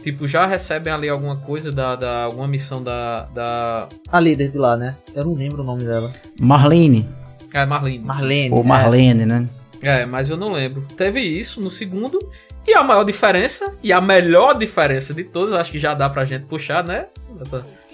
tipo, 0.02 0.28
já 0.28 0.46
recebem 0.48 0.92
ali 0.92 1.08
alguma 1.10 1.36
coisa 1.36 1.72
da. 1.72 1.96
da 1.96 2.24
alguma 2.24 2.48
missão 2.48 2.82
da. 2.82 3.26
da. 3.26 3.88
A 4.12 4.20
líder 4.20 4.50
de 4.50 4.58
lá, 4.58 4.76
né? 4.76 4.96
Eu 5.14 5.26
não 5.26 5.34
lembro 5.36 5.62
o 5.62 5.66
nome 5.66 5.84
dela. 5.84 6.12
Marlene, 6.40 7.08
É, 7.54 7.66
Marlene. 7.66 8.00
Marlene. 8.04 8.54
ou 8.56 8.62
é. 8.62 8.64
Marlene, 8.64 9.26
né? 9.26 9.48
É, 9.82 10.06
mas 10.06 10.30
eu 10.30 10.38
não 10.38 10.52
lembro. 10.54 10.86
Teve 10.98 11.20
isso 11.22 11.62
no 11.62 11.70
segundo. 11.70 12.20
E 12.68 12.74
a 12.74 12.82
maior 12.82 13.04
diferença, 13.04 13.72
e 13.84 13.94
a 13.94 14.02
melhor 14.02 14.58
diferença 14.58 15.14
de 15.14 15.24
todos, 15.24 15.54
acho 15.54 15.72
que 15.72 15.78
já 15.80 15.94
dá 15.94 16.10
pra 16.10 16.26
gente 16.26 16.46
puxar, 16.46 16.84
né? 16.84 17.06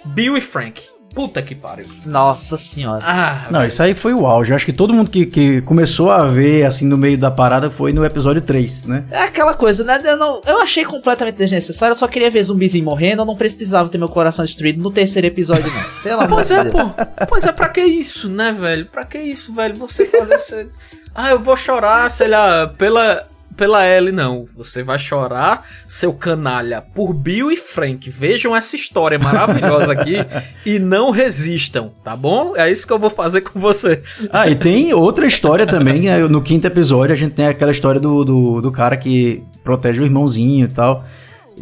Bill 0.06 0.38
e 0.38 0.42
Frank. 0.42 0.82
Puta 1.14 1.42
que 1.42 1.54
pariu. 1.54 1.86
Nossa 2.06 2.56
senhora. 2.58 3.02
Ah, 3.04 3.48
Não, 3.52 3.66
isso 3.66 3.84
aí 3.84 3.94
foi 3.94 4.14
o 4.14 4.26
auge. 4.26 4.52
Eu 4.52 4.56
acho 4.56 4.66
que 4.66 4.72
todo 4.72 4.94
mundo 4.94 5.10
que, 5.10 5.26
que 5.26 5.62
começou 5.64 6.10
a 6.10 6.26
ver, 6.26 6.66
assim, 6.66 6.86
no 6.88 6.98
meio 6.98 7.18
da 7.18 7.30
parada 7.30 7.70
foi 7.70 7.92
no 7.92 8.06
episódio 8.06 8.42
3, 8.42 8.86
né? 8.86 9.04
É 9.12 9.24
aquela 9.24 9.54
coisa, 9.54 9.84
né? 9.84 10.00
Eu, 10.06 10.16
não- 10.16 10.42
eu 10.48 10.62
achei 10.62 10.86
completamente 10.86 11.36
desnecessário. 11.36 11.92
Eu 11.92 11.98
só 11.98 12.08
queria 12.08 12.30
ver 12.32 12.42
zumbizinho 12.42 12.86
morrendo. 12.86 13.24
Eu 13.24 13.26
não 13.26 13.36
precisava 13.36 13.90
ter 13.90 13.98
meu 13.98 14.08
coração 14.08 14.46
destruído 14.46 14.82
no 14.82 14.90
terceiro 14.90 15.28
episódio, 15.28 15.66
não. 15.70 16.02
Pelo 16.02 16.22
amor 16.22 16.36
Pois 16.36 16.48
de 16.48 16.54
é, 16.54 16.64
Deus. 16.64 16.74
pô. 16.74 17.26
Pois 17.28 17.46
é, 17.46 17.52
pra 17.52 17.68
que 17.68 17.82
isso, 17.84 18.30
né, 18.30 18.54
velho? 18.58 18.86
Pra 18.86 19.04
que 19.04 19.18
isso, 19.18 19.54
velho? 19.54 19.76
Você 19.76 20.06
fazer. 20.06 20.70
Ah, 21.14 21.32
eu 21.32 21.40
vou 21.40 21.58
chorar, 21.58 22.10
sei 22.10 22.28
lá, 22.28 22.68
pela. 22.78 23.28
Pela 23.58 23.86
Ellie, 23.86 24.14
não. 24.14 24.46
Você 24.56 24.82
vai 24.82 24.98
chorar, 24.98 25.68
seu 25.88 26.14
canalha, 26.14 26.82
por 26.96 27.14
Bill 27.14 27.52
e 27.52 27.58
Frank. 27.58 28.10
Vejam 28.10 28.56
essa 28.56 28.76
história 28.78 29.20
maravilhosa 29.20 29.92
aqui 29.92 30.16
e 30.66 30.80
não 30.80 31.12
resistam, 31.12 31.92
tá 32.04 32.16
bom? 32.16 32.56
É 32.56 32.72
isso 32.72 32.88
que 32.88 32.94
eu 32.94 32.98
vou 32.98 33.10
fazer 33.10 33.42
com 33.42 33.60
você. 33.60 34.02
Ah, 34.32 34.48
e 34.48 34.56
tem 34.56 34.94
outra 34.94 35.28
história 35.28 35.68
também. 35.68 36.04
né? 36.04 36.18
No 36.20 36.42
quinto 36.42 36.66
episódio, 36.66 37.14
a 37.14 37.18
gente 37.18 37.34
tem 37.34 37.46
aquela 37.46 37.72
história 37.74 38.00
do, 38.00 38.24
do, 38.24 38.62
do 38.62 38.72
cara 38.72 38.96
que 38.98 39.44
protege 39.64 40.02
o 40.02 40.06
irmãozinho 40.06 40.66
e 40.66 40.70
tal. 40.70 41.04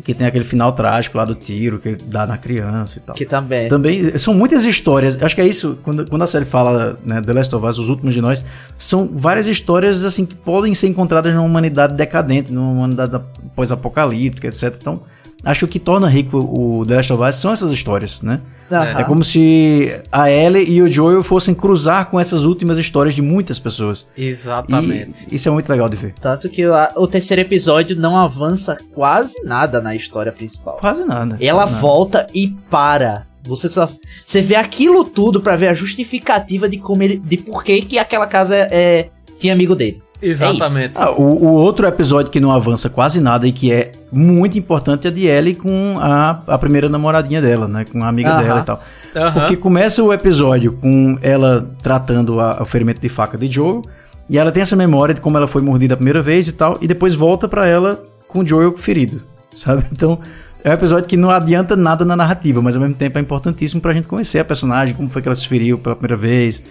Que 0.04 0.14
tem 0.14 0.28
aquele 0.28 0.44
final 0.44 0.72
trágico 0.72 1.18
lá 1.18 1.26
do 1.26 1.36
tiro 1.36 1.80
que 1.80 1.90
ele 1.90 1.98
dá 2.06 2.26
na 2.26 2.38
criança 2.38 2.98
e 2.98 3.02
tal. 3.02 3.16
Que 3.16 3.26
também. 3.26 3.68
Também 3.68 4.18
são 4.18 4.34
muitas 4.34 4.66
histórias. 4.66 5.22
Acho 5.22 5.36
que 5.36 5.42
é 5.42 5.48
isso, 5.48 5.80
quando, 5.84 6.10
quando 6.10 6.22
a 6.22 6.28
série 6.28 6.46
fala, 6.46 6.98
né, 7.04 7.22
The 7.22 7.34
Last 7.34 7.56
of 7.56 7.66
Us, 7.66 7.78
os 7.78 7.90
últimos 7.90 8.14
de 8.14 8.22
nós, 8.22 8.44
são 8.78 9.10
várias 9.12 9.48
histórias 9.48 10.04
assim 10.06 10.26
que 10.26 10.36
podem 10.36 10.74
ser 10.74 10.88
encontradas 10.88 11.34
numa 11.34 11.46
humanidade 11.46 11.96
decadente, 11.96 12.52
numa 12.52 12.72
humanidade 12.72 13.20
pós-apocalíptica, 13.56 14.48
etc. 14.48 14.76
Então, 14.80 15.02
acho 15.44 15.60
que 15.60 15.66
o 15.66 15.68
que 15.68 15.80
torna 15.80 16.08
rico 16.08 16.38
o 16.38 16.86
The 16.86 16.96
Last 16.96 17.14
of 17.14 17.24
Us 17.24 17.36
são 17.36 17.52
essas 17.52 17.72
histórias, 17.72 18.22
né? 18.22 18.40
Aham. 18.71 18.99
É 18.99 19.03
como 19.03 19.23
se 19.23 19.93
a 20.12 20.29
Ellie 20.32 20.69
e 20.71 20.82
o 20.82 20.88
Joel 20.88 21.23
fossem 21.23 21.53
cruzar 21.55 22.10
com 22.10 22.19
essas 22.19 22.43
últimas 22.45 22.77
histórias 22.77 23.15
de 23.15 23.21
muitas 23.21 23.58
pessoas. 23.60 24.05
Exatamente. 24.15 25.27
E 25.32 25.36
isso 25.36 25.47
é 25.47 25.51
muito 25.51 25.69
legal 25.69 25.88
de 25.89 25.95
ver. 25.95 26.13
Tanto 26.19 26.49
que 26.49 26.63
a- 26.63 26.93
o 26.95 27.08
terceiro 27.08 27.41
episódio 27.41 27.95
não 27.95 28.17
avança 28.17 28.77
quase 28.93 29.41
nada 29.43 29.82
na 29.82 29.95
história 29.95 30.32
principal. 30.32 30.77
Quase 30.79 31.03
nada. 31.05 31.38
Ela 31.39 31.62
Quase 31.62 31.71
nada. 31.73 31.82
volta 31.82 32.27
e 32.34 32.49
para. 32.69 33.25
Você 33.43 33.69
só 33.69 33.89
você 34.25 34.41
vê 34.41 34.55
aquilo 34.55 35.03
tudo 35.03 35.41
pra 35.41 35.55
ver 35.55 35.69
a 35.69 35.73
justificativa 35.73 36.67
de 36.67 36.77
como 36.77 37.01
ele, 37.01 37.17
de 37.17 37.38
por 37.38 37.63
que 37.63 37.82
que 37.82 37.97
aquela 37.97 38.27
casa 38.27 38.55
é, 38.55 39.08
tinha 39.39 39.53
amigo 39.53 39.75
dele. 39.75 40.01
Exatamente. 40.21 40.93
Ah, 40.95 41.12
o, 41.12 41.23
o 41.23 41.47
outro 41.53 41.88
episódio 41.88 42.32
que 42.32 42.39
não 42.39 42.51
avança 42.51 42.89
quase 42.89 43.21
nada 43.21 43.47
e 43.47 43.51
que 43.51 43.71
é 43.71 43.91
muito 44.12 44.58
importante 44.58 45.08
é 45.08 45.12
de 45.12 45.25
Ellie 45.27 45.55
com 45.55 45.97
a, 45.99 46.41
a 46.47 46.58
primeira 46.58 46.89
namoradinha 46.89 47.41
dela, 47.41 47.67
né? 47.67 47.86
Com 47.86 48.03
a 48.03 48.08
amiga 48.10 48.32
Aham. 48.32 48.43
dela 48.43 48.60
e 48.60 48.63
tal. 48.63 48.84
Aham. 49.15 49.32
Porque 49.39 49.55
começa 49.58 50.03
o 50.03 50.12
episódio 50.13 50.73
com 50.73 51.17
ela 51.21 51.69
tratando 51.82 52.39
a- 52.39 52.62
o 52.62 52.65
ferimento 52.65 52.99
de 53.01 53.10
faca 53.10 53.38
de 53.38 53.49
Joel. 53.49 53.82
E 54.29 54.38
ela 54.38 54.51
tem 54.51 54.62
essa 54.62 54.75
memória 54.75 55.15
de 55.15 55.21
como 55.21 55.38
ela 55.38 55.47
foi 55.47 55.62
mordida 55.62 55.93
a 55.95 55.97
primeira 55.97 56.21
vez 56.21 56.47
e 56.47 56.51
tal. 56.53 56.77
E 56.82 56.88
depois 56.88 57.13
volta 57.15 57.47
pra 57.47 57.65
ela 57.67 58.01
com 58.27 58.39
o 58.39 58.47
Joel 58.47 58.75
ferido, 58.77 59.21
sabe? 59.53 59.84
Então 59.91 60.19
é 60.63 60.69
um 60.69 60.73
episódio 60.73 61.05
que 61.08 61.15
não 61.15 61.29
adianta 61.32 61.75
nada 61.75 62.03
na 62.03 62.15
narrativa, 62.17 62.62
mas 62.62 62.75
ao 62.75 62.82
mesmo 62.82 62.95
tempo 62.95 63.17
é 63.17 63.21
importantíssimo 63.21 63.79
pra 63.82 63.93
gente 63.93 64.08
conhecer 64.08 64.39
a 64.39 64.45
personagem, 64.45 64.93
como 64.93 65.10
foi 65.10 65.21
que 65.21 65.27
ela 65.29 65.36
se 65.36 65.47
feriu 65.47 65.77
pela 65.79 65.95
primeira 65.95 66.17
vez. 66.17 66.62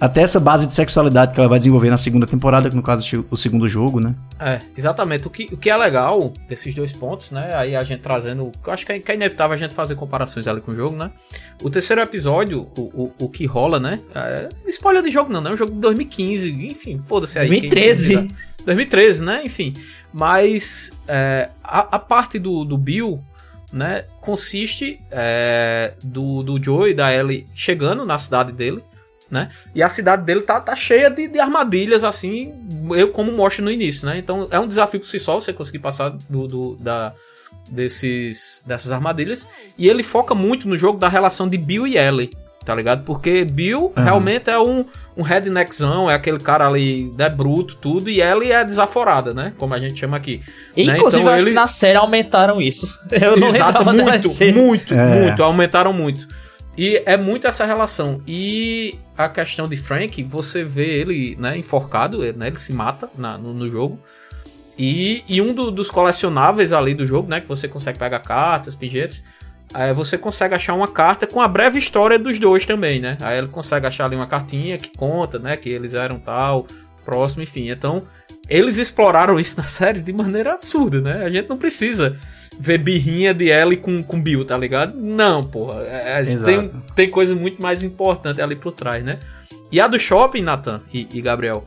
Até 0.00 0.22
essa 0.22 0.40
base 0.40 0.66
de 0.66 0.72
sexualidade 0.72 1.34
que 1.34 1.38
ela 1.40 1.48
vai 1.48 1.58
desenvolver 1.58 1.90
na 1.90 1.98
segunda 1.98 2.26
temporada, 2.26 2.70
que 2.70 2.74
no 2.74 2.82
caso 2.82 3.04
é 3.16 3.22
o 3.30 3.36
segundo 3.36 3.68
jogo, 3.68 4.00
né? 4.00 4.14
É, 4.38 4.58
exatamente. 4.74 5.26
O 5.26 5.30
que, 5.30 5.48
o 5.52 5.56
que 5.58 5.68
é 5.68 5.76
legal, 5.76 6.32
esses 6.48 6.74
dois 6.74 6.90
pontos, 6.90 7.30
né? 7.30 7.50
Aí 7.54 7.76
a 7.76 7.84
gente 7.84 8.00
trazendo. 8.00 8.50
Eu 8.66 8.72
acho 8.72 8.86
que 8.86 8.92
é, 8.92 8.98
que 8.98 9.12
é 9.12 9.14
inevitável 9.14 9.52
a 9.54 9.58
gente 9.58 9.74
fazer 9.74 9.96
comparações 9.96 10.48
ali 10.48 10.62
com 10.62 10.72
o 10.72 10.74
jogo, 10.74 10.96
né? 10.96 11.10
O 11.62 11.68
terceiro 11.68 12.00
episódio, 12.00 12.66
o, 12.76 12.80
o, 12.80 13.12
o 13.26 13.28
que 13.28 13.44
rola, 13.44 13.78
né? 13.78 14.00
É, 14.14 14.48
spoiler 14.68 15.02
de 15.02 15.10
jogo 15.10 15.30
não, 15.30 15.42
né? 15.42 15.50
É 15.50 15.52
um 15.52 15.56
jogo 15.56 15.72
de 15.72 15.78
2015, 15.78 16.50
enfim, 16.66 16.98
foda-se 16.98 17.38
aí. 17.38 17.48
quem- 17.48 17.68
2013. 17.68 18.34
2013, 18.64 19.22
né? 19.22 19.42
Enfim. 19.44 19.74
Mas 20.12 20.92
é, 21.06 21.50
a, 21.62 21.96
a 21.96 21.98
parte 21.98 22.38
do, 22.38 22.64
do 22.64 22.78
Bill, 22.78 23.20
né? 23.72 24.04
Consiste 24.20 24.98
é, 25.10 25.92
do, 26.02 26.42
do 26.42 26.62
Joe 26.62 26.90
e 26.90 26.94
da 26.94 27.14
Ellie 27.14 27.46
chegando 27.54 28.04
na 28.04 28.18
cidade 28.18 28.52
dele, 28.52 28.82
né? 29.30 29.48
E 29.74 29.82
a 29.82 29.88
cidade 29.88 30.24
dele 30.24 30.40
tá, 30.42 30.58
tá 30.60 30.74
cheia 30.74 31.08
de, 31.10 31.28
de 31.28 31.38
armadilhas, 31.38 32.02
assim, 32.04 32.52
eu 32.96 33.08
como 33.10 33.30
mostro 33.32 33.64
no 33.64 33.70
início, 33.70 34.06
né? 34.06 34.18
Então 34.18 34.48
é 34.50 34.58
um 34.58 34.66
desafio 34.66 34.98
por 35.00 35.06
si 35.06 35.18
só 35.20 35.38
você 35.38 35.52
conseguir 35.52 35.78
passar 35.78 36.10
do, 36.28 36.48
do- 36.48 36.76
da, 36.80 37.12
desses, 37.70 38.62
dessas 38.66 38.92
armadilhas. 38.92 39.48
E 39.78 39.88
ele 39.88 40.02
foca 40.02 40.34
muito 40.34 40.68
no 40.68 40.76
jogo 40.76 40.98
da 40.98 41.08
relação 41.08 41.48
de 41.48 41.56
Bill 41.56 41.86
e 41.86 41.96
Ellie, 41.96 42.30
tá 42.64 42.74
ligado? 42.74 43.04
Porque 43.04 43.44
Bill 43.44 43.92
realmente 43.96 44.50
é 44.50 44.58
um, 44.58 44.84
um 45.16 45.22
redneckzão, 45.22 46.10
é 46.10 46.14
aquele 46.14 46.38
cara 46.38 46.66
ali, 46.66 47.12
é 47.18 47.28
bruto, 47.30 47.76
tudo, 47.76 48.10
e 48.10 48.20
Ellie 48.20 48.52
é 48.52 48.64
desaforada, 48.64 49.32
né? 49.32 49.52
Como 49.56 49.72
a 49.72 49.78
gente 49.78 49.98
chama 50.00 50.16
aqui. 50.16 50.42
E, 50.76 50.86
né? 50.86 50.94
inclusive, 50.96 51.22
Então 51.22 51.30
eu 51.32 51.34
acho 51.36 51.44
ele- 51.44 51.50
que 51.50 51.54
na 51.56 51.66
série 51.66 51.96
aumentaram 51.98 52.60
isso. 52.60 52.92
Eu 53.10 53.36
não 53.36 53.48
Exato, 53.48 53.84
muito, 53.84 54.28
muito, 54.54 54.94
É. 54.94 55.20
muito, 55.22 55.42
aumentaram 55.42 55.92
muito. 55.92 56.26
E 56.76 57.02
é 57.04 57.16
muito 57.16 57.46
essa 57.46 57.64
relação. 57.66 58.22
E 58.26 58.94
a 59.16 59.28
questão 59.28 59.68
de 59.68 59.76
Frank, 59.76 60.22
você 60.22 60.64
vê 60.64 60.86
ele, 61.00 61.36
né, 61.38 61.56
enforcado, 61.58 62.18
né, 62.32 62.46
ele 62.46 62.56
se 62.56 62.72
mata 62.72 63.08
na- 63.18 63.36
no, 63.36 63.52
no 63.52 63.68
jogo. 63.68 63.98
E, 64.78 65.22
e 65.28 65.42
um 65.42 65.52
do- 65.52 65.70
dos 65.70 65.90
colecionáveis 65.90 66.72
ali 66.72 66.94
do 66.94 67.06
jogo, 67.06 67.28
né, 67.28 67.40
que 67.40 67.48
você 67.48 67.68
consegue 67.68 67.98
pegar 67.98 68.20
cartas, 68.20 68.74
pinjetes, 68.74 69.22
é, 69.74 69.92
você 69.92 70.16
consegue 70.16 70.54
achar 70.54 70.74
uma 70.74 70.88
carta 70.88 71.26
com 71.26 71.40
a 71.40 71.46
breve 71.46 71.78
história 71.78 72.18
dos 72.18 72.38
dois 72.38 72.64
também, 72.64 72.98
né? 72.98 73.16
Aí 73.20 73.36
ele 73.38 73.48
consegue 73.48 73.86
achar 73.86 74.06
ali 74.06 74.16
uma 74.16 74.26
cartinha 74.26 74.78
que 74.78 74.90
conta, 74.96 75.38
né, 75.38 75.56
que 75.56 75.68
eles 75.68 75.92
eram 75.94 76.18
tal, 76.18 76.66
próximo, 77.04 77.42
enfim. 77.42 77.68
Então, 77.70 78.04
eles 78.50 78.78
exploraram 78.78 79.38
isso 79.38 79.58
na 79.58 79.66
série 79.68 80.00
de 80.00 80.12
maneira 80.12 80.54
absurda, 80.54 81.00
né? 81.00 81.24
A 81.24 81.30
gente 81.30 81.48
não 81.48 81.56
precisa 81.56 82.16
ver 82.58 82.78
birrinha 82.78 83.32
de 83.32 83.48
Ellie 83.48 83.78
com, 83.78 84.02
com 84.02 84.20
Bill, 84.20 84.44
tá 84.44 84.58
ligado? 84.58 84.94
Não, 84.94 85.42
porra. 85.42 85.82
É, 85.84 86.20
é, 86.20 86.36
tem, 86.36 86.70
tem 86.94 87.10
coisa 87.10 87.34
muito 87.34 87.62
mais 87.62 87.82
importante 87.82 88.42
ali 88.42 88.56
por 88.56 88.72
trás, 88.72 89.02
né? 89.02 89.18
E 89.72 89.80
a 89.80 89.86
do 89.86 89.98
shopping, 89.98 90.42
Nathan 90.42 90.82
e, 90.92 91.08
e 91.12 91.22
Gabriel, 91.22 91.64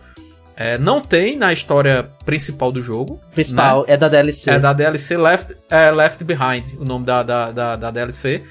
é, 0.56 0.78
não 0.78 1.02
tem 1.02 1.36
na 1.36 1.52
história 1.52 2.10
principal 2.26 2.72
do 2.72 2.82
jogo. 2.82 3.20
Principal 3.34 3.86
é 3.88 3.98
da 3.98 4.08
DLC. 4.08 4.52
É 4.52 4.60
da 4.60 4.74
DLC 4.74 5.18
Left, 5.18 5.56
é, 5.70 5.90
Left 5.90 6.24
Behind, 6.24 6.76
o 6.78 6.86
nome 6.86 7.06
da, 7.06 7.24
da, 7.24 7.52
da, 7.52 7.76
da 7.76 7.92
DLC, 7.92 8.44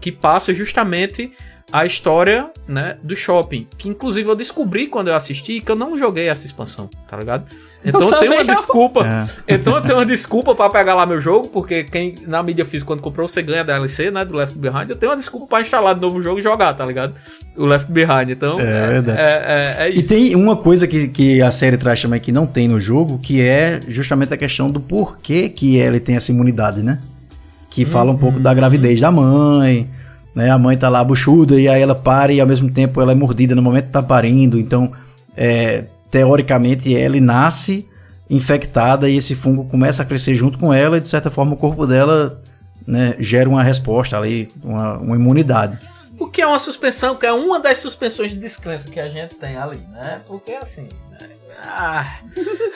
que 0.00 0.12
passa 0.12 0.52
justamente 0.52 1.32
a 1.72 1.84
história 1.84 2.46
né, 2.68 2.96
do 3.02 3.16
shopping. 3.16 3.66
Que 3.76 3.88
inclusive 3.88 4.28
eu 4.28 4.36
descobri 4.36 4.86
quando 4.86 5.08
eu 5.08 5.16
assisti 5.16 5.60
que 5.60 5.70
eu 5.70 5.76
não 5.76 5.98
joguei 5.98 6.28
essa 6.28 6.46
expansão, 6.46 6.88
tá 7.10 7.16
ligado? 7.16 7.44
Então 7.84 8.00
eu, 8.00 8.06
tenho 8.18 8.32
uma 8.32 8.44
não. 8.44 8.54
desculpa. 8.54 9.28
Então 9.46 9.76
eu 9.76 9.82
tenho 9.82 9.98
uma 9.98 10.06
desculpa 10.06 10.54
pra 10.54 10.68
pegar 10.70 10.94
lá 10.94 11.04
meu 11.06 11.20
jogo, 11.20 11.48
porque 11.48 11.84
quem 11.84 12.14
na 12.26 12.42
mídia 12.42 12.64
física 12.64 12.88
quando 12.88 13.00
comprou 13.00 13.28
você 13.28 13.42
ganha 13.42 13.62
DLC, 13.64 14.10
né, 14.10 14.24
do 14.24 14.34
Left 14.36 14.56
Behind. 14.58 14.88
Eu 14.90 14.96
tenho 14.96 15.10
uma 15.12 15.16
desculpa 15.18 15.46
pra 15.46 15.60
instalar 15.60 15.94
de 15.94 16.00
novo 16.00 16.18
o 16.18 16.22
jogo 16.22 16.38
e 16.38 16.42
jogar, 16.42 16.72
tá 16.74 16.84
ligado? 16.86 17.14
O 17.56 17.64
Left 17.66 17.90
Behind. 17.90 18.30
Então 18.30 18.58
É 18.58 18.86
verdade. 18.88 19.18
é, 19.20 19.76
é, 19.78 19.86
é 19.86 19.90
E 19.90 20.00
isso. 20.00 20.08
tem 20.08 20.34
uma 20.34 20.56
coisa 20.56 20.86
que, 20.86 21.08
que 21.08 21.42
a 21.42 21.50
série 21.50 21.76
traz 21.76 22.00
também 22.00 22.20
que 22.20 22.32
não 22.32 22.46
tem 22.46 22.66
no 22.68 22.80
jogo, 22.80 23.18
que 23.18 23.40
é 23.42 23.80
justamente 23.86 24.32
a 24.32 24.36
questão 24.36 24.70
do 24.70 24.80
porquê 24.80 25.48
que 25.48 25.76
ele 25.76 26.00
tem 26.00 26.16
essa 26.16 26.30
imunidade, 26.32 26.82
né? 26.82 26.98
Que 27.70 27.84
fala 27.84 28.10
um 28.10 28.16
pouco 28.16 28.40
da 28.40 28.54
gravidez 28.54 29.00
da 29.00 29.10
mãe, 29.12 29.88
né? 30.36 30.50
A 30.50 30.58
mãe 30.58 30.76
tá 30.76 30.90
lá 30.90 31.02
buchuda 31.02 31.58
e 31.58 31.66
aí 31.66 31.80
ela 31.80 31.94
para 31.94 32.30
e 32.30 32.42
ao 32.42 32.46
mesmo 32.46 32.70
tempo 32.70 33.00
ela 33.00 33.12
é 33.12 33.14
mordida 33.14 33.54
no 33.54 33.62
momento 33.62 33.86
que 33.86 33.92
tá 33.92 34.02
parindo. 34.02 34.60
Então, 34.60 34.92
é, 35.34 35.84
teoricamente, 36.10 36.94
ela 36.94 37.18
nasce 37.18 37.88
infectada 38.28 39.08
e 39.08 39.16
esse 39.16 39.34
fungo 39.34 39.64
começa 39.64 40.02
a 40.02 40.06
crescer 40.06 40.34
junto 40.34 40.58
com 40.58 40.74
ela 40.74 40.98
e 40.98 41.00
de 41.00 41.08
certa 41.08 41.30
forma 41.30 41.54
o 41.54 41.56
corpo 41.56 41.86
dela 41.86 42.42
né, 42.86 43.16
gera 43.18 43.48
uma 43.48 43.62
resposta 43.62 44.18
ali, 44.18 44.52
uma, 44.62 44.98
uma 44.98 45.16
imunidade. 45.16 45.78
O 46.18 46.26
que 46.26 46.42
é 46.42 46.46
uma 46.46 46.58
suspensão, 46.58 47.14
que 47.16 47.24
é 47.24 47.32
uma 47.32 47.58
das 47.58 47.78
suspensões 47.78 48.32
de 48.32 48.38
descrença 48.38 48.90
que 48.90 49.00
a 49.00 49.08
gente 49.08 49.34
tem 49.36 49.56
ali, 49.56 49.80
né? 49.90 50.20
Porque 50.26 50.52
assim? 50.52 50.88
Ah, 51.64 52.18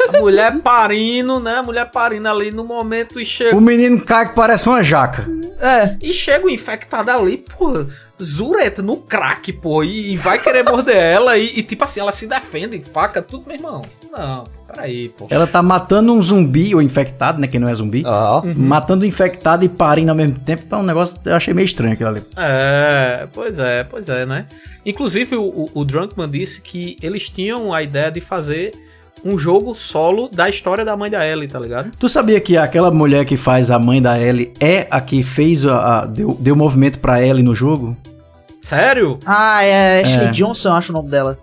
a 0.08 0.20
mulher 0.20 0.60
parindo, 0.62 1.38
né? 1.38 1.56
A 1.56 1.62
mulher 1.62 1.90
parindo 1.90 2.28
ali 2.28 2.50
no 2.50 2.64
momento 2.64 3.20
e 3.20 3.26
chega. 3.26 3.56
O 3.56 3.60
menino 3.60 4.00
cai 4.04 4.28
que 4.28 4.34
parece 4.34 4.68
uma 4.68 4.82
jaca. 4.82 5.26
É. 5.60 5.96
E 6.00 6.12
chega 6.12 6.46
o 6.46 6.50
infectado 6.50 7.10
ali, 7.10 7.38
pô, 7.38 7.86
zureta 8.24 8.82
no 8.82 8.96
crack, 8.96 9.52
pô, 9.52 9.82
e, 9.82 10.12
e 10.12 10.16
vai 10.16 10.38
querer 10.38 10.64
morder 10.64 10.96
ela 10.96 11.38
e, 11.38 11.58
e, 11.58 11.62
tipo 11.62 11.84
assim, 11.84 12.00
ela 12.00 12.12
se 12.12 12.26
defende, 12.26 12.80
faca, 12.80 13.20
tudo, 13.22 13.44
meu 13.46 13.56
irmão. 13.56 13.82
Não, 14.12 14.44
peraí, 14.66 15.08
pô. 15.08 15.26
Ela 15.30 15.46
tá 15.46 15.62
matando 15.62 16.12
um 16.12 16.22
zumbi, 16.22 16.74
ou 16.74 16.82
infectado, 16.82 17.40
né? 17.40 17.46
Que 17.46 17.58
não 17.58 17.68
é 17.68 17.74
zumbi. 17.74 18.02
Ó. 18.04 18.42
Matando 18.56 19.04
o 19.04 19.06
infectado 19.06 19.64
e 19.64 19.68
parindo 19.68 20.10
ao 20.10 20.16
mesmo 20.16 20.38
tempo. 20.38 20.62
Então, 20.66 20.80
um 20.80 20.84
negócio 20.84 21.20
eu 21.24 21.34
achei 21.34 21.54
meio 21.54 21.66
estranho 21.66 21.94
aquilo 21.94 22.08
ali. 22.08 22.22
É, 22.36 23.28
pois 23.32 23.58
é, 23.58 23.84
pois 23.84 24.08
é, 24.08 24.26
né? 24.26 24.46
Inclusive, 24.84 25.36
o, 25.36 25.44
o, 25.44 25.70
o 25.74 25.84
Drunkman 25.84 26.28
disse 26.28 26.60
que 26.60 26.96
eles 27.02 27.28
tinham 27.28 27.72
a 27.72 27.82
ideia 27.82 28.10
de 28.10 28.20
fazer 28.20 28.72
um 29.24 29.36
jogo 29.38 29.74
solo 29.74 30.28
da 30.28 30.48
história 30.48 30.84
da 30.84 30.96
mãe 30.96 31.10
da 31.10 31.26
Ellie, 31.26 31.46
tá 31.48 31.58
ligado? 31.58 31.90
Tu 31.98 32.08
sabia 32.08 32.40
que 32.40 32.56
aquela 32.56 32.90
mulher 32.90 33.24
que 33.24 33.36
faz 33.36 33.70
a 33.70 33.78
mãe 33.78 34.00
da 34.00 34.18
Ellie 34.18 34.52
é 34.60 34.86
a 34.90 35.00
que 35.00 35.22
fez 35.22 35.64
a, 35.66 36.00
a- 36.02 36.06
deu, 36.06 36.36
deu 36.40 36.56
movimento 36.56 36.98
pra 36.98 37.22
Ellie 37.24 37.42
no 37.42 37.54
jogo? 37.54 37.96
Sério? 38.60 39.18
Ah, 39.26 39.62
é 39.64 40.02
Ashley 40.02 40.26
É. 40.26 40.30
Johnson, 40.30 40.68
eu 40.68 40.74
acho 40.74 40.92
o 40.92 40.96
nome 40.96 41.10
dela. 41.10 41.38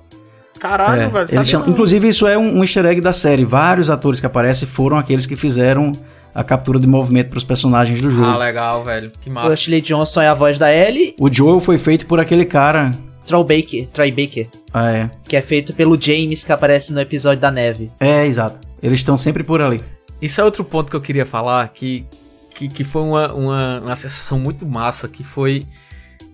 Caralho, 0.59 1.01
É, 1.03 1.07
velho. 1.25 1.45
chamam- 1.45 1.69
inclusive, 1.69 2.07
isso 2.07 2.25
é 2.27 2.37
um, 2.37 2.57
um 2.59 2.63
easter 2.63 2.85
egg 2.85 2.99
da 3.01 3.13
série. 3.13 3.45
Vários 3.45 3.89
atores 3.89 4.19
que 4.19 4.25
aparecem 4.25 4.67
foram 4.67 4.97
aqueles 4.97 5.25
que 5.25 5.35
fizeram 5.35 5.91
a 6.33 6.43
captura 6.43 6.79
de 6.79 6.87
movimento 6.87 7.29
pros 7.29 7.43
personagens 7.43 8.01
do 8.01 8.09
jogo. 8.09 8.27
Ah, 8.27 8.37
legal, 8.37 8.83
velho. 8.83 9.11
Que 9.21 9.29
O 9.29 9.33
massa. 9.33 9.53
Ashley 9.53 9.81
Johnson 9.81 10.21
é 10.21 10.27
a 10.27 10.33
voz 10.33 10.57
da 10.59 10.71
Ellie, 10.73 11.15
O 11.19 11.31
Joel 11.31 11.59
foi 11.59 11.77
feito 11.77 12.05
por 12.07 12.19
aquele 12.19 12.45
cara. 12.45 12.91
Troy 13.25 13.43
Baker, 13.43 13.87
Troy 13.89 14.09
Baker, 14.11 14.47
Ah, 14.73 14.91
é. 14.91 15.09
que 15.23 15.35
é 15.35 15.41
feito 15.41 15.73
pelo 15.73 15.99
James 15.99 16.43
que 16.43 16.51
aparece 16.51 16.93
no 16.93 16.99
episódio 16.99 17.39
da 17.39 17.51
neve. 17.51 17.91
É, 17.99 18.25
exato. 18.25 18.59
Eles 18.81 18.99
estão 18.99 19.17
sempre 19.17 19.43
por 19.43 19.61
ali. 19.61 19.83
Isso 20.21 20.41
é 20.41 20.43
outro 20.43 20.63
ponto 20.63 20.89
que 20.89 20.95
eu 20.95 21.01
queria 21.01 21.25
falar, 21.25 21.67
que, 21.69 22.05
que, 22.51 22.67
que 22.67 22.83
foi 22.83 23.01
uma, 23.01 23.31
uma, 23.33 23.79
uma 23.81 23.95
sensação 23.95 24.39
muito 24.39 24.65
massa, 24.65 25.07
que 25.07 25.23
foi... 25.23 25.63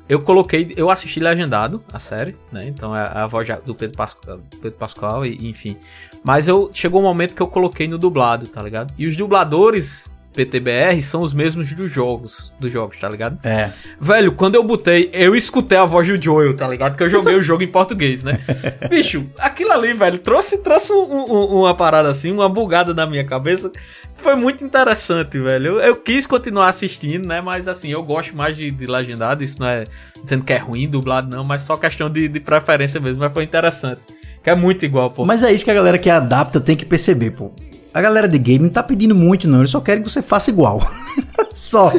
Eu 0.07 0.21
coloquei, 0.21 0.73
eu 0.75 0.89
assisti 0.89 1.19
legendado 1.19 1.81
a 1.91 1.97
série, 1.97 2.35
né? 2.51 2.65
Então 2.67 2.95
é 2.95 3.09
a 3.13 3.25
voz 3.25 3.47
do 3.65 3.73
Pedro 3.73 3.95
Pascoal, 3.95 4.39
Pedro 4.61 4.77
Pascoal 4.77 5.25
e 5.25 5.49
enfim. 5.49 5.77
Mas 6.23 6.47
eu 6.47 6.69
chegou 6.73 6.99
um 6.99 7.03
momento 7.03 7.33
que 7.33 7.41
eu 7.41 7.47
coloquei 7.47 7.87
no 7.87 7.97
dublado, 7.97 8.45
tá 8.47 8.61
ligado? 8.61 8.93
E 8.97 9.07
os 9.07 9.15
dubladores 9.15 10.09
PTBR 10.33 11.01
são 11.01 11.21
os 11.21 11.33
mesmos 11.33 11.71
dos 11.73 11.91
jogos, 11.91 12.51
dos 12.59 12.71
jogos, 12.71 12.97
tá 12.99 13.07
ligado? 13.07 13.37
É. 13.43 13.69
Velho, 13.99 14.31
quando 14.33 14.55
eu 14.55 14.63
botei, 14.63 15.09
eu 15.13 15.35
escutei 15.35 15.77
a 15.77 15.85
voz 15.85 16.07
do 16.07 16.21
Joel, 16.21 16.55
tá 16.55 16.67
ligado? 16.67 16.91
Porque 16.93 17.03
eu 17.03 17.09
joguei 17.09 17.35
o 17.37 17.41
jogo 17.41 17.63
em 17.63 17.67
português, 17.67 18.23
né? 18.23 18.39
Bicho, 18.89 19.25
aquilo 19.37 19.71
ali, 19.71 19.93
velho, 19.93 20.17
trouxe, 20.17 20.57
trouxe 20.59 20.91
um- 20.91 21.25
um- 21.31 21.59
uma 21.61 21.75
parada 21.75 22.09
assim, 22.09 22.31
uma 22.31 22.49
bugada 22.49 22.93
na 22.93 23.05
minha 23.05 23.23
cabeça. 23.23 23.71
Foi 24.17 24.35
muito 24.35 24.63
interessante, 24.63 25.37
velho. 25.39 25.73
Eu, 25.73 25.79
eu 25.81 25.95
quis 25.95 26.25
continuar 26.25 26.69
assistindo, 26.69 27.27
né? 27.27 27.41
Mas 27.41 27.67
assim, 27.67 27.89
eu 27.89 28.01
gosto 28.03 28.35
mais 28.35 28.55
de, 28.55 28.71
de 28.71 28.85
legendado. 28.87 29.43
Isso 29.43 29.59
não 29.59 29.67
é 29.67 29.83
dizendo 30.23 30.43
que 30.45 30.53
é 30.53 30.57
ruim 30.57 30.87
dublado, 30.87 31.35
não, 31.35 31.43
mas 31.43 31.63
só 31.63 31.75
questão 31.75 32.09
de, 32.09 32.27
de 32.27 32.39
preferência 32.39 32.99
mesmo. 32.99 33.19
Mas 33.21 33.33
foi 33.33 33.43
interessante. 33.43 33.99
Que 34.43 34.49
é 34.49 34.55
muito 34.55 34.83
igual, 34.85 35.09
pô. 35.11 35.25
Mas 35.25 35.41
é 35.43 35.51
isso 35.51 35.63
que 35.65 35.71
a 35.71 35.73
galera 35.73 35.97
que 35.97 36.09
adapta 36.09 36.59
tem 36.59 36.75
que 36.75 36.85
perceber, 36.85 37.31
pô. 37.31 37.51
A 37.93 38.01
galera 38.01 38.27
de 38.27 38.37
game 38.39 38.63
não 38.63 38.71
tá 38.71 38.81
pedindo 38.81 39.13
muito, 39.13 39.47
não. 39.47 39.59
Eles 39.59 39.69
só 39.69 39.79
querem 39.79 40.01
que 40.03 40.09
você 40.09 40.21
faça 40.21 40.49
igual. 40.49 40.81
só. 41.53 41.91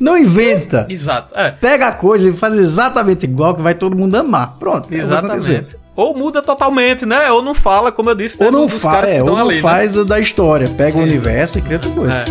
Não 0.00 0.18
inventa. 0.18 0.86
Exato, 0.90 1.32
é. 1.38 1.50
Pega 1.52 1.86
a 1.88 1.92
coisa 1.92 2.28
e 2.28 2.32
faz 2.32 2.58
exatamente 2.58 3.24
igual 3.24 3.54
que 3.54 3.62
vai 3.62 3.74
todo 3.74 3.96
mundo 3.96 4.16
amar. 4.16 4.56
Pronto. 4.58 4.92
é. 4.92 4.96
Exatamente. 4.96 5.76
Ou 5.94 6.16
muda 6.16 6.42
totalmente, 6.42 7.06
né? 7.06 7.30
Ou 7.30 7.40
não 7.40 7.54
fala, 7.54 7.92
como 7.92 8.10
eu 8.10 8.14
disse, 8.16 8.40
né? 8.40 8.46
Ou 8.46 8.52
não, 8.52 8.66
dos 8.66 8.74
fa 8.80 8.90
caras 8.90 9.10
que 9.10 9.16
é, 9.16 9.22
ou 9.22 9.28
não 9.30 9.38
ali, 9.46 9.54
né? 9.56 9.60
faz 9.62 9.92
da- 9.92 10.02
da 10.02 10.18
história. 10.18 10.66
Pega 10.68 10.98
o 10.98 11.02
universo 11.02 11.58
e 11.58 11.62
cria 11.62 11.76
outra 11.76 11.90
coisa. 11.92 12.12
É. 12.12 12.24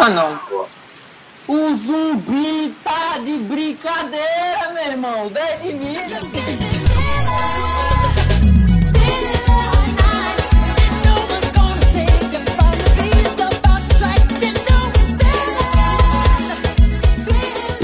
Ah, 0.00 0.10
não. 0.10 0.38
O 1.48 1.74
zumbi 1.74 2.74
tá 2.84 3.18
de 3.24 3.38
brincadeira, 3.38 4.70
meu 4.74 4.92
irmão. 4.92 5.28
10 5.28 5.62
de 5.62 5.68
vida. 5.70 7.28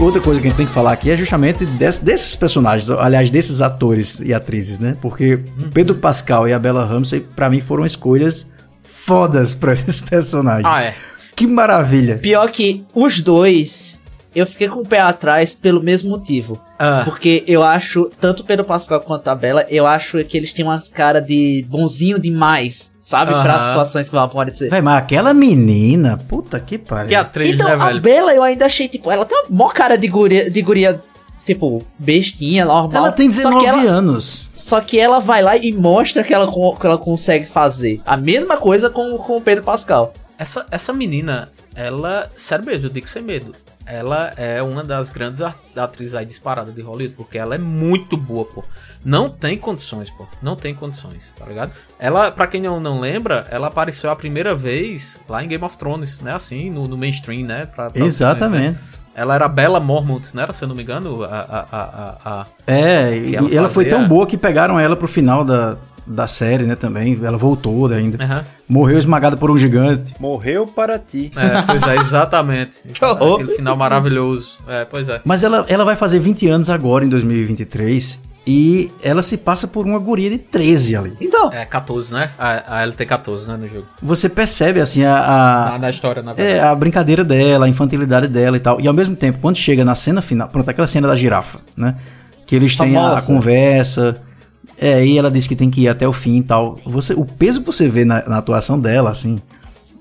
Outra 0.00 0.20
coisa 0.20 0.40
que 0.40 0.46
a 0.46 0.50
gente 0.50 0.56
tem 0.58 0.66
que 0.66 0.72
falar 0.72 0.92
aqui 0.92 1.10
é 1.10 1.16
justamente 1.16 1.64
desse- 1.64 2.04
desses 2.04 2.34
personagens, 2.36 2.90
aliás, 2.90 3.30
desses 3.30 3.62
atores 3.62 4.20
e 4.20 4.34
atrizes, 4.34 4.78
né? 4.78 4.96
Porque 5.00 5.34
o 5.58 5.70
Pedro 5.72 5.94
Pascal 5.94 6.46
e 6.46 6.52
a 6.52 6.58
Bella 6.58 6.84
Ramsey, 6.84 7.20
pra 7.20 7.48
mim, 7.48 7.60
foram 7.60 7.86
escolhas 7.86 8.50
fodas 8.82 9.54
pra 9.54 9.72
esses 9.72 10.00
personagens. 10.00 10.66
Ah, 10.66 10.82
é. 10.84 10.94
Que 11.34 11.46
maravilha. 11.46 12.18
Pior 12.18 12.48
que 12.50 12.84
os 12.94 13.20
dois, 13.20 14.02
eu 14.34 14.46
fiquei 14.46 14.68
com 14.68 14.80
o 14.80 14.86
pé 14.86 15.00
atrás 15.00 15.54
pelo 15.54 15.82
mesmo 15.82 16.10
motivo. 16.10 16.60
Ah. 16.78 17.02
Porque 17.04 17.42
eu 17.46 17.62
acho, 17.62 18.10
tanto 18.20 18.40
o 18.40 18.44
Pedro 18.44 18.64
Pascal 18.64 19.00
quanto 19.00 19.28
a 19.28 19.34
Bela, 19.34 19.64
eu 19.68 19.86
acho 19.86 20.24
que 20.24 20.36
eles 20.36 20.52
têm 20.52 20.64
umas 20.64 20.88
caras 20.88 21.24
de 21.26 21.64
bonzinho 21.68 22.18
demais, 22.18 22.94
sabe? 23.00 23.32
Pra 23.32 23.54
Aham. 23.54 23.66
situações 23.68 24.06
que 24.08 24.14
vão 24.14 24.24
acontecer. 24.24 24.68
Véi, 24.70 24.80
mas 24.82 24.98
aquela 24.98 25.32
menina, 25.34 26.16
puta 26.28 26.58
que 26.60 26.78
pariu. 26.78 27.08
Que 27.08 27.14
atriz, 27.14 27.48
Então, 27.48 27.68
né, 27.68 27.74
a 27.74 27.86
velho? 27.86 28.00
Bela 28.00 28.34
eu 28.34 28.42
ainda 28.42 28.66
achei, 28.66 28.86
tipo, 28.88 29.10
ela 29.10 29.24
tem 29.24 29.36
uma 29.38 29.46
mó 29.50 29.68
cara 29.68 29.96
de 29.96 30.06
guria, 30.08 30.50
de 30.50 30.62
guria 30.62 31.00
tipo, 31.44 31.82
bestinha, 31.98 32.64
normal. 32.64 33.04
Ela 33.04 33.12
tem 33.12 33.30
Só 33.30 33.42
19 33.50 33.60
que 33.60 33.66
ela- 33.68 33.82
anos. 33.82 34.50
Só 34.56 34.80
que 34.80 34.98
ela 34.98 35.20
vai 35.20 35.42
lá 35.42 35.56
e 35.56 35.72
mostra 35.72 36.22
que 36.24 36.32
ela, 36.32 36.46
que 36.50 36.86
ela 36.86 36.96
consegue 36.96 37.44
fazer. 37.44 38.00
A 38.06 38.16
mesma 38.16 38.56
coisa 38.56 38.88
com, 38.88 39.18
com 39.18 39.36
o 39.36 39.40
Pedro 39.42 39.62
Pascal. 39.62 40.14
Essa, 40.44 40.66
essa 40.70 40.92
menina, 40.92 41.48
ela, 41.74 42.30
sério 42.36 42.66
mesmo, 42.66 42.84
eu 42.84 42.90
digo 42.90 43.08
sem 43.08 43.22
medo. 43.22 43.52
Ela 43.86 44.30
é 44.36 44.62
uma 44.62 44.84
das 44.84 45.08
grandes 45.08 45.40
atrizes 45.74 46.14
aí 46.14 46.26
disparadas 46.26 46.74
de 46.74 46.82
Hollywood, 46.82 47.14
porque 47.16 47.38
ela 47.38 47.54
é 47.54 47.58
muito 47.58 48.14
boa, 48.14 48.44
pô. 48.44 48.62
Não 49.02 49.30
tem 49.30 49.56
condições, 49.56 50.10
pô. 50.10 50.26
Não 50.42 50.54
tem 50.54 50.74
condições, 50.74 51.34
tá 51.38 51.46
ligado? 51.46 51.72
Ela, 51.98 52.30
pra 52.30 52.46
quem 52.46 52.60
não, 52.60 52.78
não 52.78 53.00
lembra, 53.00 53.46
ela 53.50 53.68
apareceu 53.68 54.10
a 54.10 54.16
primeira 54.16 54.54
vez 54.54 55.18
lá 55.30 55.42
em 55.42 55.48
Game 55.48 55.64
of 55.64 55.78
Thrones, 55.78 56.20
né? 56.20 56.34
Assim, 56.34 56.68
no, 56.68 56.86
no 56.86 56.98
mainstream, 56.98 57.46
né? 57.46 57.64
Pra- 57.64 57.88
pra 57.88 58.04
Exatamente. 58.04 58.78
Ela 59.14 59.34
era 59.36 59.48
Bella 59.48 59.80
Mormont, 59.80 60.28
não 60.34 60.42
era? 60.42 60.52
Se 60.52 60.62
eu 60.62 60.68
não 60.68 60.76
me 60.76 60.82
engano, 60.82 61.24
a... 61.24 61.28
a, 61.28 61.66
a, 61.72 62.16
a- 62.42 62.46
É, 62.66 63.16
e 63.16 63.34
ela, 63.34 63.48
ela 63.54 63.70
foi 63.70 63.86
tão 63.86 64.06
boa 64.06 64.26
que 64.26 64.36
pegaram 64.36 64.78
ela 64.78 64.94
pro 64.94 65.08
final 65.08 65.42
da, 65.42 65.78
da 66.06 66.26
série, 66.26 66.64
né, 66.64 66.74
também. 66.76 67.18
Ela 67.22 67.36
voltou 67.38 67.86
ainda. 67.92 68.22
Aham. 68.22 68.44
Morreu 68.68 68.98
esmagada 68.98 69.36
por 69.36 69.50
um 69.50 69.58
gigante. 69.58 70.14
Morreu 70.18 70.66
para 70.66 70.98
ti. 70.98 71.30
É, 71.36 71.62
pois 71.62 71.82
é, 71.82 71.96
exatamente. 71.96 72.80
Aquele 73.00 73.54
final 73.56 73.76
maravilhoso. 73.76 74.58
É, 74.68 74.84
pois 74.84 75.08
é. 75.08 75.20
Mas 75.24 75.42
ela, 75.44 75.64
ela 75.68 75.84
vai 75.84 75.96
fazer 75.96 76.18
20 76.18 76.48
anos 76.48 76.70
agora, 76.70 77.04
em 77.04 77.08
2023. 77.08 78.34
E 78.46 78.90
ela 79.02 79.22
se 79.22 79.38
passa 79.38 79.66
por 79.66 79.86
uma 79.86 79.98
guria 79.98 80.28
de 80.28 80.36
13 80.36 80.96
ali. 80.96 81.12
Então, 81.18 81.50
É 81.50 81.64
14, 81.64 82.12
né? 82.12 82.28
A, 82.38 82.82
a 82.82 82.86
LT14, 82.86 83.46
né, 83.46 83.56
no 83.56 83.66
jogo. 83.66 83.86
Você 84.02 84.28
percebe, 84.28 84.80
assim, 84.82 85.02
a... 85.02 85.16
a- 85.16 85.70
Na, 85.72 85.78
na 85.78 85.90
história, 85.90 86.22
na 86.22 86.32
É, 86.32 86.34
verdade. 86.34 86.60
a 86.66 86.74
brincadeira 86.74 87.24
dela, 87.24 87.64
a 87.64 87.68
infantilidade 87.70 88.28
dela 88.28 88.58
e 88.58 88.60
tal. 88.60 88.78
E 88.82 88.86
ao 88.86 88.92
mesmo 88.92 89.16
tempo, 89.16 89.38
quando 89.40 89.56
chega 89.56 89.82
na 89.82 89.94
cena 89.94 90.20
final, 90.20 90.46
pronto, 90.48 90.68
aquela 90.68 90.86
cena 90.86 91.08
da 91.08 91.16
girafa, 91.16 91.58
né? 91.74 91.96
Que 92.46 92.54
eles 92.54 92.76
têm 92.76 92.94
a, 92.98 93.16
a 93.16 93.22
conversa. 93.22 94.14
É, 94.78 95.04
e 95.04 95.16
ela 95.16 95.30
diz 95.30 95.46
que 95.46 95.54
tem 95.56 95.70
que 95.70 95.82
ir 95.82 95.88
até 95.88 96.06
o 96.06 96.12
fim 96.12 96.38
e 96.38 96.42
tal. 96.42 96.78
Você, 96.84 97.14
o 97.14 97.24
peso 97.24 97.60
que 97.60 97.66
você 97.66 97.88
vê 97.88 98.04
na, 98.04 98.28
na 98.28 98.38
atuação 98.38 98.78
dela, 98.78 99.10
assim, 99.10 99.38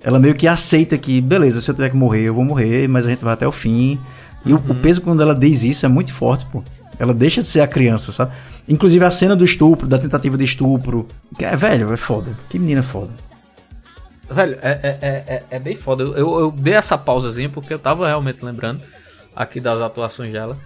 ela 0.03 0.19
meio 0.19 0.36
que 0.36 0.47
aceita 0.47 0.97
que, 0.97 1.21
beleza, 1.21 1.61
se 1.61 1.69
eu 1.69 1.76
tiver 1.76 1.89
que 1.89 1.95
morrer, 1.97 2.21
eu 2.24 2.34
vou 2.34 2.43
morrer, 2.43 2.88
mas 2.88 3.05
a 3.05 3.09
gente 3.09 3.24
vai 3.24 3.34
até 3.34 3.47
o 3.47 3.51
fim. 3.51 3.99
E 4.45 4.51
o, 4.51 4.57
o 4.57 4.76
peso 4.76 5.01
quando 5.01 5.21
ela 5.21 5.34
diz 5.36 5.63
isso 5.63 5.86
é 5.86 5.89
muito 5.89 6.11
forte, 6.11 6.45
pô. 6.47 6.63
Ela 6.99 7.13
deixa 7.13 7.41
de 7.41 7.47
ser 7.47 7.61
a 7.61 7.67
criança, 7.67 8.11
sabe? 8.11 8.32
Inclusive 8.67 9.03
a 9.03 9.11
cena 9.11 9.36
do 9.36 9.43
estupro, 9.43 9.88
da 9.88 9.97
tentativa 9.97 10.38
de 10.38 10.43
estupro. 10.43 11.07
Que 11.38 11.45
é, 11.45 11.55
velho, 11.55 11.91
é 11.91 11.97
foda. 11.97 12.32
Que 12.49 12.59
menina 12.59 12.84
foda. 12.84 13.11
Velho, 14.30 14.57
é, 14.61 14.71
é, 14.84 14.97
é, 15.01 15.09
é- 15.36 15.43
é 15.51 15.59
bem 15.59 15.76
foda. 15.76 16.03
Eu, 16.03 16.15
eu, 16.17 16.39
eu 16.39 16.51
dei 16.51 16.74
essa 16.74 16.97
pausazinha 16.97 17.49
porque 17.49 17.74
eu 17.74 17.80
tava 17.80 18.07
realmente 18.07 18.43
lembrando 18.43 18.82
aqui 19.36 19.59
das 19.59 19.82
atuações 19.82 20.32
dela. 20.32 20.57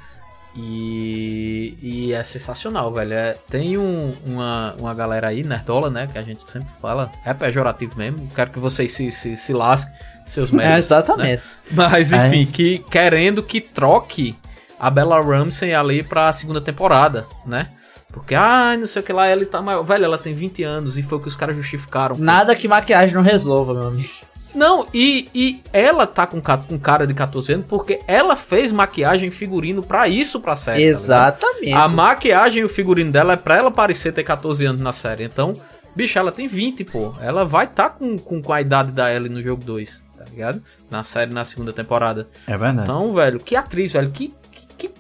E, 0.56 1.78
e 1.82 2.14
é 2.14 2.24
sensacional, 2.24 2.92
velho. 2.94 3.14
É, 3.14 3.36
tem 3.50 3.78
um- 3.78 4.14
uma, 4.26 4.74
uma 4.80 4.94
galera 4.94 5.28
aí, 5.28 5.44
nerdola, 5.44 5.90
né? 5.90 6.08
Que 6.12 6.18
a 6.18 6.22
gente 6.22 6.50
sempre 6.50 6.74
fala. 6.82 7.12
É 7.26 7.34
pejorativo 7.34 7.98
mesmo. 7.98 8.30
Quero 8.36 8.52
que 8.52 8.60
vocês 8.60 8.92
se, 8.92 9.12
se, 9.12 9.36
se 9.38 9.54
lasquem, 9.54 9.94
seus 10.26 10.52
médicos. 10.52 10.76
é, 10.76 10.80
exatamente. 10.80 11.44
Mas 11.72 12.12
É. 12.14 12.28
enfim, 12.28 12.46
que 12.46 12.80
querendo 12.90 13.42
que 13.44 13.62
troque 13.62 14.36
a 14.80 14.90
Bella 14.90 15.22
Ramsey 15.22 15.74
ali 15.74 16.04
pra 16.04 16.32
segunda 16.34 16.62
temporada, 16.62 17.26
né? 17.46 17.70
Porque, 18.12 18.34
ah, 18.34 18.76
não 18.80 18.88
sei 18.88 19.02
o 19.02 19.06
que 19.06 19.14
lá, 19.14 19.28
ela 19.28 19.46
tá 19.46 19.62
maior. 19.62 19.84
Velho, 19.84 20.06
ela 20.06 20.18
tem 20.18 20.34
20 20.34 20.64
anos 20.64 20.98
e 20.98 21.04
foi 21.04 21.18
o 21.18 21.22
que 21.22 21.28
os 21.28 21.36
caras 21.36 21.56
justificaram. 21.56 22.18
Nada 22.18 22.56
que 22.56 22.68
maquiagem 22.68 23.14
não 23.14 23.22
resolva, 23.22 23.74
meu 23.74 23.88
amigo. 23.90 24.10
Não, 24.56 24.88
e, 24.94 25.30
e 25.36 25.62
ela 25.72 26.08
tá 26.08 26.26
com, 26.26 26.42
com 26.42 26.80
cara 26.80 27.06
de 27.06 27.14
14 27.14 27.54
anos 27.54 27.66
porque 27.68 28.00
ela 28.08 28.36
fez 28.36 28.72
maquiagem 28.72 29.30
e 29.30 29.32
figurino 29.32 29.84
pra 29.84 30.08
isso, 30.08 30.40
pra 30.40 30.56
série. 30.56 30.82
tá? 30.84 30.88
Exatamente. 30.90 31.74
a 31.74 31.88
maquiagem 31.88 32.62
e 32.62 32.66
o 32.66 32.70
figurino 32.70 33.12
dela 33.12 33.34
é 33.34 33.38
pra 33.38 33.58
ela 33.58 33.70
parecer 33.70 34.12
ter 34.14 34.24
14 34.24 34.66
anos 34.66 34.82
na 34.82 34.92
série. 34.94 35.24
Então, 35.26 35.54
bicho, 35.96 36.18
ela 36.18 36.32
tem 36.32 36.48
20, 36.48 36.84
pô. 36.86 37.14
Ela 37.22 37.46
vai 37.46 37.68
tá 37.68 37.90
com, 37.90 38.18
com, 38.18 38.42
com 38.42 38.54
a 38.54 38.62
idade 38.62 38.92
da 38.92 39.14
Ellie 39.14 39.30
no 39.30 39.44
jogo 39.44 39.64
2, 39.64 40.04
tá 40.18 40.26
ligado? 40.32 40.62
Na 40.90 41.04
série, 41.04 41.34
na 41.34 41.46
segunda 41.46 41.72
temporada. 41.74 42.28
É 42.48 42.58
verdade. 42.58 42.82
Então, 42.90 43.14
velho, 43.14 43.40
que 43.40 43.56
atriz, 43.56 43.94
velho, 43.94 44.10
que, 44.10 44.34
que, 44.52 44.88
que- 44.90 44.92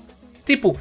Tipo, 0.45 0.77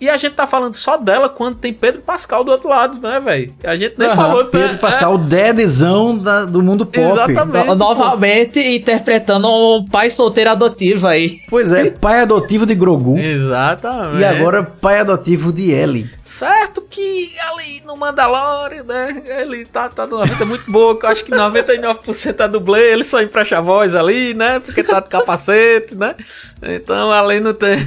E 0.00 0.10
a 0.10 0.16
gente 0.18 0.34
tá 0.34 0.46
falando 0.46 0.74
só 0.74 0.96
dela 0.98 1.28
quando 1.28 1.56
tem 1.56 1.72
Pedro 1.72 2.02
Pascal 2.02 2.44
do 2.44 2.50
outro 2.50 2.68
lado, 2.68 3.00
né, 3.00 3.18
velho? 3.18 3.52
A 3.64 3.76
gente 3.76 3.94
nem 3.96 4.08
Aham, 4.08 4.16
falou 4.16 4.44
Pedro 4.44 4.72
né? 4.72 4.78
Pascal, 4.78 5.14
o 5.14 5.18
dedezão 5.18 6.18
da- 6.18 6.44
do 6.44 6.62
mundo 6.62 6.84
pop. 6.84 6.98
Exatamente. 7.00 7.66
No- 7.66 7.74
Novamente 7.74 8.60
interpretando 8.60 9.48
um 9.48 9.84
pai 9.86 10.10
solteiro 10.10 10.50
adotivo 10.50 11.06
aí. 11.06 11.38
Pois 11.48 11.72
é, 11.72 11.90
pai 11.98 12.20
adotivo 12.20 12.66
de 12.66 12.74
Grogu. 12.74 13.16
É. 13.16 13.24
Exatamente. 13.32 14.20
E 14.20 14.24
agora 14.24 14.62
pai 14.62 15.00
adotivo 15.00 15.52
de 15.52 15.70
Ellie. 15.70 16.10
Certo 16.22 16.82
que 16.90 17.32
ali 17.50 17.82
no 17.86 17.96
Mandalorian, 17.96 18.84
né? 18.84 19.22
Ele 19.40 19.64
tá, 19.64 19.88
tá 19.88 20.06
numa 20.06 20.26
vida 20.26 20.44
muito 20.44 20.70
boa. 20.70 20.98
que 20.98 21.06
Eu 21.06 21.10
acho 21.10 21.24
que 21.24 21.30
99% 21.32 22.40
é 22.40 22.48
dublê, 22.48 22.92
ele 22.92 23.04
só 23.04 23.22
empresta 23.22 23.58
a 23.58 23.60
voz 23.62 23.94
ali, 23.94 24.34
né? 24.34 24.60
Porque 24.60 24.82
tá 24.82 25.00
de 25.00 25.08
capacete, 25.08 25.94
né? 25.94 26.14
Então 26.62 27.10
ali 27.10 27.40
não 27.40 27.54
tem. 27.54 27.78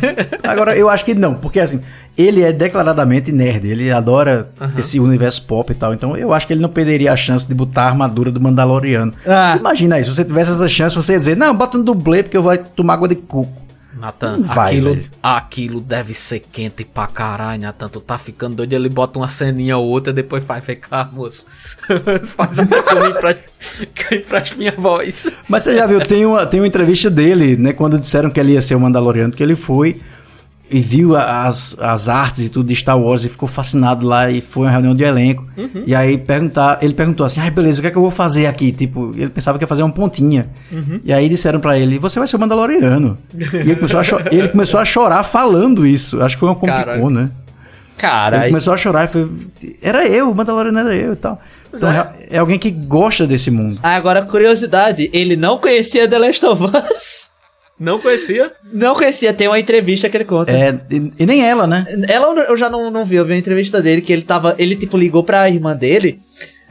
Agora, 0.44 0.76
eu 0.76 0.90
acho 0.90 1.06
que 1.06 1.14
não, 1.14 1.36
porque 1.36 1.60
assim, 1.60 1.84
ele 2.20 2.44
é 2.44 2.52
declaradamente 2.52 3.32
nerd, 3.32 3.66
ele 3.66 3.90
adora 3.90 4.52
esse 4.78 5.00
universo 5.00 5.46
pop 5.46 5.72
e 5.72 5.76
tal, 5.76 5.94
então 5.94 6.18
eu 6.18 6.34
acho 6.34 6.46
que 6.46 6.52
ele 6.52 6.62
não 6.62 6.68
perderia 6.68 7.14
a 7.14 7.16
chance 7.16 7.48
de 7.48 7.56
botar 7.56 7.84
a 7.84 7.88
armadura 7.88 8.30
do 8.30 8.42
Mandaloriano. 8.42 9.14
Ah. 9.26 9.56
Imagina 9.58 9.98
isso, 9.98 10.10
se 10.10 10.18
você 10.18 10.26
tivesse 10.26 10.52
essa 10.52 10.68
chance, 10.68 10.94
você 10.94 11.14
ia 11.14 11.20
dizer, 11.20 11.38
não, 11.38 11.56
bota 11.56 11.78
no 11.78 11.84
dublê 11.84 12.22
porque 12.22 12.36
eu 12.36 12.44
vou 12.44 12.58
tomar 12.58 12.96
água 12.96 13.08
de 13.08 13.16
coco. 13.16 13.70
Natan, 13.98 14.38
Não 14.38 14.44
vai, 14.44 14.72
aquilo, 14.74 14.94
velho. 14.94 15.10
aquilo 15.22 15.82
deve 15.82 16.14
ser 16.14 16.40
quente 16.40 16.86
pra 16.86 17.08
caralho, 17.08 17.62
Natan. 17.62 17.90
Tu 17.90 18.00
tá 18.00 18.18
ficando 18.18 18.56
doido, 18.56 18.72
ele 18.72 18.88
bota 18.88 19.20
uma 19.20 19.28
ceninha 19.28 19.78
ou 19.78 19.86
outra, 19.86 20.14
depois 20.14 20.44
faz, 20.44 20.64
cá, 20.80 21.10
moço. 21.12 21.46
Faz 22.24 22.58
que 23.94 24.16
empresto 24.16 24.58
minha 24.58 24.74
voz. 24.78 25.28
Mas 25.50 25.64
você 25.64 25.76
já 25.76 25.86
viu, 25.86 26.00
tem 26.06 26.26
uma, 26.26 26.46
tem 26.46 26.62
uma 26.62 26.68
entrevista 26.68 27.10
dele, 27.10 27.58
né, 27.58 27.74
quando 27.74 28.00
disseram 28.00 28.30
que 28.30 28.40
ele 28.40 28.54
ia 28.54 28.62
ser 28.62 28.76
o 28.76 28.80
Mandaloriano, 28.80 29.34
que 29.34 29.44
ele 29.44 29.56
foi 29.56 30.00
e 30.72 30.80
viu 30.80 31.16
as, 31.16 31.78
as 31.80 32.08
artes 32.08 32.46
e 32.46 32.50
tudo 32.50 32.68
de 32.68 32.76
Star 32.76 33.00
Wars 33.00 33.24
e 33.24 33.30
ficou 33.30 33.48
fascinado 33.48 34.06
lá 34.06 34.30
e 34.30 34.42
foi 34.42 34.64
uma 34.64 34.72
reunião 34.72 34.94
de 34.94 35.04
elenco. 35.04 35.46
Uhum. 35.58 35.84
E 35.86 35.96
aí 35.96 36.18
perguntar, 36.18 36.80
ele 36.82 36.94
perguntou 36.94 37.26
assim: 37.26 37.40
"Ai, 37.40 37.50
beleza, 37.50 37.80
o 37.80 37.82
que 37.82 37.88
é 37.88 37.92
que 37.92 37.98
eu 37.98 38.02
vou 38.02 38.12
fazer 38.12 38.46
aqui?" 38.46 38.72
Tipo, 38.72 39.12
ele 39.16 39.30
pensava 39.30 39.58
que 39.58 39.64
ia 39.64 39.68
fazer 39.68 39.84
uma 39.84 39.92
pontinha. 39.92 40.50
Uhum. 40.72 41.00
E 41.04 41.12
aí 41.12 41.28
disseram 41.28 41.60
pra 41.60 41.78
ele: 41.78 41.98
"Você 41.98 42.20
vai 42.20 42.28
ser 42.28 42.36
o 42.36 42.40
Mandaloriano". 42.40 43.18
e 43.34 43.44
ele 43.58 43.76
começou, 43.76 44.00
a 44.00 44.24
ele 44.32 44.50
começou 44.50 44.80
a 44.80 44.86
chorar 44.86 45.24
falando 45.24 45.86
isso. 45.86 46.22
Acho 46.22 46.36
que 46.36 46.40
foi 46.40 46.50
uma. 46.50 46.56
Con, 46.56 47.10
né? 47.10 47.22
Ele 47.22 47.32
Caralho. 47.98 48.48
começou 48.50 48.74
a 48.74 48.78
chorar 48.78 49.06
e 49.06 49.08
foi: 49.08 49.30
"Era 49.82 50.08
eu, 50.08 50.32
o 50.32 50.36
Mandaloriano 50.36 50.80
era 50.80 50.96
eu" 50.96 51.14
e 51.14 51.16
tal. 51.16 51.42
Então 51.74 51.92
é. 51.92 52.10
é 52.32 52.38
alguém 52.38 52.58
que 52.58 52.72
gosta 52.72 53.28
desse 53.28 53.52
mundo. 53.52 53.80
Agora, 53.84 54.22
curiosidade, 54.24 55.10
ele 55.14 55.36
não 55.36 55.58
conhecia 55.58 56.08
The 56.08 56.18
Last 56.18 56.46
of 56.46 56.64
Us. 56.64 57.29
Não 57.80 57.98
conhecia? 58.00 58.52
Não 58.74 58.94
conhecia, 58.94 59.34
tem 59.34 59.48
uma 59.48 59.60
entrevista 59.60 60.10
que 60.10 60.18
ele 60.18 60.26
conta. 60.26 60.52
É, 60.52 60.78
e, 60.92 61.14
e 61.20 61.26
nem 61.26 61.48
ela, 61.48 61.66
né? 61.66 61.86
Ela 62.10 62.28
eu 62.44 62.58
já 62.58 62.70
não, 62.70 62.92
não 62.92 63.06
vi, 63.06 63.16
eu 63.16 63.26
vi 63.26 63.32
uma 63.34 63.40
entrevista 63.40 63.82
dele 63.82 64.02
que 64.02 64.12
ele 64.12 64.22
tava. 64.24 64.54
Ele, 64.60 64.76
tipo, 64.76 64.98
ligou 64.98 65.24
pra 65.24 65.50
irmã 65.50 65.76
dele. 65.76 66.20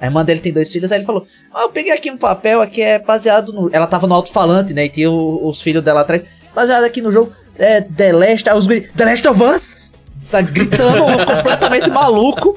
A 0.00 0.06
irmã 0.06 0.24
dele 0.24 0.38
tem 0.40 0.52
dois 0.52 0.70
filhos, 0.70 0.92
aí 0.92 0.98
ele 0.98 1.06
falou: 1.06 1.26
Ó, 1.52 1.62
eu 1.62 1.68
peguei 1.70 1.92
aqui 1.92 2.10
um 2.10 2.18
papel 2.18 2.60
aqui, 2.60 2.82
é 2.82 2.98
baseado 2.98 3.52
no. 3.52 3.70
Ela 3.72 3.86
tava 3.86 4.06
no 4.06 4.14
alto-falante, 4.14 4.72
né? 4.74 4.84
E 4.84 4.88
tinha 4.88 5.10
o- 5.10 5.48
os 5.48 5.60
filhos 5.62 5.82
dela 5.82 6.02
atrás. 6.02 6.22
Baseado 6.54 6.84
aqui 6.84 7.00
no 7.00 7.10
jogo. 7.10 7.32
É, 7.56 7.80
The 7.80 8.12
Last. 8.12 8.48
Aí 8.48 8.56
os 8.58 8.66
guri, 8.66 8.82
The 8.82 9.04
Last 9.06 9.26
of 9.28 9.42
Us! 9.42 9.92
Tá 10.30 10.42
gritando, 10.42 11.04
completamente 11.26 11.90
maluco. 11.90 12.56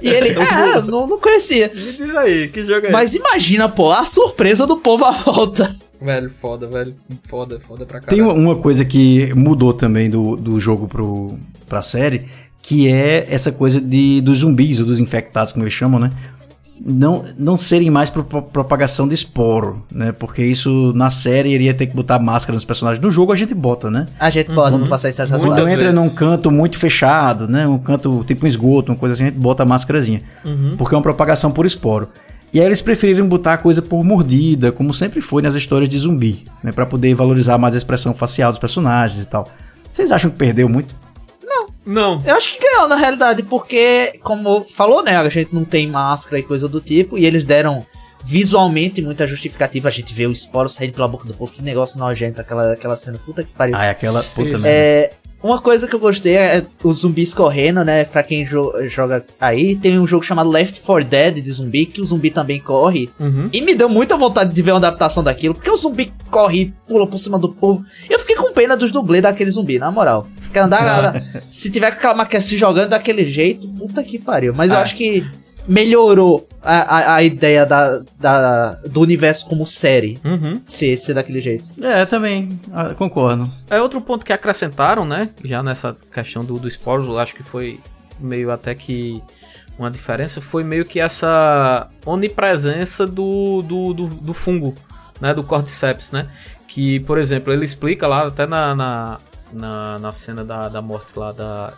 E 0.00 0.08
ele, 0.08 0.34
ah, 0.40 0.80
não, 0.80 1.06
não 1.06 1.18
conhecia. 1.18 1.70
Me 1.74 1.92
diz 1.92 2.14
aí, 2.14 2.48
que 2.48 2.64
jogo 2.64 2.86
é 2.86 2.90
Mas 2.90 3.14
imagina, 3.14 3.68
pô, 3.68 3.90
a 3.90 4.06
surpresa 4.06 4.66
do 4.66 4.76
povo 4.78 5.04
à 5.04 5.10
volta. 5.10 5.74
Velho, 6.04 6.30
foda, 6.30 6.66
velho. 6.66 6.94
Foda, 7.28 7.60
foda 7.60 7.86
pra 7.86 8.00
Tem 8.00 8.18
caralho. 8.18 8.36
uma- 8.38 8.52
uma 8.52 8.56
coisa 8.60 8.84
que 8.84 9.32
mudou 9.34 9.72
também 9.72 10.08
do, 10.10 10.36
do 10.36 10.58
jogo 10.60 10.88
pro, 10.88 11.38
pra 11.68 11.82
série, 11.82 12.22
que 12.62 12.88
é 12.92 13.26
essa 13.28 13.50
coisa 13.52 13.80
de, 13.80 14.20
dos 14.20 14.38
zumbis, 14.38 14.78
ou 14.80 14.86
dos 14.86 14.98
infectados, 14.98 15.52
como 15.52 15.64
eles 15.64 15.74
chamam, 15.74 15.98
né? 16.00 16.10
Não, 16.84 17.24
não 17.38 17.56
serem 17.56 17.90
mais 17.90 18.10
pro, 18.10 18.24
pro- 18.24 18.42
propagação 18.42 19.06
de 19.06 19.14
esporo, 19.14 19.84
né? 19.92 20.10
Porque 20.10 20.42
isso 20.42 20.92
na 20.96 21.10
série 21.12 21.50
iria 21.50 21.72
ter 21.72 21.86
que 21.86 21.94
botar 21.94 22.18
máscara 22.18 22.54
nos 22.56 22.64
personagens. 22.64 23.00
No 23.00 23.12
jogo 23.12 23.32
a 23.32 23.36
gente 23.36 23.54
bota, 23.54 23.88
né? 23.88 24.06
A 24.18 24.30
gente 24.30 24.52
pode 24.52 24.76
não 24.76 24.88
passar 24.88 25.08
estágio 25.08 25.32
Muitas 25.38 25.48
Quando 25.54 25.68
entra 25.68 25.92
num 25.92 26.10
canto 26.10 26.50
muito 26.50 26.76
fechado, 26.76 27.46
né? 27.46 27.68
Um 27.68 27.78
canto 27.78 28.24
tipo 28.26 28.44
um 28.44 28.48
esgoto, 28.48 28.90
uma 28.90 28.98
coisa 28.98 29.12
assim, 29.14 29.22
a 29.24 29.26
gente 29.26 29.38
bota 29.38 29.62
a 29.62 29.66
máscarazinha. 29.66 30.22
Porque 30.76 30.92
é 30.92 30.98
uma 30.98 31.02
propagação 31.02 31.52
por 31.52 31.66
esporo. 31.66 32.08
E 32.52 32.60
aí 32.60 32.66
eles 32.66 32.82
preferiram 32.82 33.26
botar 33.28 33.54
a 33.54 33.58
coisa 33.58 33.80
por 33.80 34.04
mordida, 34.04 34.70
como 34.70 34.92
sempre 34.92 35.20
foi 35.20 35.42
nas 35.42 35.54
histórias 35.54 35.88
de 35.88 35.98
zumbi, 35.98 36.44
né? 36.62 36.70
Pra 36.70 36.84
poder 36.84 37.14
valorizar 37.14 37.56
mais 37.56 37.74
a 37.74 37.78
expressão 37.78 38.12
facial 38.12 38.52
dos 38.52 38.58
personagens 38.58 39.24
e 39.24 39.28
tal. 39.28 39.48
Vocês 39.90 40.12
acham 40.12 40.30
que 40.30 40.36
perdeu 40.36 40.68
muito? 40.68 40.94
Não. 41.84 42.22
Eu 42.24 42.36
acho 42.36 42.52
que 42.52 42.60
ganhou, 42.60 42.88
na 42.88 42.96
realidade, 42.96 43.42
porque, 43.42 44.12
como 44.22 44.64
falou, 44.64 45.02
né, 45.02 45.16
a 45.16 45.28
gente 45.28 45.54
não 45.54 45.64
tem 45.64 45.86
máscara 45.86 46.38
e 46.38 46.42
coisa 46.42 46.68
do 46.68 46.80
tipo, 46.80 47.18
e 47.18 47.26
eles 47.26 47.44
deram 47.44 47.84
visualmente 48.24 49.02
muita 49.02 49.26
justificativa. 49.26 49.88
A 49.88 49.92
gente 49.92 50.12
vê 50.14 50.26
o 50.26 50.32
esporo 50.32 50.68
saindo 50.68 50.92
pela 50.94 51.08
boca 51.08 51.26
do 51.26 51.34
povo, 51.34 51.52
que 51.52 51.62
negócio 51.62 51.98
nojento, 51.98 52.40
aquela, 52.40 52.72
aquela 52.72 52.96
cena, 52.96 53.18
puta 53.24 53.42
que 53.42 53.52
pariu. 53.52 53.76
Ah, 53.76 53.84
é 53.86 53.90
aquela 53.90 54.22
puta 54.22 54.50
merda. 54.50 54.68
É, 54.68 55.12
uma 55.42 55.60
coisa 55.60 55.88
que 55.88 55.94
eu 55.94 55.98
gostei 55.98 56.36
é 56.36 56.64
os 56.84 57.00
zumbis 57.00 57.34
correndo, 57.34 57.84
né? 57.84 58.04
Pra 58.04 58.22
quem 58.22 58.44
jo- 58.44 58.72
joga 58.88 59.24
aí, 59.40 59.74
tem 59.74 59.98
um 59.98 60.06
jogo 60.06 60.24
chamado 60.24 60.48
Left 60.48 60.80
4 60.80 61.04
Dead 61.04 61.34
de 61.42 61.50
zumbi, 61.50 61.84
que 61.86 62.00
o 62.00 62.04
zumbi 62.04 62.30
também 62.30 62.60
corre. 62.60 63.10
E 63.52 63.60
me 63.60 63.74
deu 63.74 63.88
muita 63.88 64.16
vontade 64.16 64.54
de 64.54 64.62
ver 64.62 64.70
uma 64.70 64.76
adaptação 64.78 65.22
daquilo, 65.22 65.54
porque 65.54 65.70
o 65.70 65.76
zumbi 65.76 66.12
corre 66.30 66.60
e 66.62 66.74
pula 66.88 67.06
por 67.08 67.18
cima 67.18 67.38
do 67.40 67.48
povo. 67.52 67.84
Eu 68.08 68.18
fiquei 68.20 68.36
com 68.36 68.52
pena 68.52 68.76
dos 68.76 68.92
dublês 68.92 69.22
daquele 69.22 69.50
zumbi, 69.50 69.78
na 69.80 69.90
moral. 69.90 70.28
Quer 70.52 70.60
andar. 70.60 71.20
se 71.50 71.70
tiver 71.70 71.90
com 71.90 71.96
aquela 71.96 72.14
máquina 72.14 72.40
se 72.40 72.56
jogando 72.56 72.90
daquele 72.90 73.24
jeito, 73.24 73.66
puta 73.68 74.02
que 74.04 74.18
pariu. 74.20 74.52
Mas 74.56 74.70
eu 74.70 74.78
Ah. 74.78 74.82
acho 74.82 74.94
que 74.94 75.24
melhorou 75.66 76.48
a, 76.62 76.96
a, 76.96 77.14
a 77.16 77.22
ideia 77.22 77.66
da, 77.66 78.02
da, 78.18 78.72
do 78.86 79.00
universo 79.00 79.46
como 79.46 79.66
série. 79.66 80.20
Uhum. 80.24 80.60
Ser, 80.66 80.96
ser 80.96 81.14
daquele 81.14 81.40
jeito. 81.40 81.70
É, 81.82 82.06
também, 82.06 82.60
ah, 82.72 82.94
concordo. 82.94 83.50
É 83.68 83.80
outro 83.80 84.00
ponto 84.00 84.24
que 84.24 84.32
acrescentaram, 84.32 85.04
né? 85.04 85.28
Já 85.44 85.62
nessa 85.62 85.96
questão 86.12 86.44
do, 86.44 86.58
do 86.58 86.68
esporos, 86.68 87.08
eu 87.08 87.18
acho 87.18 87.34
que 87.34 87.42
foi 87.42 87.80
meio 88.18 88.50
até 88.50 88.74
que 88.74 89.22
uma 89.78 89.90
diferença, 89.90 90.40
foi 90.40 90.62
meio 90.62 90.84
que 90.84 91.00
essa 91.00 91.88
onipresença 92.04 93.06
do, 93.06 93.62
do, 93.62 93.92
do, 93.92 94.06
do 94.06 94.34
fungo, 94.34 94.74
né? 95.20 95.34
Do 95.34 95.42
Cordyceps, 95.42 96.12
né? 96.12 96.28
Que, 96.68 97.00
por 97.00 97.18
exemplo, 97.18 97.52
ele 97.52 97.64
explica 97.64 98.06
lá, 98.06 98.26
até 98.26 98.46
na, 98.46 98.74
na, 98.74 99.18
na, 99.52 99.98
na 99.98 100.12
cena 100.12 100.44
da, 100.44 100.68
da 100.68 100.80
morte 100.80 101.18
lá 101.18 101.32
da. 101.32 101.72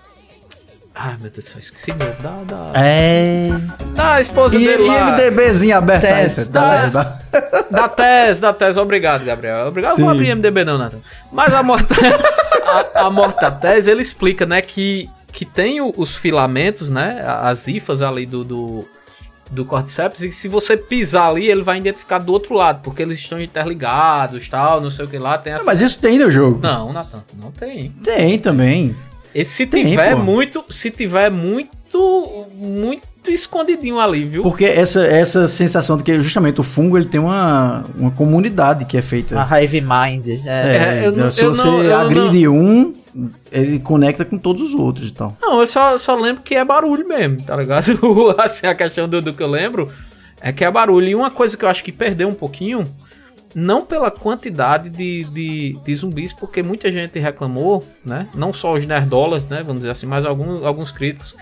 Ai 0.96 1.16
meu 1.20 1.28
Deus 1.30 1.44
do 1.44 1.50
céu, 1.50 1.58
esqueci. 1.58 1.92
Da, 1.92 2.06
da, 2.44 2.72
É. 2.80 3.48
da 3.94 4.20
esposa 4.20 4.56
E, 4.56 4.64
dele 4.64 4.84
e 4.84 4.86
lá. 4.86 5.10
MDBzinho 5.12 5.76
aberto 5.76 6.04
aí. 6.04 6.24
Tess, 6.24 6.46
tá? 6.48 6.80
Tess. 6.82 6.92
Da 7.70 7.88
tese, 7.88 8.40
da 8.40 8.52
tese, 8.52 8.78
obrigado, 8.78 9.24
Gabriel. 9.24 9.66
Obrigado, 9.66 9.96
Sim. 9.96 10.02
não 10.02 10.06
vou 10.08 10.14
abrir 10.14 10.30
MDB 10.36 10.64
não, 10.64 10.78
Nathan. 10.78 10.98
Mas 11.32 11.52
a 11.52 11.62
morte, 11.64 11.88
a, 12.94 13.06
a 13.06 13.10
morte 13.10 13.40
da 13.40 13.50
tese, 13.50 13.90
ele 13.90 14.02
explica, 14.02 14.46
né, 14.46 14.60
que, 14.62 15.10
que 15.32 15.44
tem 15.44 15.80
o- 15.80 15.92
os 15.96 16.14
filamentos, 16.16 16.88
né, 16.88 17.24
as 17.42 17.66
hifas 17.66 18.00
ali 18.00 18.24
do, 18.24 18.44
do, 18.44 18.88
do 19.50 19.64
Cordyceps, 19.64 20.22
e 20.22 20.28
que 20.28 20.34
se 20.34 20.46
você 20.46 20.76
pisar 20.76 21.28
ali, 21.30 21.50
ele 21.50 21.62
vai 21.64 21.78
identificar 21.78 22.18
do 22.18 22.32
outro 22.32 22.54
lado, 22.54 22.80
porque 22.84 23.02
eles 23.02 23.18
estão 23.18 23.40
interligados, 23.40 24.48
tal, 24.48 24.80
não 24.80 24.90
sei 24.90 25.06
o 25.06 25.08
que 25.08 25.18
lá, 25.18 25.36
tem 25.36 25.54
essa... 25.54 25.64
Mas 25.64 25.80
isso 25.80 25.98
tem 25.98 26.18
no 26.20 26.30
jogo. 26.30 26.60
Não, 26.62 26.92
Nathan, 26.92 27.24
não 27.42 27.50
tem. 27.50 27.90
Tem 28.04 28.38
também. 28.38 28.94
E 29.34 29.44
se 29.44 29.66
Tem, 29.66 29.84
tiver 29.86 30.14
pô. 30.14 30.22
muito, 30.22 30.64
se 30.70 30.90
tiver 30.90 31.30
muito, 31.30 31.70
muito 32.56 33.02
escondidinho 33.28 33.98
ali, 33.98 34.24
viu? 34.24 34.42
Porque 34.42 34.64
essa, 34.64 35.04
essa 35.06 35.48
sensação 35.48 35.96
de 35.96 36.02
que 36.04 36.20
justamente 36.20 36.60
o 36.60 36.62
fungo 36.62 36.96
ele 36.98 37.06
tem 37.06 37.20
uma, 37.20 37.84
uma 37.96 38.10
comunidade 38.10 38.84
que 38.84 38.96
é 38.96 39.02
feita. 39.02 39.40
A 39.40 39.62
Hive 39.62 39.80
Mind. 39.80 40.28
É. 40.28 40.38
É, 40.46 41.00
É, 41.02 41.06
eu 41.06 41.12
não- 41.12 41.30
se 41.30 41.42
eu 41.42 41.54
você 41.54 41.66
não- 41.66 41.82
eu 41.82 41.96
agride 41.96 42.46
um, 42.48 42.92
ele 43.50 43.78
conecta 43.78 44.24
com 44.24 44.36
todos 44.38 44.62
os 44.62 44.74
outros 44.74 45.08
e 45.08 45.12
tal. 45.12 45.36
Não, 45.40 45.60
eu 45.60 45.66
só, 45.66 45.96
só 45.98 46.14
lembro 46.16 46.42
que 46.42 46.54
é 46.54 46.64
barulho 46.64 47.06
mesmo, 47.08 47.42
tá 47.42 47.56
ligado? 47.56 47.84
assim, 48.38 48.66
a 48.66 48.74
questão 48.74 49.08
do, 49.08 49.22
do 49.22 49.32
que 49.32 49.42
eu 49.42 49.48
lembro 49.48 49.90
é 50.40 50.52
que 50.52 50.64
é 50.64 50.70
barulho. 50.70 51.08
E 51.08 51.14
uma 51.14 51.30
coisa 51.30 51.56
que 51.56 51.64
eu 51.64 51.68
acho 51.68 51.82
que 51.82 51.92
perdeu 51.92 52.28
um 52.28 52.34
pouquinho, 52.34 52.86
não 53.54 53.86
pela 53.86 54.10
quantidade 54.10 54.90
de, 54.90 55.24
de, 55.24 55.78
de 55.84 55.94
zumbis, 55.94 56.32
porque 56.32 56.62
muita 56.62 56.90
gente 56.90 57.18
reclamou, 57.18 57.86
né? 58.04 58.28
Não 58.34 58.52
só 58.52 58.72
os 58.72 58.84
nerdolas, 58.84 59.48
né? 59.48 59.62
Vamos 59.62 59.80
dizer 59.80 59.90
assim, 59.90 60.06
mas 60.06 60.24
alguns, 60.24 60.64
alguns 60.64 60.90
críticos, 60.90 61.36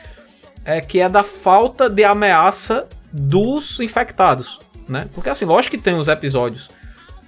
é 0.64 0.80
que 0.80 1.00
é 1.00 1.08
da 1.08 1.22
falta 1.22 1.88
de 1.88 2.04
ameaça 2.04 2.86
dos 3.12 3.80
infectados, 3.80 4.60
né? 4.88 5.08
Porque 5.14 5.30
assim, 5.30 5.44
lógico 5.44 5.76
que 5.76 5.82
tem 5.82 5.94
os 5.94 6.08
episódios 6.08 6.70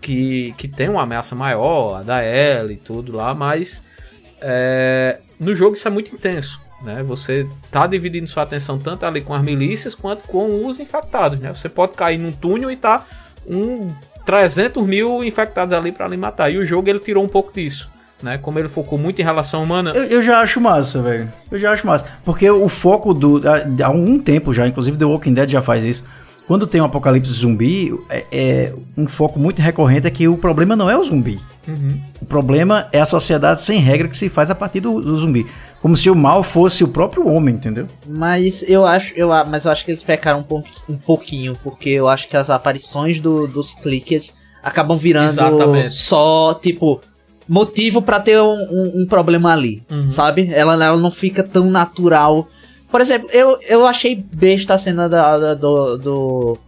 que, 0.01 0.55
que 0.59 0.69
tem 0.69 0.89
uma 0.89 1.03
ameaça 1.03 1.35
maior, 1.35 2.01
a 2.01 2.03
da 2.03 2.23
Ellie 2.23 2.75
e 2.75 2.77
tudo 2.77 3.17
lá, 3.17 3.35
mas 3.35 3.95
é, 4.41 5.21
no 5.41 5.55
jogo 5.55 5.75
isso 5.75 5.89
é 5.89 5.91
muito 5.91 6.15
intenso. 6.15 6.61
Né? 6.83 7.03
Você 7.03 7.49
tá 7.71 7.87
dividindo 7.87 8.27
sua 8.27 8.43
atenção 8.43 8.79
tanto 8.79 9.07
ali 9.07 9.23
com 9.23 9.33
as 9.33 9.43
milícias 9.43 9.95
quanto 9.95 10.25
com 10.29 10.67
os 10.67 10.79
infectados. 10.79 11.39
Né? 11.39 11.53
Você 11.53 11.69
pode 11.71 11.95
cair 11.95 12.19
num 12.19 12.31
túnel 12.31 12.71
e 12.71 12.77
tá 12.77 13.07
um 13.47 13.91
300 14.25 14.87
mil 14.87 15.23
infectados 15.25 15.75
ali 15.75 15.93
para 15.93 16.09
lhe 16.09 16.17
matar. 16.17 16.51
E 16.51 16.59
o 16.59 16.65
jogo 16.67 16.89
ele 16.89 16.99
tirou 16.99 17.25
um 17.25 17.29
pouco 17.29 17.53
disso. 17.53 17.91
né? 18.23 18.39
Como 18.39 18.59
ele 18.59 18.69
focou 18.69 18.99
muito 18.99 19.21
em 19.21 19.25
relação 19.25 19.63
humana. 19.63 19.93
Eu, 19.95 20.05
eu 20.05 20.23
já 20.23 20.41
acho 20.41 20.61
massa, 20.61 21.03
velho. 21.03 21.31
Eu 21.51 21.59
já 21.59 21.73
acho 21.73 21.87
massa. 21.87 22.07
Porque 22.25 22.49
o 22.51 22.69
foco 22.69 23.13
do. 23.13 23.43
Há, 23.47 23.87
há 23.87 23.91
um 23.91 24.19
tempo 24.19 24.53
já, 24.55 24.67
inclusive 24.67 24.97
The 24.97 25.05
Walking 25.05 25.35
Dead 25.35 25.51
já 25.51 25.61
faz 25.61 25.85
isso. 25.85 26.07
Quando 26.47 26.67
tem 26.67 26.79
um 26.81 26.85
apocalipse 26.85 27.33
zumbi, 27.33 27.95
é, 28.11 28.25
é 28.31 28.75
um 28.99 29.07
foco 29.09 29.39
muito 29.39 29.63
recorrente 29.63 30.07
é 30.07 30.11
que 30.11 30.29
o 30.29 30.37
problema 30.37 30.77
não 30.77 30.91
é 30.91 30.97
o 30.97 31.03
zumbi. 31.03 31.41
O 32.21 32.27
problema 32.27 32.87
é 32.93 33.01
a 33.01 33.07
sociedade 33.07 33.63
sem 33.63 33.79
regra 33.81 34.09
que 34.09 34.17
se 34.17 34.29
faz 34.29 34.51
a 34.51 34.55
partir 34.55 34.81
do, 34.81 35.01
do 35.01 35.17
zumbi. 35.17 35.47
Como 35.85 35.99
se 35.99 36.09
o 36.09 36.15
mal 36.17 36.43
fosse 36.43 36.83
o 36.83 36.89
próprio 36.89 37.29
homem, 37.29 37.57
entendeu? 37.57 37.87
Mas 38.07 38.63
eu 38.67 38.87
acho, 38.87 39.13
eu, 39.15 39.31
a- 39.31 39.45
mas 39.45 39.67
eu 39.67 39.71
acho 39.71 39.85
que 39.85 39.91
eles 39.91 40.03
pecaram 40.03 40.39
um, 40.39 40.43
pouqui- 40.43 40.71
um 40.89 40.97
pouquinho, 40.97 41.59
porque 41.63 41.91
eu 41.91 42.09
acho 42.09 42.27
que 42.27 42.35
as 42.39 42.49
aparições 42.49 43.21
do- 43.21 43.47
dos 43.47 43.75
cliques 43.75 44.33
acabam 44.63 44.97
virando 44.97 45.29
Exatamente. 45.29 45.95
só, 45.95 46.55
tipo, 46.55 47.03
motivo 47.47 48.01
pra 48.01 48.19
ter 48.19 48.41
um, 48.41 48.55
um- 48.55 49.03
um 49.03 49.07
problema 49.07 49.53
ali, 49.53 49.83
sabe? 50.09 50.49
Ela, 50.55 50.83
ela 50.83 50.97
não 50.97 51.11
fica 51.11 51.43
tão 51.43 51.71
natural. 51.71 52.49
Por 52.91 53.03
exemplo, 53.03 53.29
eu, 53.31 53.59
eu 53.69 53.85
achei 53.85 54.17
besta 54.17 54.73
a 54.73 54.79
cena 54.79 55.07
da, 55.07 55.37
da- 55.39 55.55
do, 55.55 55.99
do. 55.99 56.59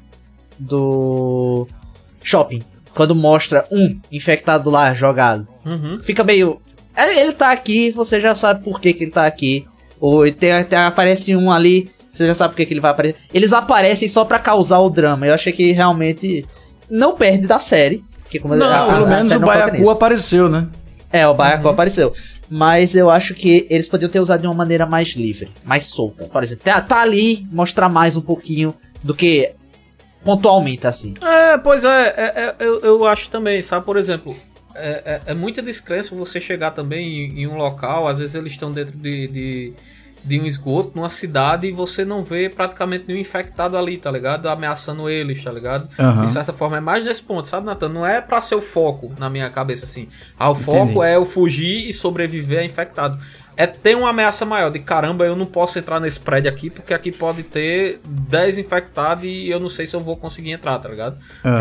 do. 0.59 1.67
shopping. 2.23 2.61
Quando 2.95 3.14
mostra 3.14 3.64
um 3.73 3.99
infectado 4.12 4.69
lá 4.69 4.93
jogado. 4.93 5.49
Uhum. 5.64 5.99
Fica 6.03 6.23
meio. 6.23 6.61
É, 6.97 7.20
Ele 7.20 7.32
tá 7.32 7.53
aqui, 7.53 7.90
você 7.90 8.20
já 8.20 8.34
sabe 8.34 8.62
por 8.64 8.80
que, 8.80 8.92
que 8.92 9.05
ele 9.05 9.11
tá 9.11 9.26
aqui. 9.26 9.66
Ou 10.01 10.30
tem, 10.32 10.64
tem- 10.64 10.78
aparece 10.78 11.34
um 11.36 11.51
ali, 11.51 11.90
você 12.11 12.26
já 12.26 12.34
sabe 12.34 12.53
por 12.53 12.57
que, 12.59 12.66
que 12.66 12.72
ele 12.74 12.80
vai 12.80 12.90
aparecer. 12.90 13.16
Eles 13.32 13.53
aparecem 13.53 14.09
só 14.09 14.24
pra 14.24 14.38
causar 14.38 14.78
o 14.80 14.90
drama. 14.90 15.26
Eu 15.26 15.34
achei 15.34 15.53
que 15.53 15.72
realmente 15.72 16.44
não 16.90 17.14
perde 17.16 17.47
da 17.47 17.59
série. 17.59 18.03
Porque 18.22 18.38
como 18.40 18.55
Não, 18.57 18.66
a- 18.66 18.84
a- 18.84 18.86
pelo 18.94 19.07
a 19.07 19.09
menos 19.09 19.28
série 19.28 19.42
o 19.42 19.47
Baiacu 19.47 19.90
apareceu, 19.90 20.49
né? 20.49 20.66
É, 21.12 21.26
o 21.26 21.34
Baiacu 21.34 21.68
apareceu. 21.68 22.12
Mas 22.49 22.94
eu 22.94 23.11
acho 23.11 23.34
que 23.34 23.66
eles 23.70 23.88
poderiam 23.88 24.11
ter 24.11 24.20
usado 24.20 24.40
de 24.42 24.47
uma 24.47 24.55
maneira 24.55 24.86
mais 24.86 25.09
livre, 25.11 25.49
mais 25.64 25.86
solta. 25.86 26.26
Por 26.26 26.42
exemplo, 26.42 26.62
tá, 26.64 26.80
tá 26.80 27.01
ali, 27.01 27.47
mostrar 27.51 27.88
mais 27.88 28.16
um 28.16 28.20
pouquinho 28.20 28.72
do 29.03 29.14
que 29.14 29.51
pontualmente, 30.24 30.86
assim. 30.86 31.14
É, 31.22 31.59
pois 31.59 31.84
é, 31.84 32.14
é, 32.16 32.32
é, 32.36 32.55
eu, 32.61 32.80
eu 32.80 33.07
acho 33.07 33.28
também, 33.30 33.61
sabe? 33.62 33.84
Por 33.84 33.97
exemplo, 33.97 34.36
é, 34.79 35.03
é, 35.05 35.20
é 35.27 35.35
muita 35.35 35.62
descrença 35.62 36.14
você 36.14 36.41
chegar 36.41 36.70
também 36.70 37.27
em, 37.27 37.43
em 37.43 37.47
um 37.47 37.57
local, 37.57 38.07
às 38.07 38.18
vezes 38.18 38.35
eles 38.35 38.53
estão 38.53 38.72
dentro 38.72 38.97
de, 38.97 39.27
de, 39.29 39.72
de 40.24 40.41
um 40.41 40.47
esgoto, 40.47 40.93
numa 40.95 41.09
cidade, 41.11 41.66
e 41.66 41.72
você 41.72 42.05
não 42.05 42.22
vê 42.22 42.49
praticamente 42.49 43.05
nenhum 43.07 43.20
infectado 43.20 43.77
ali, 43.77 43.97
tá 43.97 44.11
ligado? 44.11 44.49
Ameaçando 44.49 45.09
eles, 45.09 45.43
tá 45.43 45.53
ligado? 45.53 45.89
Aham. 45.99 46.24
De 46.24 46.31
certa 46.31 46.53
forma, 46.53 46.77
é 46.77 46.81
mais 46.81 47.05
nesse 47.05 47.22
ponto, 47.22 47.47
sabe, 47.47 47.66
Nathan? 47.66 47.89
Não 47.89 48.07
é 48.07 48.20
pra 48.20 48.41
ser 48.41 48.55
o 48.55 48.62
foco 48.62 49.14
na 49.18 49.31
minha 49.31 49.49
cabeça, 49.51 49.85
assim. 49.85 50.09
Ah, 50.39 50.51
o 50.51 50.53
Entendi. 50.53 50.64
foco 50.64 51.03
é 51.03 51.16
eu 51.16 51.24
fugir 51.24 51.89
e 51.89 51.93
sobreviver 51.93 52.61
a 52.61 52.64
infectado. 52.64 53.18
É 53.57 53.66
ter 53.66 53.96
uma 53.96 54.11
ameaça 54.11 54.44
maior 54.44 54.70
de 54.70 54.78
caramba, 54.80 55.24
eu 55.24 55.34
não 55.34 55.46
posso 55.46 55.78
entrar 55.78 55.98
nesse 55.98 56.20
prédio 56.20 56.50
aqui, 56.50 56.68
porque 56.68 56.92
aqui 56.92 57.11
pode 57.11 57.42
ter 57.42 58.00
10 58.07 58.59
infectados 58.59 59.24
e 59.24 59.48
eu 59.48 59.59
não 59.59 59.70
sei 59.70 59.86
se 59.86 59.96
eu 59.96 60.00
vou 60.00 60.14
conseguir 60.16 60.50
entrar, 60.52 60.78
tá 60.78 60.88
ligado? 60.88 61.16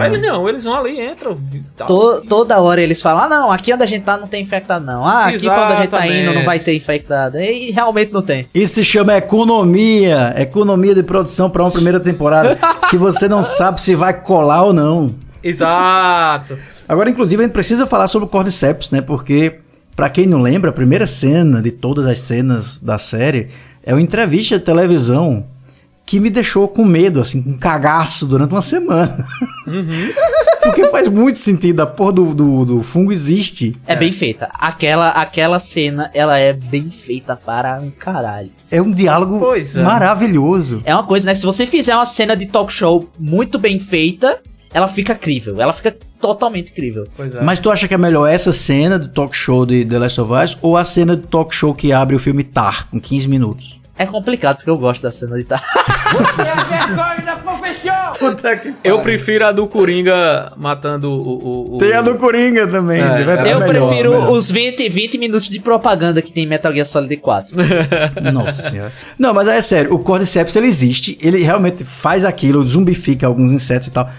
Eles 0.05 0.21
não, 0.21 0.49
eles 0.49 0.63
vão 0.65 0.75
ali, 0.75 0.99
entram. 0.99 1.37
Tá. 1.77 1.85
To- 1.85 2.21
toda 2.27 2.59
hora 2.59 2.81
eles 2.81 3.01
falam, 3.01 3.23
ah 3.23 3.29
não, 3.29 3.51
aqui 3.51 3.73
onde 3.73 3.83
a 3.83 3.87
gente 3.87 4.03
tá 4.03 4.17
não 4.17 4.27
tem 4.27 4.43
infectado 4.43 4.85
não. 4.85 5.05
Ah, 5.05 5.27
aqui 5.27 5.45
quando 5.45 5.71
a 5.71 5.75
gente 5.77 5.89
tá 5.89 6.05
indo 6.07 6.33
não 6.33 6.43
vai 6.43 6.59
ter 6.59 6.75
infectado. 6.75 7.39
E 7.39 7.71
realmente 7.71 8.11
não 8.11 8.21
tem. 8.21 8.47
Isso 8.53 8.75
se 8.75 8.83
chama 8.83 9.15
economia. 9.15 10.33
Economia 10.37 10.93
de 10.93 11.03
produção 11.03 11.49
para 11.49 11.63
uma 11.63 11.71
primeira 11.71 11.99
temporada. 11.99 12.57
que 12.89 12.97
você 12.97 13.27
não 13.29 13.43
sabe 13.43 13.79
se 13.79 13.95
vai 13.95 14.13
colar 14.13 14.63
ou 14.63 14.73
não. 14.73 15.15
Exato. 15.41 16.57
Agora, 16.87 17.09
inclusive, 17.09 17.41
a 17.41 17.45
gente 17.45 17.53
precisa 17.53 17.85
falar 17.87 18.07
sobre 18.07 18.27
o 18.27 18.29
Cordyceps, 18.29 18.91
né? 18.91 19.01
Porque, 19.01 19.59
pra 19.95 20.09
quem 20.09 20.27
não 20.27 20.41
lembra, 20.41 20.69
a 20.69 20.73
primeira 20.73 21.05
cena 21.05 21.61
de 21.61 21.71
todas 21.71 22.05
as 22.05 22.19
cenas 22.19 22.79
da 22.79 22.97
série 22.97 23.47
é 23.83 23.93
uma 23.93 24.01
entrevista 24.01 24.57
de 24.59 24.65
televisão 24.65 25.45
que 26.05 26.19
me 26.19 26.29
deixou 26.29 26.67
com 26.67 26.85
medo, 26.85 27.19
assim, 27.19 27.41
com 27.41 27.57
cagaço 27.57 28.27
durante 28.27 28.51
uma 28.51 28.61
semana. 28.61 29.25
Porque 30.63 30.87
faz 30.87 31.07
muito 31.07 31.39
sentido, 31.39 31.79
a 31.81 31.85
porra 31.85 32.13
do, 32.13 32.33
do, 32.33 32.65
do 32.65 32.83
fungo 32.83 33.11
existe. 33.11 33.75
É, 33.87 33.95
bem 33.95 34.11
feita. 34.11 34.49
Aquela, 34.53 35.09
aquela 35.09 35.59
cena, 35.59 36.09
ela 36.13 36.37
é 36.37 36.53
bem 36.53 36.89
feita 36.89 37.35
para 37.35 37.79
um 37.79 37.89
caralho. 37.89 38.49
É 38.71 38.81
um 38.81 38.91
diálogo 38.91 39.39
Pois 39.39 39.77
é. 39.77 39.83
maravilhoso. 39.83 40.81
É 40.85 40.93
uma 40.93 41.03
coisa, 41.03 41.27
né? 41.27 41.35
Se 41.35 41.45
você 41.45 41.65
fizer 41.65 41.95
uma 41.95 42.05
cena 42.05 42.35
de 42.35 42.47
talk 42.47 42.71
show 42.71 43.07
muito 43.19 43.57
bem 43.59 43.79
feita, 43.79 44.39
ela 44.75 44.89
fica 44.89 45.15
crível. 45.15 45.61
Ela 45.61 45.71
fica 45.71 45.95
totalmente 46.19 46.73
crível. 46.73 47.07
Pois 47.15 47.33
é. 47.33 47.41
Mas 47.41 47.59
tu 47.59 47.71
acha 47.71 47.87
que 47.87 47.93
é 47.93 47.97
melhor 47.97 48.27
essa 48.27 48.51
cena 48.51 48.99
do 48.99 49.07
talk 49.07 49.33
show 49.35 49.65
de 49.65 49.85
The 49.85 49.97
Last 49.99 50.19
of 50.19 50.33
Us 50.33 50.57
ou 50.61 50.75
a 50.75 50.83
cena 50.83 51.15
do 51.15 51.25
talk 51.25 51.55
show 51.55 51.73
que 51.73 51.93
abre 51.93 52.13
o 52.13 52.19
filme 52.19 52.43
Tar, 52.43 52.89
com 52.89 52.99
15 52.99 53.25
minutos? 53.29 53.79
É 53.97 54.05
complicado, 54.05 54.57
porque 54.57 54.69
eu 54.69 54.77
gosto 54.77 55.01
da 55.03 55.11
cena 55.13 55.37
de 55.37 55.45
tá. 55.45 55.61
Puta 58.19 58.55
que 58.57 58.73
eu 58.83 58.99
prefiro 58.99 59.45
a 59.45 59.51
do 59.51 59.67
Coringa 59.67 60.51
matando 60.57 61.09
o. 61.09 61.71
o, 61.71 61.75
o- 61.75 61.77
Tem 61.77 61.93
a 61.93 62.01
do 62.01 62.15
Coringa 62.15 62.67
também. 62.67 63.01
É, 63.01 63.23
verdade, 63.23 63.49
Eu 63.49 63.59
melhor, 63.59 63.87
prefiro 63.87 64.11
melhor. 64.11 64.31
os 64.31 64.49
20, 64.51 64.87
20 64.89 65.17
minutos 65.17 65.49
de 65.49 65.59
propaganda 65.59 66.21
que 66.21 66.31
tem 66.31 66.43
em 66.43 66.47
Metal 66.47 66.73
Gear 66.73 66.85
Solid 66.85 67.15
4. 67.17 67.55
Nossa 68.33 68.63
senhora. 68.69 68.91
Não, 69.17 69.33
mas 69.33 69.47
é 69.47 69.59
sério, 69.61 69.93
o 69.93 69.99
Cordyceps 69.99 70.55
ele 70.55 70.67
existe, 70.67 71.17
ele 71.21 71.39
realmente 71.43 71.83
faz 71.83 72.25
aquilo, 72.25 72.65
zumbifica 72.65 73.27
alguns 73.27 73.51
insetos 73.51 73.87
e 73.87 73.91
tal. 73.91 74.09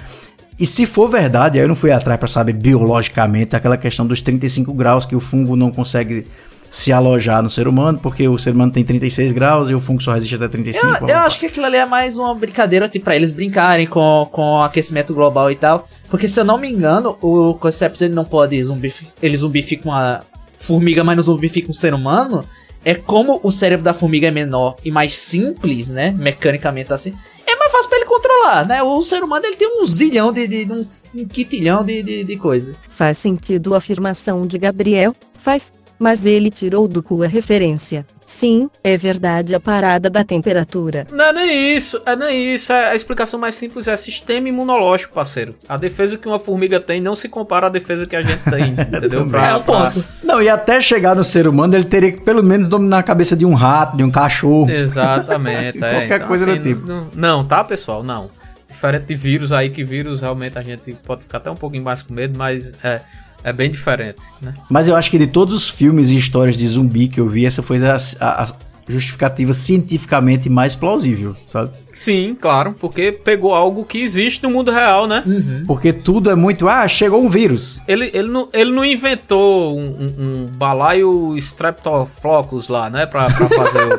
E 0.58 0.64
se 0.64 0.86
for 0.86 1.08
verdade, 1.08 1.58
aí 1.58 1.64
eu 1.64 1.68
não 1.68 1.76
fui 1.76 1.92
atrás 1.92 2.18
pra 2.18 2.28
saber 2.28 2.54
biologicamente 2.54 3.54
aquela 3.54 3.76
questão 3.76 4.06
dos 4.06 4.22
35 4.22 4.72
graus 4.72 5.04
que 5.04 5.14
o 5.14 5.20
fungo 5.20 5.54
não 5.54 5.70
consegue 5.70 6.26
se 6.70 6.92
alojar 6.92 7.42
no 7.42 7.48
ser 7.48 7.68
humano, 7.68 7.98
porque 7.98 8.28
o 8.28 8.38
ser 8.38 8.54
humano 8.54 8.72
tem 8.72 8.84
36 8.84 9.32
graus 9.32 9.70
e 9.70 9.74
o 9.74 9.80
fungo 9.80 10.02
só 10.02 10.12
resiste 10.12 10.34
até 10.34 10.48
35. 10.48 11.04
Eu, 11.04 11.08
eu 11.08 11.18
acho 11.18 11.38
que 11.38 11.46
aquilo 11.46 11.66
ali 11.66 11.76
é 11.76 11.86
mais 11.86 12.16
uma 12.16 12.34
brincadeira, 12.34 12.88
tipo, 12.88 13.04
pra 13.04 13.16
eles 13.16 13.32
brincarem 13.32 13.86
com, 13.86 14.28
com 14.30 14.42
o 14.42 14.62
aquecimento 14.62 15.14
global 15.14 15.50
e 15.50 15.54
tal. 15.54 15.88
Porque 16.08 16.28
se 16.28 16.38
eu 16.38 16.44
não 16.44 16.58
me 16.58 16.70
engano, 16.70 17.16
o 17.20 17.54
Cordyceps 17.54 18.00
ele 18.02 18.14
não 18.14 18.24
pode 18.24 18.62
zumbificar. 18.62 19.12
Ele 19.22 19.36
zumbifica 19.36 19.88
uma 19.88 20.22
formiga, 20.58 21.04
mas 21.04 21.16
não 21.16 21.22
zumbifica 21.22 21.70
um 21.70 21.74
ser 21.74 21.94
humano. 21.94 22.44
É 22.86 22.94
como 22.94 23.40
o 23.42 23.50
cérebro 23.50 23.82
da 23.82 23.92
formiga 23.92 24.28
é 24.28 24.30
menor 24.30 24.76
e 24.84 24.92
mais 24.92 25.12
simples, 25.12 25.90
né? 25.90 26.12
Mecanicamente 26.16 26.92
assim. 26.92 27.12
É 27.44 27.56
mais 27.56 27.72
fácil 27.72 27.88
pra 27.88 27.98
ele 27.98 28.06
controlar, 28.06 28.64
né? 28.64 28.80
O 28.80 29.02
ser 29.02 29.24
humano 29.24 29.44
ele 29.44 29.56
tem 29.56 29.82
um 29.82 29.84
zilhão 29.84 30.32
de. 30.32 30.46
de, 30.46 30.72
um, 30.72 30.86
um 31.12 31.26
quitilhão 31.26 31.84
de, 31.84 32.00
de, 32.04 32.22
de 32.22 32.36
coisa. 32.36 32.76
Faz 32.88 33.18
sentido 33.18 33.74
a 33.74 33.78
afirmação 33.78 34.46
de 34.46 34.56
Gabriel? 34.56 35.16
Faz. 35.36 35.72
Mas 35.98 36.26
ele 36.26 36.50
tirou 36.50 36.86
do 36.86 37.02
cu 37.02 37.22
a 37.22 37.26
referência. 37.26 38.04
Sim, 38.24 38.68
é 38.82 38.96
verdade 38.96 39.54
a 39.54 39.60
parada 39.60 40.10
da 40.10 40.24
temperatura. 40.24 41.06
Não 41.12 41.24
é 41.26 41.32
nem 41.32 41.76
isso, 41.76 42.02
é 42.04 42.16
nem 42.16 42.54
isso. 42.54 42.72
É, 42.72 42.90
a 42.90 42.94
explicação 42.94 43.38
mais 43.38 43.54
simples 43.54 43.86
é 43.86 43.96
sistema 43.96 44.48
imunológico, 44.48 45.14
parceiro. 45.14 45.54
A 45.68 45.76
defesa 45.76 46.18
que 46.18 46.26
uma 46.26 46.38
formiga 46.38 46.80
tem 46.80 47.00
não 47.00 47.14
se 47.14 47.28
compara 47.28 47.66
à 47.66 47.70
defesa 47.70 48.04
que 48.06 48.16
a 48.16 48.20
gente 48.20 48.42
tem, 48.50 48.70
entendeu? 48.96 49.26
Pra- 49.28 49.46
É 49.46 49.54
o 49.54 49.62
pra- 49.62 49.84
ponto. 49.90 50.04
Não, 50.24 50.42
e 50.42 50.48
até 50.48 50.82
chegar 50.82 51.14
no 51.14 51.22
ser 51.24 51.46
humano, 51.46 51.76
ele 51.76 51.84
teria 51.84 52.12
que 52.12 52.20
pelo 52.20 52.42
menos 52.42 52.66
dominar 52.68 52.98
a 52.98 53.02
cabeça 53.02 53.36
de 53.36 53.46
um 53.46 53.54
rato, 53.54 53.96
de 53.96 54.02
um 54.02 54.10
cachorro. 54.10 54.68
Exatamente. 54.70 55.78
é. 55.84 55.90
Qualquer 55.92 56.26
coisa 56.26 56.46
do 56.46 56.60
tipo. 56.62 56.84
Não, 56.86 57.08
não, 57.14 57.44
tá, 57.44 57.62
pessoal? 57.64 58.02
Não. 58.02 58.28
Diferente 58.68 59.04
de 59.06 59.14
vírus 59.14 59.52
aí, 59.52 59.70
que 59.70 59.82
vírus 59.84 60.20
realmente 60.20 60.58
a 60.58 60.62
gente 60.62 60.92
pode 61.04 61.22
ficar 61.22 61.38
até 61.38 61.50
um 61.50 61.54
pouquinho 61.56 61.84
mais 61.84 62.02
com 62.02 62.12
medo, 62.12 62.36
mas 62.36 62.74
é, 62.84 63.00
é 63.44 63.52
bem 63.52 63.70
diferente, 63.70 64.20
né? 64.42 64.54
Mas 64.70 64.88
eu 64.88 64.96
acho 64.96 65.10
que 65.10 65.18
de 65.18 65.26
todos 65.26 65.54
os 65.54 65.68
filmes 65.70 66.10
e 66.10 66.16
histórias 66.16 66.56
de 66.56 66.66
zumbi 66.66 67.08
que 67.08 67.20
eu 67.20 67.28
vi, 67.28 67.46
essa 67.46 67.62
foi 67.62 67.78
a, 67.86 67.96
a- 68.20 68.52
justificativa 68.88 69.52
cientificamente 69.52 70.48
mais 70.48 70.74
plausível, 70.76 71.34
sabe? 71.46 71.70
Sim, 71.92 72.36
claro, 72.38 72.74
porque 72.78 73.10
pegou 73.10 73.54
algo 73.54 73.84
que 73.84 73.98
existe 74.00 74.42
no 74.42 74.50
mundo 74.50 74.70
real, 74.70 75.06
né? 75.06 75.24
Porque 75.66 75.92
tudo 75.92 76.30
é 76.30 76.34
muito. 76.34 76.68
Ah, 76.68 76.86
chegou 76.86 77.22
um 77.24 77.28
vírus. 77.28 77.80
Ele, 77.88 78.10
ele, 78.12 78.28
não, 78.28 78.48
ele 78.52 78.70
não 78.70 78.84
inventou 78.84 79.78
um, 79.78 79.82
um, 79.82 80.14
um 80.18 80.46
balaio 80.46 81.34
streptococcus 81.38 82.68
lá, 82.68 82.90
né? 82.90 83.06
Pra, 83.06 83.26
pra 83.30 83.48
fazer 83.48 83.94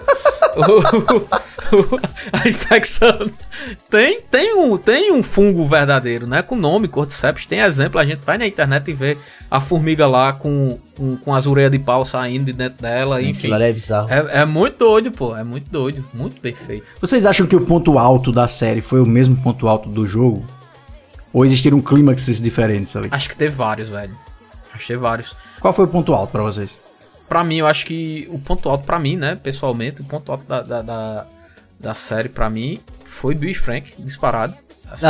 o, 0.55 0.61
o- 1.17 1.87
o- 1.95 1.99
a 2.33 2.47
infecção. 2.47 3.25
Tem, 3.89 4.21
tem, 4.29 4.55
um, 4.55 4.77
tem 4.77 5.11
um 5.11 5.23
fungo 5.23 5.65
verdadeiro, 5.65 6.27
né? 6.27 6.41
Com 6.41 6.55
nome, 6.55 6.87
Cordyceps. 6.87 7.45
Tem 7.45 7.59
exemplo, 7.59 7.99
a 7.99 8.05
gente 8.05 8.19
vai 8.25 8.37
na 8.37 8.45
internet 8.47 8.89
e 8.89 8.93
vê 8.93 9.17
a 9.49 9.61
formiga 9.61 10.05
lá 10.07 10.33
com, 10.33 10.77
com, 10.95 11.17
com 11.17 11.33
as 11.33 11.47
orelhas 11.47 11.71
de 11.71 11.79
pau 11.79 12.03
saindo 12.03 12.45
de 12.45 12.53
dentro 12.53 12.81
dela, 12.81 13.21
enfim. 13.21 13.39
Aquilo 13.39 13.53
ali 13.55 13.63
é 13.65 13.73
bizarro. 13.73 14.09
É, 14.09 14.41
é 14.41 14.45
muito 14.45 14.77
doido, 14.77 15.11
pô. 15.11 15.35
É 15.35 15.43
muito 15.43 15.69
doido. 15.71 16.03
Muito 16.13 16.41
bem 16.41 16.53
feito. 16.53 16.85
Vocês 16.99 17.25
acham 17.25 17.47
que 17.47 17.55
o 17.55 17.65
ponto 17.65 17.97
alto 17.97 18.31
da 18.31 18.47
série 18.47 18.81
foi 18.81 19.01
o 19.01 19.05
mesmo 19.05 19.35
ponto 19.37 19.67
alto 19.67 19.89
do 19.89 20.05
jogo? 20.05 20.45
Ou 21.31 21.45
existiram 21.45 21.81
clímaxes 21.81 22.41
diferentes 22.41 22.95
ali? 22.95 23.07
Acho 23.11 23.29
que 23.29 23.35
teve 23.35 23.55
vários, 23.55 23.89
velho. 23.89 24.15
Acho 24.73 24.81
que 24.81 24.87
teve 24.87 24.99
vários. 24.99 25.35
Qual 25.59 25.73
foi 25.73 25.85
o 25.85 25.87
ponto 25.87 26.13
alto 26.13 26.31
pra 26.31 26.43
vocês? 26.43 26.81
Pra 27.27 27.43
mim, 27.43 27.57
eu 27.57 27.67
acho 27.67 27.85
que 27.85 28.27
o 28.31 28.39
ponto 28.39 28.69
alto 28.69 28.85
pra 28.85 28.99
mim, 28.99 29.17
né, 29.17 29.35
pessoalmente, 29.35 30.01
o 30.01 30.03
ponto 30.05 30.31
alto 30.31 30.45
da, 30.45 30.61
da, 30.61 30.81
da, 30.81 31.25
da 31.79 31.95
série 31.95 32.29
pra 32.29 32.49
mim 32.49 32.79
foi 33.03 33.35
Bill 33.35 33.51
e 33.51 33.53
Frank, 33.53 33.93
disparado. 33.99 34.55
Assim, 34.89 35.05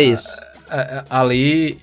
isso. 0.00 0.36
é, 0.68 0.80
é, 0.80 1.04
ali, 1.08 1.78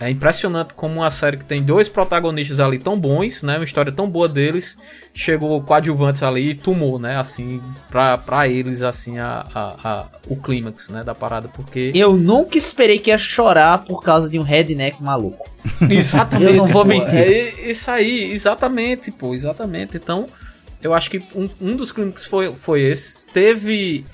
É 0.00 0.10
impressionante 0.10 0.74
como 0.74 0.96
uma 1.00 1.10
série 1.10 1.36
que 1.36 1.44
tem 1.44 1.62
dois 1.62 1.88
protagonistas 1.88 2.58
ali 2.58 2.80
tão 2.80 2.98
bons, 2.98 3.44
né? 3.44 3.56
Uma 3.56 3.64
história 3.64 3.92
tão 3.92 4.10
boa 4.10 4.28
deles, 4.28 4.76
chegou 5.14 5.62
coadjuvantes 5.62 6.20
ali 6.24 6.50
e 6.50 6.54
tomou, 6.54 6.98
né? 6.98 7.16
Assim, 7.16 7.60
pra, 7.90 8.18
pra 8.18 8.48
eles, 8.48 8.82
assim, 8.82 9.18
a, 9.18 9.46
a, 9.54 9.74
a- 9.84 10.06
o 10.26 10.34
clímax, 10.34 10.88
né? 10.88 11.04
Da 11.04 11.14
parada, 11.14 11.46
porque... 11.48 11.92
Eu 11.94 12.14
nunca 12.16 12.58
esperei 12.58 12.98
que 12.98 13.10
ia 13.10 13.18
chorar 13.18 13.84
por 13.84 14.02
causa 14.02 14.28
de 14.28 14.36
um 14.36 14.42
redneck 14.42 15.00
maluco. 15.00 15.48
Exatamente. 15.88 16.50
Eu 16.50 16.56
não 16.56 16.66
vou 16.66 16.84
mentir. 16.84 17.14
É 17.16 17.70
isso 17.70 17.88
aí, 17.88 18.32
exatamente, 18.32 19.12
pô, 19.12 19.32
exatamente. 19.32 19.96
Então, 19.96 20.26
eu 20.82 20.92
acho 20.92 21.08
que 21.08 21.22
um, 21.36 21.48
um 21.60 21.76
dos 21.76 21.92
clínicos 21.92 22.24
foi, 22.24 22.52
foi 22.52 22.80
esse. 22.82 23.18
Teve 23.32 24.04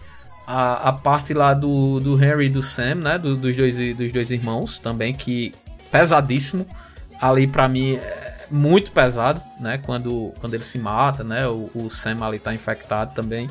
a, 0.46 0.90
a 0.90 0.92
parte 0.92 1.32
lá 1.32 1.54
do, 1.54 1.98
do 2.00 2.22
Henry 2.22 2.46
e 2.46 2.50
do 2.50 2.60
Sam, 2.62 2.96
né? 2.96 3.16
do- 3.18 3.34
dos, 3.34 3.56
dois, 3.56 3.78
dos 3.96 4.12
dois 4.12 4.30
irmãos 4.30 4.78
também, 4.78 5.14
que 5.14 5.54
pesadíssimo. 5.90 6.66
Ali 7.20 7.46
pra 7.46 7.68
mim 7.68 7.96
é 7.96 8.46
muito 8.50 8.90
pesado, 8.92 9.42
né? 9.60 9.78
Quando, 9.84 10.32
quando 10.40 10.54
ele 10.54 10.64
se 10.64 10.78
mata, 10.78 11.22
né? 11.22 11.46
O, 11.46 11.70
o 11.74 11.90
Sam 11.90 12.24
ali 12.24 12.38
tá 12.38 12.54
infectado 12.54 13.14
também. 13.14 13.48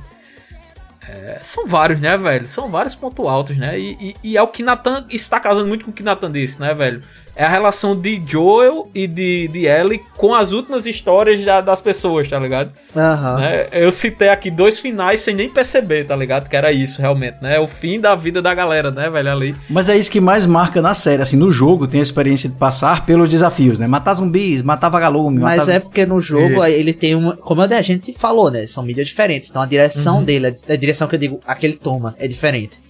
É, 1.07 1.39
são 1.41 1.65
vários, 1.65 1.99
né, 1.99 2.17
velho? 2.17 2.45
São 2.45 2.69
vários 2.69 2.93
pontos 2.95 3.25
altos, 3.25 3.57
né? 3.57 3.79
E, 3.79 3.93
e- 3.99 4.15
e 4.31 4.37
é 4.37 4.41
o 4.41 4.47
que 4.47 4.61
Nathan 4.61 5.05
está 5.09 5.39
casando 5.39 5.67
muito 5.67 5.85
com 5.85 5.91
o 5.91 5.93
que 5.93 6.03
Nathan 6.03 6.31
disse, 6.31 6.59
né, 6.59 6.73
velho? 6.73 7.01
É 7.39 7.45
a 7.45 7.49
relação 7.49 7.95
de 7.95 8.21
Joel 8.27 8.89
e 8.93 9.07
de, 9.07 9.47
de 9.47 9.65
Ellie 9.65 10.01
com 10.17 10.35
as 10.35 10.51
últimas 10.51 10.85
histórias 10.85 11.45
da- 11.45 11.61
das 11.61 11.81
pessoas, 11.81 12.27
tá 12.27 12.37
ligado? 12.37 12.69
Aham. 12.93 13.37
Né? 13.39 13.67
Eu 13.71 13.93
citei 13.93 14.27
aqui 14.27 14.51
dois 14.51 14.77
finais 14.77 15.21
sem 15.21 15.33
nem 15.33 15.49
perceber, 15.49 16.03
tá 16.03 16.17
ligado? 16.17 16.49
Que 16.49 16.55
era 16.57 16.69
isso, 16.73 16.99
realmente, 17.01 17.37
né? 17.41 17.55
É 17.55 17.59
o 17.61 17.65
fim 17.65 17.97
da 17.97 18.13
vida 18.13 18.41
da 18.41 18.53
galera, 18.53 18.91
né, 18.91 19.09
velho? 19.09 19.31
Ali. 19.31 19.55
Mas 19.69 19.87
é 19.87 19.97
isso 19.97 20.11
que 20.11 20.19
mais 20.19 20.45
marca 20.45 20.81
na 20.81 20.93
série. 20.93 21.21
Assim, 21.21 21.37
no 21.37 21.49
jogo 21.49 21.87
tem 21.87 22.01
a 22.01 22.03
experiência 22.03 22.49
de 22.49 22.55
passar 22.57 23.05
pelos 23.05 23.29
desafios, 23.29 23.79
né? 23.79 23.87
Matar 23.87 24.15
zumbis, 24.15 24.61
matar 24.61 24.89
vagalume, 24.89 25.39
Mas 25.39 25.61
matar... 25.61 25.71
é 25.75 25.79
porque 25.79 26.05
no 26.05 26.19
jogo 26.19 26.55
Isso. 26.55 26.65
ele 26.65 26.91
tem 26.93 27.15
uma. 27.15 27.37
Como 27.37 27.61
a 27.61 27.81
gente 27.81 28.11
falou, 28.11 28.51
né? 28.51 28.67
São 28.67 28.83
mídias 28.83 29.07
diferentes. 29.07 29.49
Então 29.49 29.61
a 29.61 29.65
direção 29.65 30.21
dele, 30.21 30.53
a 30.67 30.75
direção 30.75 31.07
que 31.07 31.15
eu 31.15 31.19
digo, 31.19 31.39
a 31.47 31.55
que 31.55 31.65
ele 31.65 31.77
toma, 31.77 32.15
é 32.19 32.27
diferente. 32.27 32.81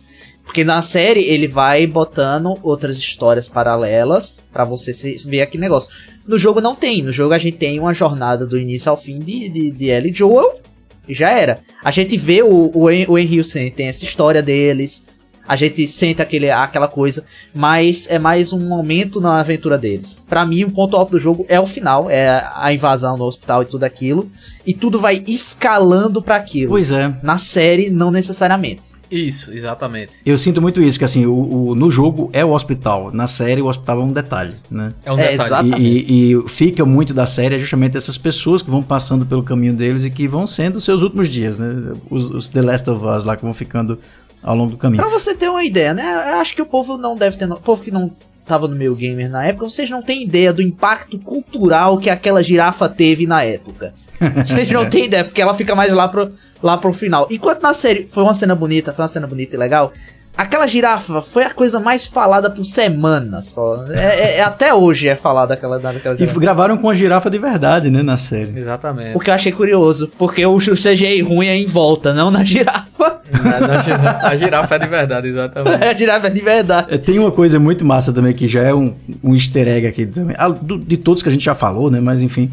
Porque 0.50 0.64
na 0.64 0.82
série 0.82 1.24
ele 1.26 1.48
vai 1.48 1.86
botando 1.86 2.58
outras 2.64 2.98
histórias 2.98 3.48
paralelas 3.48 4.44
pra 4.52 4.64
você 4.64 4.92
se- 4.92 5.20
ver 5.24 5.42
aquele 5.42 5.62
negócio. 5.62 5.92
No 6.28 6.40
jogo 6.40 6.60
não 6.60 6.74
tem. 6.74 7.04
No 7.04 7.12
jogo 7.12 7.36
a 7.36 7.38
gente 7.38 7.58
tem 7.58 7.80
uma 7.80 7.94
jornada 7.94 8.48
do 8.48 8.58
início 8.60 8.90
ao 8.90 8.98
fim 8.98 9.20
de, 9.20 9.48
de, 9.48 9.70
de 9.70 9.86
Ellie 9.90 10.12
e 10.12 10.14
Joel. 10.16 10.60
E 11.08 11.14
já 11.14 11.30
era. 11.30 11.60
A 11.84 11.92
gente 11.92 12.18
vê 12.18 12.42
o, 12.42 12.72
o, 12.74 12.86
o 12.86 13.18
Henry 13.20 13.44
Sam, 13.44 13.70
tem 13.70 13.88
essa 13.90 14.04
história 14.04 14.42
deles. 14.42 15.04
A 15.48 15.56
gente 15.56 15.88
sente 15.88 16.20
aquele, 16.22 16.50
aquela 16.50 16.88
coisa, 16.88 17.24
mas 17.54 18.08
é 18.10 18.18
mais 18.18 18.52
um 18.52 18.60
momento 18.60 19.22
na 19.22 19.40
aventura 19.40 19.78
deles. 19.78 20.24
Pra 20.28 20.46
mim, 20.48 20.64
o 20.64 20.72
ponto 20.72 20.96
alto 20.98 21.12
do 21.12 21.20
jogo 21.20 21.46
é 21.48 21.60
o 21.60 21.66
final, 21.68 22.10
é 22.10 22.44
a 22.56 22.74
invasão 22.74 23.16
no 23.18 23.26
hospital 23.26 23.62
e 23.62 23.66
tudo 23.66 23.84
aquilo. 23.84 24.30
E 24.66 24.74
tudo 24.74 25.00
vai 25.00 25.24
escalando 25.28 26.22
pra 26.24 26.36
aquilo. 26.38 26.70
Pois 26.70 26.92
é. 26.92 27.14
Na 27.24 27.38
série, 27.38 27.90
não 27.92 28.10
necessariamente. 28.12 28.82
Isso, 29.12 29.52
exatamente. 29.52 30.20
Eu 30.26 30.38
sinto 30.38 30.62
muito 30.62 30.82
isso, 30.82 31.00
que 31.00 31.06
assim, 31.06 31.26
o, 31.26 31.70
o- 31.70 31.76
no 31.76 31.90
jogo 31.90 32.30
é 32.32 32.46
o 32.46 32.52
hospital. 32.52 33.12
Na 33.12 33.28
série, 33.28 33.62
o 33.62 33.66
hospital 33.68 34.02
é 34.02 34.04
um 34.04 34.12
detalhe, 34.14 34.54
né? 34.70 34.94
É 35.04 35.12
um 35.12 35.18
É, 35.18 35.32
detalhe. 35.32 35.70
exato. 35.70 35.82
E, 35.82 36.32
e- 36.32 36.34
e 36.34 36.48
fica 36.50 36.86
muito 36.86 37.14
da 37.14 37.26
série 37.26 37.56
é 37.56 37.60
justamente 37.60 37.98
essas 37.98 38.18
pessoas 38.18 38.62
que 38.62 38.70
vão 38.70 38.84
passando 38.84 39.26
pelo 39.26 39.42
caminho 39.44 39.74
deles 39.74 40.06
e 40.06 40.12
que 40.12 40.28
vão 40.28 40.46
sendo 40.46 40.76
os 40.76 40.84
seus 40.84 41.02
últimos 41.02 41.28
dias, 41.28 41.60
né? 41.60 41.94
Os, 42.10 42.30
os 42.30 42.50
The 42.50 42.62
Last 42.62 42.90
of 42.90 43.04
Us 43.06 43.24
lá 43.26 43.36
que 43.36 43.44
vão 43.44 43.54
ficando 43.54 43.98
ao 44.44 44.56
longo 44.56 44.72
do 44.72 44.78
caminho. 44.78 45.02
Pra 45.02 45.12
você 45.12 45.34
ter 45.36 45.50
uma 45.50 45.64
ideia, 45.64 45.94
né? 45.94 46.32
Eu 46.34 46.38
acho 46.38 46.56
que 46.56 46.62
o 46.62 46.66
povo 46.66 46.98
não 46.98 47.16
deve 47.16 47.36
ter. 47.36 47.50
O 47.52 47.56
povo 47.58 47.82
que 47.82 47.92
não 47.92 48.12
tava 48.46 48.68
no 48.68 48.76
meio 48.76 48.96
gamer 48.96 49.30
na 49.30 49.46
época, 49.46 49.70
vocês 49.70 49.90
não 49.90 50.02
têm 50.02 50.24
ideia 50.24 50.52
do 50.54 50.62
impacto 50.62 51.20
cultural 51.20 51.98
que 51.98 52.10
aquela 52.10 52.42
girafa 52.44 52.88
teve 52.90 53.28
na 53.28 53.44
época. 53.44 53.94
Vocês 54.46 54.70
não 54.72 54.86
têm 54.90 55.06
ideia, 55.06 55.24
porque 55.24 55.42
ela 55.42 55.54
fica 55.54 55.76
mais 55.76 55.94
lá 55.94 56.08
pro, 56.08 56.32
lá 56.62 56.78
pro 56.78 56.92
final. 56.94 57.28
Enquanto 57.32 57.62
na 57.62 57.74
série 57.74 58.08
foi 58.10 58.24
uma 58.24 58.34
cena 58.34 58.56
bonita, 58.56 58.92
foi 58.94 59.04
uma 59.04 59.10
cena 59.10 59.28
bonita 59.28 59.56
e 59.56 59.60
legal. 59.60 59.92
Aquela 60.38 60.68
girafa 60.68 61.22
foi 61.22 61.44
a 61.44 61.50
coisa 61.50 61.82
mais 61.82 62.06
falada 62.06 62.50
por 62.50 62.64
semanas. 62.64 63.54
É, 63.90 64.00
é- 64.00 64.38
é- 64.38 64.42
até 64.42 64.74
hoje 64.74 65.10
é 65.10 65.16
falada 65.16 65.54
aquela, 65.54 65.78
daquela 65.80 66.16
E 66.16 66.20
girafa. 66.20 66.40
gravaram 66.40 66.78
com 66.78 66.90
a 66.90 66.96
girafa 66.96 67.30
de 67.30 67.38
verdade, 67.38 67.90
né, 67.90 68.02
na 68.02 68.16
série. 68.16 68.58
Exatamente. 68.58 69.18
O 69.18 69.20
que 69.20 69.30
eu 69.30 69.34
achei 69.34 69.52
curioso, 69.52 70.10
porque 70.18 70.46
o 70.46 70.58
CGI 70.58 71.22
ruim 71.22 71.48
é 71.48 71.58
em 71.58 71.66
volta, 71.66 72.14
não 72.14 72.32
na 72.32 72.46
girafa. 72.46 73.20
Na- 73.44 73.60
na 73.68 73.82
girafa- 73.84 74.28
a 74.28 74.38
girafa 74.38 74.76
é 74.76 74.80
de 74.80 74.88
verdade, 74.88 75.28
exatamente. 75.28 75.76
a 75.84 75.94
girafa 75.94 76.28
é 76.28 76.30
de 76.30 76.42
verdade. 76.42 76.88
É, 76.94 76.98
Tem 76.98 77.20
uma 77.20 77.32
coisa 77.32 77.60
muito 77.60 77.84
massa 77.84 78.14
também, 78.14 78.34
que 78.34 78.48
já 78.48 78.62
é 78.62 78.74
um, 78.74 78.96
um 79.22 79.34
easter 79.36 79.68
egg 79.68 79.88
aqui 79.88 80.06
também. 80.06 80.36
Ah, 80.40 80.48
do- 80.48 80.78
de 80.80 80.96
todos 80.96 81.22
que 81.22 81.28
a 81.28 81.32
gente 81.34 81.44
já 81.44 81.56
falou, 81.56 81.92
né? 81.92 82.00
Mas 82.00 82.22
enfim. 82.22 82.50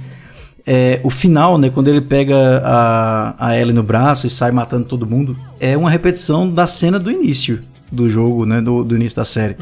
É, 0.67 1.01
o 1.05 1.11
final, 1.11 1.59
né? 1.59 1.71
Quando 1.71 1.89
ele 1.89 2.01
pega 2.01 2.61
a, 2.65 3.35
a 3.39 3.57
Ellie 3.57 3.73
no 3.73 3.83
braço 3.83 4.27
e 4.27 4.31
sai 4.31 4.51
matando 4.51 4.85
todo 4.85 5.07
mundo, 5.07 5.37
é 5.61 5.77
uma 5.77 5.89
repetição 5.89 6.51
da 6.51 6.67
cena 6.67 6.99
do 6.99 7.11
início 7.11 7.61
do 7.91 8.11
jogo, 8.11 8.45
né? 8.45 8.61
Do, 8.61 8.83
do 8.83 8.97
início 8.97 9.17
da 9.17 9.25
série. 9.25 9.57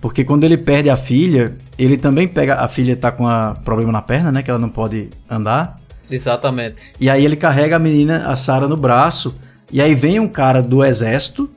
Porque 0.00 0.22
quando 0.22 0.44
ele 0.44 0.58
perde 0.58 0.90
a 0.90 0.96
filha, 0.96 1.56
ele 1.78 1.96
também 1.96 2.28
pega. 2.28 2.56
A 2.56 2.68
filha 2.68 2.94
tá 2.94 3.10
com 3.10 3.26
a 3.26 3.54
problema 3.64 3.90
na 3.90 4.02
perna, 4.02 4.30
né? 4.30 4.42
Que 4.42 4.50
ela 4.50 4.60
não 4.60 4.68
pode 4.68 5.08
andar. 5.30 5.80
Exatamente. 6.10 6.92
E 7.00 7.08
aí 7.08 7.24
ele 7.24 7.36
carrega 7.36 7.76
a 7.76 7.78
menina, 7.78 8.26
a 8.26 8.36
Sarah, 8.36 8.68
no 8.68 8.76
braço. 8.76 9.34
E 9.72 9.80
aí 9.80 9.94
vem 9.94 10.20
um 10.20 10.28
cara 10.28 10.60
do 10.60 10.84
exército 10.84 11.48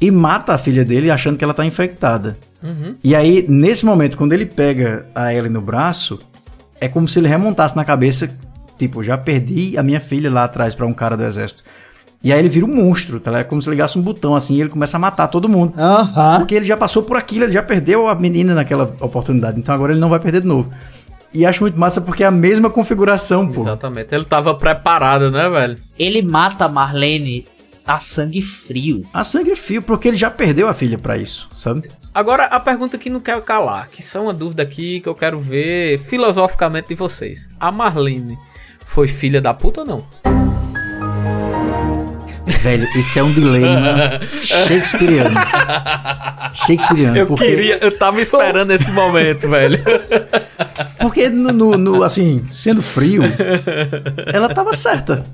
e 0.00 0.10
mata 0.10 0.52
a 0.52 0.58
filha 0.58 0.84
dele 0.84 1.10
achando 1.10 1.36
que 1.36 1.42
ela 1.42 1.54
tá 1.54 1.64
infectada. 1.64 2.38
E 3.02 3.14
aí, 3.14 3.44
nesse 3.48 3.84
momento, 3.84 4.16
quando 4.16 4.32
ele 4.32 4.44
pega 4.46 5.06
a 5.14 5.32
Ellie 5.32 5.50
no 5.50 5.60
braço, 5.60 6.18
é 6.80 6.88
como 6.88 7.08
se 7.08 7.18
ele 7.18 7.28
remontasse 7.28 7.76
na 7.76 7.84
cabeça, 7.84 8.30
tipo, 8.78 9.02
já 9.02 9.16
perdi 9.16 9.76
a 9.76 9.82
minha 9.82 10.00
filha 10.00 10.30
lá 10.30 10.44
atrás 10.44 10.74
pra 10.74 10.86
um 10.86 10.94
cara 10.94 11.16
do 11.16 11.24
exército. 11.24 11.64
E 12.22 12.32
aí 12.32 12.38
ele 12.40 12.48
vira 12.48 12.66
um 12.66 12.74
monstro, 12.74 13.20
tá? 13.20 13.30
ligado? 13.30 13.46
É 13.46 13.48
como 13.48 13.62
se 13.62 13.70
ligasse 13.70 13.96
um 13.96 14.02
botão 14.02 14.34
assim 14.34 14.56
e 14.56 14.60
ele 14.60 14.70
começa 14.70 14.96
a 14.96 15.00
matar 15.00 15.28
todo 15.28 15.48
mundo. 15.48 15.74
Aham. 15.78 16.38
Porque 16.38 16.54
ele 16.54 16.66
já 16.66 16.76
passou 16.76 17.02
por 17.04 17.16
aquilo, 17.16 17.44
ele 17.44 17.52
já 17.52 17.62
perdeu 17.62 18.08
a 18.08 18.14
menina 18.14 18.54
naquela 18.54 18.92
oportunidade. 19.00 19.58
Então 19.58 19.74
agora 19.74 19.92
ele 19.92 20.00
não 20.00 20.08
vai 20.08 20.18
perder 20.18 20.40
de 20.40 20.46
novo. 20.46 20.72
E 21.32 21.46
acho 21.46 21.62
muito 21.62 21.78
massa 21.78 22.00
porque 22.00 22.24
é 22.24 22.26
a 22.26 22.30
mesma 22.30 22.70
configuração, 22.70 23.46
pô. 23.46 23.60
Exatamente. 23.60 24.14
Ele 24.14 24.24
tava 24.24 24.54
preparado, 24.54 25.30
né, 25.30 25.48
velho? 25.48 25.78
Ele 25.96 26.22
mata 26.22 26.64
a 26.64 26.68
Marlene 26.68 27.46
a 27.86 27.98
sangue 27.98 28.42
frio. 28.42 29.06
A 29.14 29.24
sangue 29.24 29.54
frio, 29.54 29.80
porque 29.80 30.08
ele 30.08 30.16
já 30.16 30.30
perdeu 30.30 30.68
a 30.68 30.74
filha 30.74 30.98
pra 30.98 31.16
isso, 31.16 31.48
sabe? 31.54 31.88
Agora, 32.18 32.46
a 32.46 32.58
pergunta 32.58 32.98
que 32.98 33.08
não 33.08 33.20
quero 33.20 33.40
calar, 33.42 33.88
que 33.88 34.02
são 34.02 34.24
uma 34.24 34.34
dúvida 34.34 34.60
aqui 34.60 34.98
que 35.00 35.08
eu 35.08 35.14
quero 35.14 35.38
ver 35.38 36.00
filosoficamente 36.00 36.88
de 36.88 36.96
vocês. 36.96 37.48
A 37.60 37.70
Marlene 37.70 38.36
foi 38.84 39.06
filha 39.06 39.40
da 39.40 39.54
puta 39.54 39.82
ou 39.82 39.86
não? 39.86 40.04
Velho, 42.60 42.88
esse 42.96 43.20
é 43.20 43.22
um 43.22 43.32
dilema 43.32 44.18
shakespeariano. 44.42 45.36
Shakespeariano. 46.54 47.16
Eu 47.18 47.26
porque, 47.28 47.44
queria, 47.46 47.78
eu 47.80 47.96
tava 47.96 48.20
esperando 48.20 48.72
esse 48.72 48.90
momento, 48.90 49.48
velho. 49.48 49.78
Porque, 50.98 51.28
no, 51.28 51.52
no- 51.52 51.78
no- 51.78 52.02
assim, 52.02 52.44
sendo 52.50 52.82
frio, 52.82 53.22
ela 54.34 54.52
tava 54.52 54.72
certa. 54.74 55.24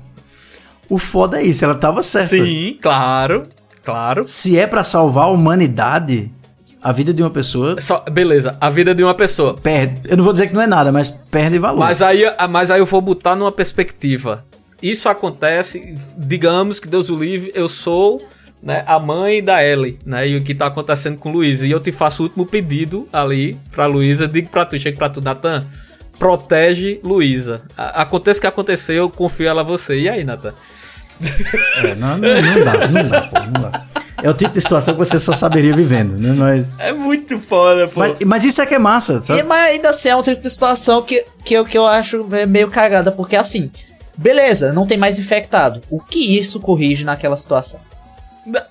O 0.87 0.99
foda 0.99 1.41
é 1.41 1.43
isso, 1.43 1.65
ela 1.65 1.73
tava 1.73 2.03
certa. 2.03 2.27
Sim, 2.29 2.77
claro, 2.79 3.41
claro. 3.83 4.27
Se 4.27 4.59
é 4.59 4.67
pra 4.67 4.83
salvar 4.83 5.23
a 5.23 5.29
humanidade, 5.29 6.31
a 6.85 6.91
vida 6.91 7.11
de 7.11 7.23
uma 7.23 7.31
pessoa 7.31 7.81
Só, 7.81 8.05
beleza, 8.11 8.55
a 8.61 8.69
vida 8.69 8.93
de 8.93 9.03
uma 9.03 9.15
pessoa. 9.15 9.55
perde. 9.55 10.01
Eu 10.07 10.17
não 10.17 10.23
vou 10.23 10.31
dizer 10.31 10.49
que 10.49 10.53
não 10.53 10.61
é 10.61 10.67
nada, 10.67 10.91
mas 10.91 11.09
perde 11.09 11.57
valor. 11.57 11.79
Mas 11.79 11.99
aí, 11.99 12.23
mas 12.47 12.69
aí 12.69 12.79
eu 12.79 12.85
vou 12.85 13.01
botar 13.01 13.35
numa 13.35 13.51
perspectiva. 13.51 14.45
Isso 14.83 15.09
acontece, 15.09 15.95
digamos 16.15 16.79
que 16.79 16.87
Deus 16.87 17.09
o 17.09 17.17
livre, 17.17 17.51
eu 17.55 17.67
sou 17.67 18.23
né, 18.61 18.83
a 18.85 18.99
mãe 18.99 19.43
da 19.43 19.65
Ellie, 19.65 19.97
né? 20.05 20.27
E 20.27 20.37
o 20.37 20.43
que 20.43 20.53
tá 20.53 20.67
acontecendo 20.67 21.17
com 21.17 21.31
Luísa. 21.31 21.65
E 21.65 21.71
eu 21.71 21.79
te 21.79 21.91
faço 21.91 22.21
o 22.21 22.25
último 22.27 22.45
pedido 22.45 23.09
ali 23.11 23.57
pra 23.71 23.87
Luísa, 23.87 24.27
digo 24.27 24.49
pra 24.49 24.63
tu, 24.63 24.79
chega 24.79 24.95
pra 24.95 25.09
tu, 25.09 25.21
Natan, 25.21 25.65
protege 26.19 26.99
Luísa. 27.03 27.63
Aconteça 27.75 28.37
o 28.37 28.41
que 28.41 28.47
aconteceu, 28.47 28.95
eu 28.97 29.09
confio 29.09 29.47
ela 29.47 29.61
a 29.61 29.63
você. 29.63 30.01
E 30.01 30.07
aí, 30.07 30.23
Natan? 30.23 30.53
É, 31.77 31.95
não, 31.95 32.15
não, 32.19 32.41
não 32.41 32.63
dá, 32.63 32.87
não 32.89 33.09
dá, 33.09 33.21
pô, 33.21 33.39
não 33.39 33.71
dá. 33.71 33.85
É 34.25 34.29
o 34.31 34.33
tipo 34.33 34.51
de 34.55 34.59
situação 34.59 34.95
que 34.95 34.97
você 34.97 35.19
só 35.19 35.33
saberia 35.33 35.71
vivendo, 35.71 36.17
né? 36.17 36.33
Mas, 36.35 36.73
É 36.79 36.91
muito 36.91 37.39
foda, 37.39 37.87
pô. 37.87 37.99
mas, 37.99 38.15
mas 38.25 38.43
isso 38.43 38.59
é 38.59 38.65
que 38.65 38.73
é 38.73 38.79
massa, 38.79 39.17
E, 39.17 39.21
sabe? 39.21 39.43
mas 39.43 39.73
ainda 39.73 39.91
assim 39.91 40.09
é 40.09 40.15
um 40.15 40.23
tipo 40.23 40.41
de 40.41 40.49
situação 40.49 41.03
que, 41.03 41.23
que, 41.43 41.53
eu, 41.53 41.63
que 41.63 41.77
eu 41.77 41.85
acho 41.85 42.25
meio 42.47 42.67
cagada, 42.71 43.11
porque 43.11 43.35
assim, 43.35 43.69
beleza, 44.17 44.73
não 44.73 44.87
tem 44.87 44.97
mais 44.97 45.19
infectado. 45.19 45.79
O 45.91 45.99
que 45.99 46.39
isso 46.39 46.59
corrige 46.59 47.05
naquela 47.05 47.37
situação? 47.37 47.79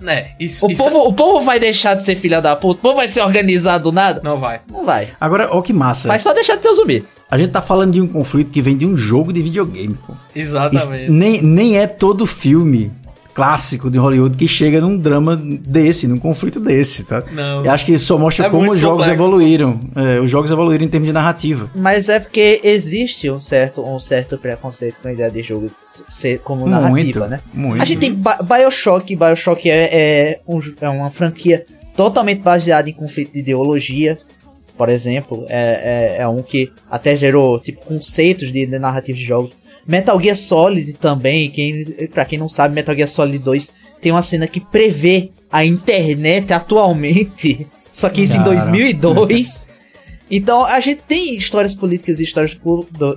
Né, 0.00 0.30
isso, 0.40 0.66
O, 0.66 0.70
isso 0.72 0.82
povo, 0.82 1.08
o 1.08 1.12
povo 1.12 1.40
vai 1.40 1.60
deixar 1.60 1.94
de 1.94 2.02
ser 2.02 2.16
filha 2.16 2.42
da 2.42 2.56
puta? 2.56 2.78
O 2.80 2.82
povo 2.82 2.96
vai 2.96 3.06
ser 3.06 3.20
organizado 3.22 3.84
do 3.84 3.92
nada? 3.92 4.20
não 4.24 4.40
vai. 4.40 4.60
Não 4.68 4.84
vai. 4.84 5.10
Agora, 5.20 5.48
ó 5.52 5.62
que 5.62 5.72
massa. 5.72 6.08
Vai 6.08 6.18
só 6.18 6.32
deixar 6.34 6.56
de 6.56 6.62
ter 6.62 6.68
o 6.68 6.74
zumbi. 6.74 7.04
A 7.30 7.38
gente 7.38 7.50
tá 7.52 7.62
falando 7.62 7.92
de 7.92 8.00
um 8.00 8.08
conflito 8.08 8.50
que 8.50 8.60
vem 8.60 8.76
de 8.76 8.84
um 8.86 8.96
jogo 8.96 9.32
de 9.32 9.40
videogame, 9.40 9.94
pô. 10.04 10.14
Isso 10.34 10.48
Exatamente. 10.50 11.12
nem, 11.12 11.40
nem 11.42 11.78
é 11.78 11.86
todo 11.86 12.26
filme 12.26 12.92
clássico 13.34 13.90
de 13.90 13.98
Hollywood 13.98 14.36
que 14.36 14.46
chega 14.46 14.80
num 14.80 14.96
drama 14.96 15.36
desse, 15.36 16.06
num 16.06 16.18
conflito 16.18 16.60
desse, 16.60 17.04
tá? 17.04 17.22
Não. 17.32 17.64
Eu 17.64 17.70
acho 17.72 17.84
que 17.84 17.92
isso 17.92 18.06
só 18.06 18.16
mostra 18.16 18.46
É 18.46 18.48
como 18.50 18.62
muito 18.62 18.74
os 18.76 18.80
jogos 18.80 18.98
complexo. 19.06 19.22
evoluíram. 19.24 19.80
É, 19.96 20.20
os 20.20 20.30
jogos 20.30 20.50
evoluíram 20.50 20.84
em 20.84 20.88
termos 20.88 21.06
de 21.08 21.12
narrativa. 21.12 21.68
Mas 21.74 22.08
é 22.08 22.20
porque 22.20 22.60
existe 22.62 23.28
um 23.30 23.40
certo, 23.40 23.82
um 23.84 23.98
certo 23.98 24.38
preconceito 24.38 25.00
com 25.02 25.08
a 25.08 25.12
ideia 25.12 25.30
de 25.30 25.42
jogo 25.42 25.70
ser 25.74 26.38
como 26.38 26.60
Muito, 26.66 26.80
narrativa, 26.80 27.26
né? 27.26 27.40
muito. 27.52 27.82
A 27.82 27.84
gente 27.84 27.98
tem 27.98 28.14
Bi- 28.14 28.22
Bioshock, 28.46 29.16
Bioshock 29.16 29.68
é, 29.68 29.88
é, 29.92 30.40
um- 30.46 30.60
é 30.80 30.88
uma 30.88 31.10
franquia 31.10 31.64
totalmente 31.96 32.40
baseada 32.40 32.88
em 32.88 32.92
conflito 32.92 33.32
de 33.32 33.40
ideologia. 33.40 34.16
Por 34.76 34.88
exemplo, 34.88 35.44
é, 35.48 36.16
é, 36.18 36.22
é 36.22 36.28
um 36.28 36.42
que 36.42 36.70
até 36.90 37.14
gerou 37.14 37.60
tipo, 37.60 37.80
conceitos 37.82 38.52
de, 38.52 38.66
de 38.66 38.78
narrativa 38.78 39.16
de 39.16 39.24
jogos. 39.24 39.52
Metal 39.86 40.20
Gear 40.20 40.36
Solid 40.36 40.92
também, 40.94 41.50
quem, 41.50 41.84
pra 42.12 42.24
quem 42.24 42.38
não 42.38 42.48
sabe, 42.48 42.74
Metal 42.74 42.94
Gear 42.94 43.08
Solid 43.08 43.38
2 43.38 43.70
tem 44.00 44.12
uma 44.12 44.22
cena 44.22 44.46
que 44.46 44.60
prevê 44.60 45.30
a 45.50 45.64
internet 45.64 46.52
atualmente, 46.52 47.66
só 47.92 48.08
que 48.08 48.22
isso 48.22 48.34
em 48.34 48.38
Cara. 48.42 48.50
2002. 48.50 49.68
Então 50.30 50.64
a 50.64 50.80
gente 50.80 51.02
tem 51.06 51.36
histórias 51.36 51.74
políticas 51.74 52.18
e 52.18 52.24
histórias, 52.24 52.58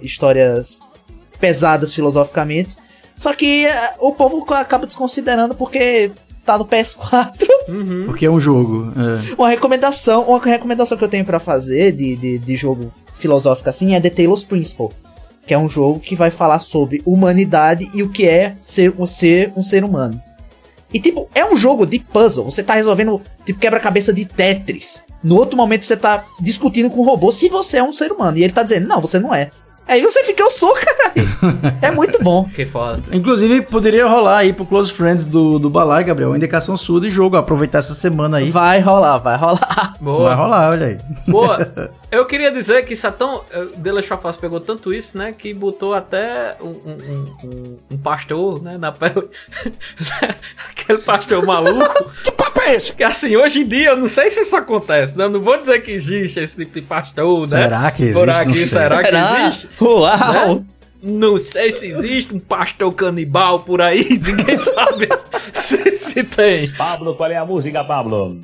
histórias 0.03 0.79
pesadas 1.39 1.93
filosoficamente, 1.93 2.75
só 3.15 3.33
que 3.33 3.65
eh, 3.65 3.93
o 3.99 4.11
povo 4.11 4.45
acaba 4.53 4.85
desconsiderando 4.85 5.55
porque 5.55 6.11
tá 6.45 6.57
no 6.57 6.65
PS4. 6.65 7.47
Porque 8.05 8.25
é 8.25 8.29
um 8.29 8.39
jogo. 8.41 8.89
é. 8.95 9.33
Uma 9.35 9.49
recomendação, 9.49 10.23
uma 10.23 10.37
recomendação 10.43 10.97
que 10.97 11.03
eu 11.03 11.07
tenho 11.07 11.23
pra 11.25 11.39
fazer 11.39 11.93
de, 11.93 12.15
de, 12.17 12.37
de 12.37 12.55
jogo 12.57 12.93
filosófico 13.13 13.69
assim 13.69 13.95
é 13.95 14.01
The 14.01 14.09
Talos 14.09 14.43
Principle, 14.43 14.89
que 15.47 15.53
é 15.53 15.57
um 15.57 15.69
jogo 15.69 15.99
que 15.99 16.15
vai 16.15 16.29
falar 16.29 16.59
sobre 16.59 17.01
humanidade 17.05 17.89
e 17.93 18.03
o 18.03 18.09
que 18.09 18.27
é 18.27 18.55
ser 18.59 18.93
um 18.99 19.07
ser, 19.07 19.53
um 19.55 19.63
ser 19.63 19.83
humano. 19.83 20.21
E 20.93 20.99
tipo, 20.99 21.29
é 21.33 21.45
um 21.45 21.55
jogo 21.55 21.85
de 21.85 21.99
puzzle, 21.99 22.45
você 22.45 22.61
tá 22.61 22.73
resolvendo 22.73 23.21
tipo 23.45 23.59
quebra-cabeça 23.59 24.11
de 24.11 24.25
Tetris. 24.25 25.05
No 25.23 25.35
outro 25.35 25.57
momento 25.57 25.85
você 25.85 25.97
tá 25.97 26.25
discutindo 26.39 26.89
com 26.89 26.99
o 26.99 27.05
robô 27.05 27.31
se 27.31 27.49
você 27.49 27.77
é 27.77 27.83
um 27.83 27.93
ser 27.93 28.11
humano 28.11 28.37
e 28.37 28.43
ele 28.43 28.53
tá 28.53 28.61
dizendo: 28.61 28.87
"Não, 28.87 29.01
você 29.01 29.19
não 29.19 29.33
é". 29.33 29.49
Aí 29.87 30.01
você 30.01 30.23
fica, 30.23 30.43
eu 30.43 30.49
sou, 30.51 30.73
caralho. 30.73 31.27
É 31.81 31.91
muito 31.91 32.21
bom. 32.21 32.45
Que 32.53 32.65
foda. 32.65 33.01
Inclusive, 33.11 33.61
poderia 33.61 34.05
rolar 34.07 34.37
aí 34.39 34.51
pro 34.53 34.65
Close 34.65 34.91
Friends 34.91 35.25
do, 35.25 35.57
do 35.59 35.69
Balai, 35.69 36.03
Gabriel, 36.03 36.29
uma 36.31 36.37
indicação 36.37 36.75
sua 36.75 36.99
de 36.99 37.09
jogo. 37.09 37.37
Aproveitar 37.37 37.79
essa 37.79 37.93
semana 37.93 38.37
aí. 38.37 38.49
Vai 38.49 38.79
rolar, 38.79 39.17
vai 39.19 39.37
rolar. 39.37 39.59
Vai 39.77 39.97
Boa. 40.01 40.33
rolar, 40.35 40.69
olha 40.71 40.87
aí. 40.87 40.97
Boa. 41.27 41.57
Eu 42.11 42.25
queria 42.25 42.51
dizer 42.51 42.83
que 42.85 42.93
isso 42.93 43.05
é 43.07 43.11
tão. 43.11 43.41
eh, 43.51 43.65
The 43.83 43.91
Last 43.91 44.13
of 44.13 44.27
Us 44.27 44.37
pegou 44.37 44.59
tanto 44.59 44.93
isso, 44.93 45.17
né? 45.17 45.31
Que 45.31 45.53
botou 45.53 45.93
até 45.93 46.55
um, 46.61 46.67
um, 46.67 47.25
um- 47.43 47.77
um- 47.91 47.97
pastor, 47.97 48.61
né? 48.61 48.77
Na 48.77 48.91
pele. 48.91 49.27
Aquele 50.71 50.99
pastor 50.99 51.45
maluco. 51.45 52.11
que 52.23 52.31
papo 52.57 52.61
é 52.61 52.75
esse? 52.75 52.93
Que 52.93 53.03
assim, 53.03 53.35
hoje 53.35 53.61
em 53.61 53.67
dia, 53.67 53.89
eu 53.89 53.97
não 53.97 54.07
sei 54.07 54.29
se 54.29 54.41
isso 54.41 54.55
acontece, 54.55 55.17
né? 55.17 55.25
Eu 55.25 55.29
não 55.29 55.41
vou 55.41 55.57
dizer 55.57 55.81
que 55.81 55.91
existe 55.91 56.39
esse 56.39 56.57
tipo 56.57 56.73
de 56.73 56.81
pastor, 56.81 57.41
né? 57.41 57.63
Será 57.63 57.91
que 57.91 58.11
Por 58.11 58.27
existe? 58.27 58.45
Não 58.45 58.51
aqui, 58.51 58.67
será 58.67 59.03
que 59.03 59.15
existe? 59.15 59.69
Uau! 59.81 60.55
Né? 60.55 60.65
Não 61.03 61.37
sei 61.37 61.71
se 61.71 61.85
existe 61.85 62.33
um 62.33 62.39
pastor 62.39 62.91
canibal 62.91 63.59
por 63.59 63.81
aí, 63.81 64.03
ninguém 64.09 64.57
sabe 64.57 65.07
se, 65.61 65.91
se 65.91 66.23
tem. 66.23 66.69
Pablo, 66.71 67.15
qual 67.15 67.29
é 67.29 67.37
a 67.37 67.45
música, 67.45 67.83
Pablo? 67.83 68.41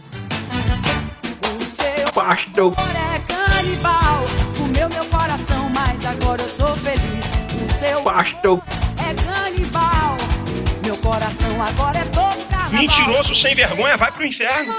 Pastor 2.13 2.75
é 2.93 3.19
canibal, 3.33 4.23
comeu 4.55 4.87
meu 4.87 5.05
coração, 5.05 5.67
mas 5.73 6.05
agora 6.05 6.43
eu 6.43 6.47
sou 6.47 6.75
feliz. 6.75 7.25
O 7.59 7.79
seu 7.79 8.01
Pastor 8.03 8.61
é 8.99 9.13
canibal, 9.15 10.17
meu 10.85 10.95
coração 10.97 11.63
agora 11.63 11.97
é 11.97 12.03
todo. 12.03 12.22
Mentiroso 12.73 13.35
sem 13.35 13.53
vergonha, 13.53 13.95
vai 13.95 14.11
pro 14.11 14.25
inferno. 14.25 14.73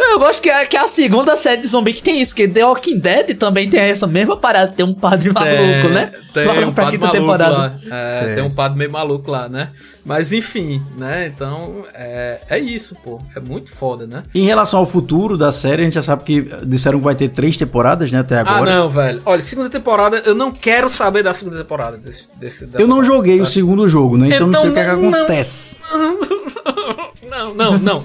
Eu 0.00 0.18
gosto 0.18 0.40
que 0.42 0.48
é, 0.48 0.64
que 0.66 0.76
é 0.76 0.80
a 0.80 0.88
segunda 0.88 1.36
série 1.36 1.60
de 1.60 1.66
zumbi 1.68 1.92
que 1.92 2.02
tem 2.02 2.20
isso, 2.20 2.34
que 2.34 2.46
The 2.48 2.64
Walking 2.64 2.98
Dead 2.98 3.36
também 3.36 3.68
tem 3.68 3.80
essa 3.80 4.06
mesma 4.06 4.36
parada, 4.36 4.72
tem 4.72 4.84
um 4.86 4.94
padre 4.94 5.32
maluco, 5.32 5.88
né? 5.88 6.12
Tem 6.32 6.44
um 6.66 6.72
padre 6.72 6.98
maluco 6.98 7.10
temporada. 7.12 7.56
lá. 7.56 7.74
É, 7.90 8.34
tem 8.34 8.44
um 8.44 8.50
padre 8.50 8.78
meio 8.78 8.92
maluco 8.92 9.30
lá, 9.30 9.48
né? 9.48 9.70
Mas 10.04 10.32
enfim, 10.32 10.80
né? 10.96 11.30
Então, 11.34 11.84
é, 11.94 12.40
é 12.48 12.58
isso, 12.58 12.96
pô. 13.04 13.20
É 13.36 13.40
muito 13.40 13.70
foda, 13.72 14.06
né? 14.06 14.22
Em 14.34 14.44
relação 14.44 14.80
ao 14.80 14.86
futuro 14.86 15.36
da 15.36 15.52
série, 15.52 15.82
a 15.82 15.84
gente 15.84 15.94
já 15.94 16.02
sabe 16.02 16.24
que 16.24 16.42
disseram 16.64 16.98
que 16.98 17.04
vai 17.04 17.14
ter 17.14 17.28
três 17.28 17.56
temporadas, 17.56 18.10
né, 18.10 18.20
até 18.20 18.38
Ah, 18.38 18.40
agora. 18.40 18.70
não, 18.74 18.88
velho. 18.88 19.20
Olha, 19.26 19.42
segunda 19.42 19.68
temporada, 19.68 20.22
eu 20.24 20.34
não 20.34 20.50
quero 20.50 20.88
saber 20.88 21.22
da 21.22 21.34
segunda 21.34 21.58
temporada 21.58 21.96
desse, 21.98 22.24
desse 22.36 22.68
Eu 22.74 22.86
não 22.86 23.04
joguei 23.04 23.36
o 23.36 23.44
sabe? 23.44 23.52
segundo 23.54 23.86
jogo, 23.88 24.16
né? 24.16 24.28
Então, 24.28 24.46
não 24.46 24.48
Então 24.48 24.60
sei 24.62 24.70
o 24.70 24.74
que, 24.74 24.80
é 24.80 24.84
que 24.84 24.96
não- 24.96 25.10
não. 25.10 27.07
Não, 27.28 27.54
não, 27.54 27.78
não, 27.78 28.02
não, 28.02 28.04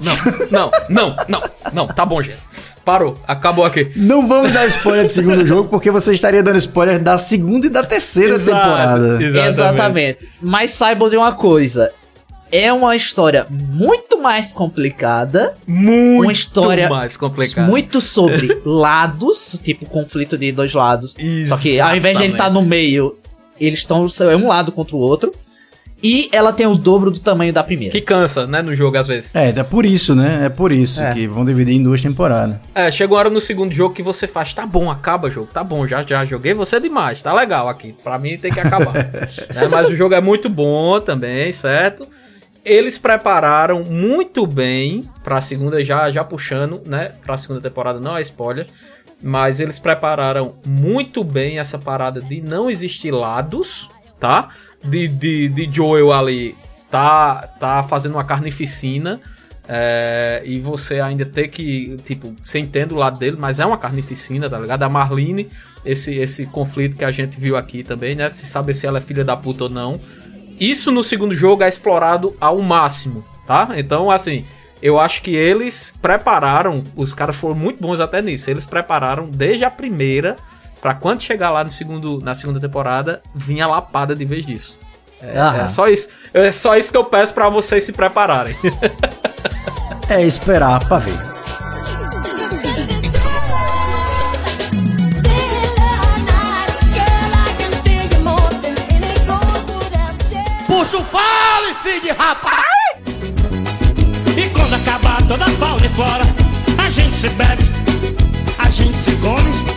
não, 0.50 0.70
não, 0.88 1.16
não, 1.28 1.42
não, 1.72 1.86
tá 1.86 2.04
bom, 2.04 2.20
gente. 2.20 2.38
Parou, 2.84 3.16
acabou 3.26 3.64
aqui. 3.64 3.90
Não 3.96 4.28
vamos 4.28 4.52
dar 4.52 4.66
spoiler 4.66 5.04
do 5.04 5.10
segundo 5.10 5.46
jogo, 5.46 5.68
porque 5.70 5.90
você 5.90 6.12
estaria 6.12 6.42
dando 6.42 6.58
spoiler 6.58 6.98
da 7.02 7.16
segunda 7.16 7.66
e 7.66 7.70
da 7.70 7.82
terceira 7.82 8.34
Exato, 8.34 8.60
temporada. 8.60 9.22
Exatamente. 9.22 9.48
Exatamente. 9.48 10.28
Mas 10.42 10.70
saibam 10.72 11.08
de 11.08 11.16
uma 11.16 11.32
coisa. 11.32 11.90
É 12.52 12.70
uma 12.72 12.94
história 12.94 13.46
muito 13.50 14.20
mais 14.20 14.54
complicada. 14.54 15.54
Muito 15.66 16.24
uma 16.24 16.32
história 16.32 16.88
mais 16.90 17.16
complicada. 17.16 17.66
muito 17.66 18.02
sobre 18.02 18.60
lados, 18.64 19.58
tipo 19.62 19.86
conflito 19.86 20.36
de 20.36 20.52
dois 20.52 20.74
lados. 20.74 21.16
Só 21.48 21.56
que 21.56 21.80
ao 21.80 21.96
invés 21.96 22.18
de 22.18 22.24
ele 22.24 22.34
estar 22.34 22.44
Exatamente. 22.44 22.62
no 22.62 22.68
meio, 22.68 23.16
eles 23.58 23.78
estão 23.80 24.06
é 24.30 24.36
um 24.36 24.46
lado 24.46 24.70
contra 24.70 24.94
o 24.94 24.98
outro. 24.98 25.32
E 26.02 26.28
ela 26.32 26.52
tem 26.52 26.66
o 26.66 26.74
dobro 26.74 27.10
do 27.10 27.18
tamanho 27.18 27.52
da 27.52 27.64
primeira. 27.64 27.90
Que 27.92 28.00
cansa, 28.00 28.46
né, 28.46 28.60
no 28.60 28.74
jogo 28.74 28.98
às 28.98 29.08
vezes. 29.08 29.34
É, 29.34 29.48
é 29.48 29.62
por 29.62 29.86
isso, 29.86 30.14
né? 30.14 30.44
É 30.44 30.48
por 30.50 30.70
isso 30.70 31.02
É. 31.02 31.14
que 31.14 31.26
vão 31.26 31.44
dividir 31.44 31.74
em 31.74 31.82
duas 31.82 32.02
temporadas. 32.02 32.56
É, 32.74 32.90
chega 32.90 33.12
uma 33.12 33.18
hora 33.18 33.30
no 33.30 33.40
segundo 33.40 33.72
jogo 33.72 33.94
que 33.94 34.02
você 34.02 34.26
faz, 34.26 34.52
tá 34.52 34.66
bom, 34.66 34.90
acaba 34.90 35.28
o 35.28 35.30
jogo, 35.30 35.48
tá 35.52 35.64
bom, 35.64 35.86
já, 35.86 36.02
já 36.02 36.24
joguei 36.24 36.52
você 36.52 36.78
demais, 36.78 37.22
tá 37.22 37.32
legal 37.32 37.68
aqui, 37.70 37.94
pra 38.04 38.18
mim 38.18 38.36
tem 38.36 38.52
que 38.52 38.60
acabar. 38.60 38.92
Né, 39.54 39.68
Mas 39.70 39.88
o 39.88 39.96
jogo 39.96 40.14
é 40.14 40.20
muito 40.20 40.48
bom 40.48 41.00
também, 41.00 41.50
certo? 41.52 42.06
Eles 42.64 42.98
prepararam 42.98 43.82
muito 43.84 44.46
bem 44.46 45.08
pra 45.22 45.40
segunda, 45.40 45.82
já, 45.82 46.10
já 46.10 46.24
puxando, 46.24 46.80
né, 46.86 47.12
pra 47.24 47.36
segunda 47.38 47.60
temporada, 47.60 47.98
não 48.00 48.16
é 48.16 48.20
spoiler, 48.22 48.66
mas 49.22 49.60
eles 49.60 49.78
prepararam 49.78 50.54
muito 50.66 51.22
bem 51.24 51.58
essa 51.58 51.78
parada 51.78 52.20
de 52.20 52.40
não 52.42 52.68
existir 52.70 53.10
lados, 53.10 53.88
tá? 54.20 54.48
De, 54.84 55.08
de, 55.08 55.48
de 55.48 55.74
Joel 55.74 56.12
ali 56.12 56.54
tá, 56.90 57.48
tá 57.58 57.82
fazendo 57.82 58.12
uma 58.12 58.24
carnificina. 58.24 59.20
é, 59.68 60.42
e 60.44 60.60
você 60.60 61.00
ainda 61.00 61.24
ter 61.24 61.48
que, 61.48 61.96
tipo, 62.04 62.34
você 62.42 62.58
entende 62.58 62.92
o 62.92 62.96
lado 62.96 63.18
dele, 63.18 63.36
mas 63.38 63.60
é 63.60 63.66
uma 63.66 63.78
carnificina, 63.78 64.48
tá 64.48 64.58
ligado? 64.58 64.82
A 64.82 64.88
Marlene, 64.88 65.48
esse, 65.84 66.14
esse 66.14 66.46
conflito 66.46 66.96
que 66.96 67.04
a 67.04 67.10
gente 67.10 67.40
viu 67.40 67.56
aqui 67.56 67.82
também, 67.82 68.14
né? 68.14 68.28
Se 68.28 68.46
saber 68.46 68.74
se 68.74 68.86
ela 68.86 68.98
é 68.98 69.00
filha 69.00 69.24
da 69.24 69.36
puta 69.36 69.64
ou 69.64 69.70
não. 69.70 70.00
Isso 70.60 70.92
no 70.92 71.02
segundo 71.02 71.34
jogo 71.34 71.62
é 71.62 71.68
explorado 71.68 72.36
ao 72.40 72.60
máximo, 72.60 73.24
tá? 73.46 73.70
Então, 73.76 74.10
assim, 74.10 74.44
eu 74.82 75.00
acho 75.00 75.22
que 75.22 75.34
eles 75.34 75.94
prepararam, 76.00 76.84
os 76.94 77.14
caras 77.14 77.34
foram 77.34 77.54
muito 77.54 77.80
bons 77.80 78.00
até 78.00 78.20
nisso. 78.20 78.50
Eles 78.50 78.64
prepararam 78.64 79.26
desde 79.26 79.64
a 79.64 79.70
primeira 79.70 80.36
pra 80.84 80.92
quando 80.92 81.22
chegar 81.22 81.48
lá 81.48 81.64
no 81.64 81.70
segundo, 81.70 82.20
na 82.22 82.34
segunda 82.34 82.60
temporada, 82.60 83.22
vinha 83.34 83.66
lapada 83.66 84.14
de 84.14 84.22
vez 84.26 84.44
disso. 84.44 84.78
É, 85.18 85.62
é 85.62 85.66
só 85.66 85.88
isso. 85.88 86.10
É 86.34 86.52
só 86.52 86.76
isso 86.76 86.92
que 86.92 86.98
eu 86.98 87.04
peço 87.04 87.32
pra 87.32 87.48
vocês 87.48 87.84
se 87.84 87.92
prepararem. 87.92 88.54
É 90.06 90.20
esperar 90.22 90.86
pra 90.86 90.98
ver. 90.98 91.16
Puxa 100.66 100.98
o 100.98 101.04
fale, 101.04 101.74
filho 101.82 102.02
de 102.02 102.10
rapaz! 102.10 102.62
E 104.36 104.50
quando 104.50 104.74
acabar 104.74 105.26
toda 105.26 105.46
a 105.46 105.48
fauna 105.48 105.86
e 105.86 105.88
flora, 105.88 106.24
a 106.76 106.90
gente 106.90 107.16
se 107.16 107.30
bebe, 107.30 107.64
a 108.58 108.68
gente 108.68 108.98
se 108.98 109.16
come. 109.16 109.73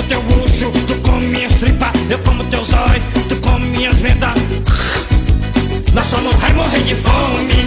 Como 0.00 0.08
teu 0.08 0.22
bucho, 0.22 0.72
tu 0.86 0.94
come 1.02 1.26
minhas 1.26 1.54
tripas, 1.56 1.90
eu 2.08 2.18
como 2.20 2.42
teus 2.44 2.72
olhos, 2.72 3.02
tu 3.28 3.36
come 3.36 3.66
minhas 3.66 3.94
vendas. 3.96 4.32
Nós 5.92 6.06
só 6.06 6.18
não 6.22 6.32
vai 6.32 6.54
morrer 6.54 6.80
de 6.80 6.94
fome. 6.94 7.66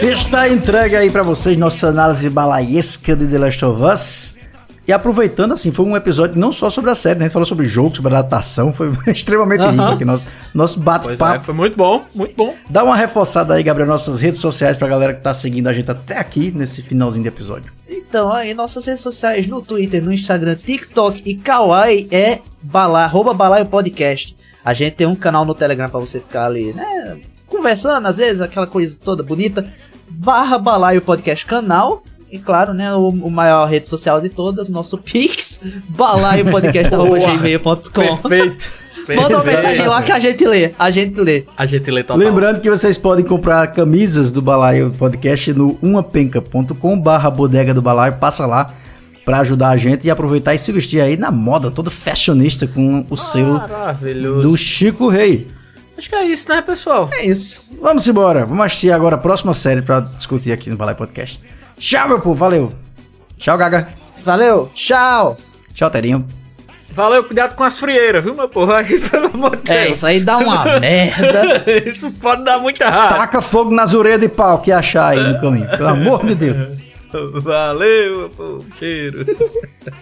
Está 0.00 0.48
entregue 0.48 0.96
aí 0.96 1.10
pra 1.10 1.22
vocês 1.22 1.58
nossa 1.58 1.88
análise 1.88 2.30
balaiesca 2.30 3.14
de 3.14 3.26
The 3.26 3.38
Last 3.38 3.62
of 3.66 3.82
Us. 3.82 4.41
E 4.86 4.92
aproveitando, 4.92 5.52
assim, 5.52 5.70
foi 5.70 5.84
um 5.86 5.96
episódio 5.96 6.36
não 6.40 6.50
só 6.50 6.68
sobre 6.68 6.90
a 6.90 6.94
série, 6.94 7.18
né? 7.18 7.26
A 7.26 7.28
gente 7.28 7.32
falou 7.32 7.46
sobre 7.46 7.66
jogo, 7.66 7.94
sobre 7.94 8.12
adaptação, 8.12 8.72
foi 8.72 8.90
extremamente 9.12 9.60
Aham. 9.62 9.70
rico 9.70 9.84
aqui. 9.84 10.04
Nosso, 10.04 10.26
nosso 10.52 10.74
Pois 10.80 10.90
é, 10.90 11.16
bate-papo. 11.22 11.44
foi 11.44 11.54
muito 11.54 11.76
bom, 11.76 12.04
muito 12.12 12.34
bom. 12.34 12.54
Dá 12.68 12.82
uma 12.82 12.96
reforçada 12.96 13.54
aí, 13.54 13.62
Gabriel, 13.62 13.86
nossas 13.88 14.20
redes 14.20 14.40
sociais 14.40 14.76
pra 14.76 14.88
galera 14.88 15.14
que 15.14 15.20
tá 15.20 15.32
seguindo 15.32 15.68
a 15.68 15.72
gente 15.72 15.88
até 15.88 16.18
aqui 16.18 16.50
nesse 16.50 16.82
finalzinho 16.82 17.22
de 17.22 17.28
episódio. 17.28 17.72
Então, 17.88 18.32
aí 18.32 18.54
nossas 18.54 18.84
redes 18.86 19.02
sociais 19.02 19.46
no 19.46 19.62
Twitter, 19.62 20.02
no 20.02 20.12
Instagram, 20.12 20.56
TikTok 20.56 21.22
e 21.24 21.36
Kawaii 21.36 22.08
é 22.10 22.40
bala, 22.60 23.04
arroba 23.04 23.32
balaio 23.32 23.66
podcast. 23.66 24.36
A 24.64 24.74
gente 24.74 24.94
tem 24.94 25.06
um 25.06 25.14
canal 25.14 25.44
no 25.44 25.54
Telegram 25.54 25.88
pra 25.88 26.00
você 26.00 26.18
ficar 26.18 26.46
ali, 26.46 26.72
né? 26.72 27.18
Conversando, 27.46 28.06
às 28.08 28.16
vezes, 28.16 28.40
aquela 28.40 28.66
coisa 28.66 28.96
toda 29.02 29.22
bonita. 29.22 29.64
Barra 30.08 30.58
Balaio 30.58 31.00
Podcast 31.02 31.44
Canal. 31.46 32.02
E 32.32 32.38
claro, 32.38 32.72
né, 32.72 32.94
o, 32.94 33.08
o 33.08 33.30
maior 33.30 33.66
rede 33.66 33.86
social 33.86 34.18
de 34.18 34.30
todas, 34.30 34.70
nosso 34.70 34.96
Pix, 34.96 35.60
balaiopodcast.gmail.com. 35.90 38.16
Perfeito. 38.16 38.72
Manda 39.14 39.36
uma 39.36 39.44
mensagem 39.44 39.86
lá 39.86 40.00
que 40.00 40.12
a 40.12 40.18
gente 40.18 40.42
lê, 40.46 40.72
a 40.78 40.90
gente 40.90 41.20
lê. 41.20 41.44
A 41.58 41.66
gente 41.66 41.90
lê 41.90 42.02
total. 42.02 42.16
Lembrando 42.16 42.62
que 42.62 42.70
vocês 42.70 42.96
podem 42.96 43.22
comprar 43.22 43.66
camisas 43.72 44.30
do 44.30 44.40
Balaio 44.40 44.90
Podcast 44.92 45.52
no 45.52 45.78
umapenca.com 45.82 46.98
barra 46.98 47.28
bodega 47.28 47.74
do 47.74 47.82
Balaio. 47.82 48.14
Passa 48.14 48.46
lá 48.46 48.72
pra 49.26 49.40
ajudar 49.40 49.68
a 49.68 49.76
gente 49.76 50.06
e 50.06 50.10
aproveitar 50.10 50.54
e 50.54 50.58
se 50.58 50.72
vestir 50.72 51.02
aí 51.02 51.18
na 51.18 51.30
moda, 51.30 51.70
todo 51.70 51.90
fashionista 51.90 52.66
com 52.66 53.04
o 53.10 53.16
selo 53.16 53.60
do 54.40 54.56
Chico 54.56 55.08
Rei. 55.08 55.48
Acho 55.98 56.08
que 56.08 56.14
é 56.14 56.24
isso, 56.24 56.48
né, 56.48 56.62
pessoal? 56.62 57.10
É 57.12 57.26
isso. 57.26 57.68
Vamos 57.78 58.08
embora. 58.08 58.46
Vamos 58.46 58.64
assistir 58.64 58.90
agora 58.90 59.16
a 59.16 59.18
próxima 59.18 59.52
série 59.52 59.82
pra 59.82 60.00
discutir 60.00 60.50
aqui 60.50 60.70
no 60.70 60.76
Balaio 60.76 60.96
Podcast. 60.96 61.38
Tchau, 61.82 62.08
meu 62.08 62.20
povo. 62.20 62.36
Valeu. 62.36 62.72
Tchau, 63.36 63.58
Gaga. 63.58 63.88
Valeu, 64.22 64.70
tchau. 64.72 65.36
Tchau, 65.74 65.90
Terinho. 65.90 66.24
Valeu, 66.92 67.24
cuidado 67.24 67.56
com 67.56 67.64
as 67.64 67.76
frieiras, 67.78 68.22
viu, 68.22 68.34
meu 68.34 68.48
porra? 68.48 68.76
Aí, 68.78 69.00
pelo 69.00 69.26
amor 69.26 69.56
de 69.56 69.72
É, 69.72 69.84
Deus. 69.86 69.96
isso 69.96 70.06
aí 70.06 70.20
dá 70.20 70.36
uma 70.38 70.64
merda. 70.78 71.64
Isso 71.84 72.12
pode 72.20 72.44
dar 72.44 72.60
muito 72.60 72.80
errado. 72.80 73.16
Taca 73.16 73.42
fogo 73.42 73.74
nas 73.74 73.94
orelhas 73.94 74.20
de 74.20 74.28
pau 74.28 74.60
que 74.60 74.70
achar 74.70 75.08
aí 75.08 75.18
no 75.32 75.40
caminho. 75.40 75.68
Pelo 75.70 75.88
amor 75.88 76.24
de 76.24 76.34
Deus. 76.36 76.78
Valeu, 77.42 78.18
meu 78.18 78.30
povo. 78.30 78.64
Cheiro. 78.78 79.24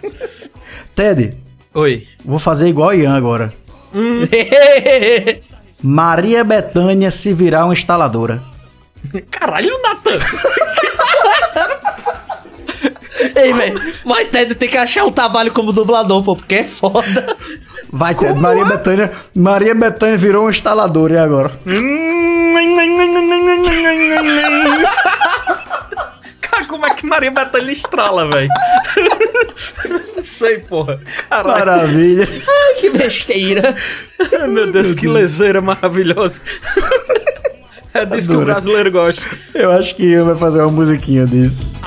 Ted, 0.95 1.35
Oi. 1.73 2.05
vou 2.23 2.37
fazer 2.37 2.67
igual 2.67 2.89
o 2.89 2.93
Ian 2.93 3.15
agora. 3.17 3.51
Maria 5.81 6.43
Bethânia 6.43 7.09
se 7.09 7.33
virar 7.33 7.65
uma 7.65 7.73
instaladora. 7.73 8.39
Caralho, 9.31 9.71
Natan. 9.81 10.19
Ei, 13.35 13.53
velho, 13.53 13.81
mas 14.05 14.29
Ted 14.29 14.55
tem 14.55 14.69
que 14.69 14.77
achar 14.77 15.05
um 15.05 15.11
trabalho 15.11 15.51
como 15.51 15.71
dublador, 15.71 16.23
pô, 16.23 16.35
porque 16.35 16.55
é 16.55 16.63
foda. 16.63 17.35
Vai, 17.91 18.15
Ted. 18.15 18.39
Maria 18.39 18.65
Bethânia. 18.65 19.11
Maria 19.35 19.75
Bethânia 19.75 20.17
virou 20.17 20.45
um 20.45 20.49
instalador 20.49 21.11
e 21.11 21.17
agora? 21.17 21.51
Cara, 26.41 26.65
como 26.65 26.85
é 26.85 26.93
que 26.93 27.05
Maria 27.05 27.31
Bethânia 27.31 27.71
estrala, 27.71 28.27
velho? 28.29 28.49
Não 30.15 30.23
sei, 30.23 30.59
porra. 30.59 30.99
Caralho. 31.29 31.59
Maravilha. 31.59 32.27
Ai, 32.29 32.73
que 32.79 32.89
besteira. 32.89 33.75
Ai, 34.19 34.47
Meu 34.47 34.71
Deus, 34.71 34.93
que 34.93 35.07
lezeira 35.07 35.61
maravilhosa. 35.61 36.41
É 37.93 38.05
disso 38.05 38.31
que 38.31 38.37
o 38.37 38.45
brasileiro 38.45 38.91
gosta. 38.91 39.21
Eu 39.53 39.71
acho 39.71 39.95
que 39.95 40.03
Ian 40.03 40.23
vai 40.25 40.35
fazer 40.35 40.61
uma 40.61 40.71
musiquinha 40.71 41.25
disso. 41.25 41.77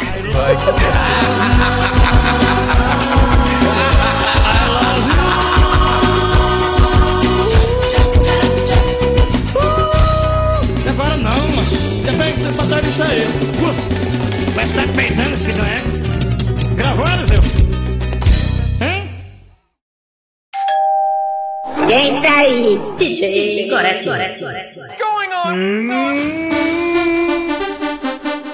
Agora 10.88 11.16
não, 11.16 11.30
mano. 11.32 11.62
Depois 12.04 12.34
que 12.34 12.42
você 12.42 12.62
botar 12.62 12.80
isso 12.80 13.02
aí. 13.02 13.22
Uh, 13.62 14.52
Vai 14.54 14.64
estar 14.64 14.86
peidando, 14.94 15.36
filho, 15.38 15.58
não 15.58 15.64
é? 15.66 15.82
Eliseu? 17.14 17.40
Hein? 18.80 19.10
Quem 21.88 22.16
está 22.16 22.36
aí? 22.38 22.80
DJ 22.98 23.68
Gorete. 23.68 24.08
Como 25.44 25.92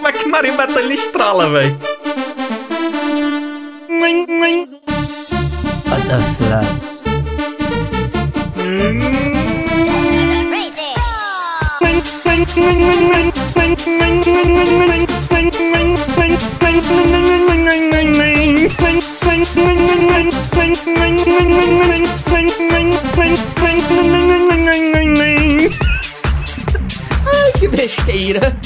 é 0.09 0.13
que 0.13 0.29
Maria 0.29 0.53
Bethânia 0.57 0.95
estrala, 0.95 1.49
velho? 1.49 1.79
Butterflies. 5.87 7.05
Ai, 8.73 8.91
que 27.61 27.69
besteira. 27.69 28.57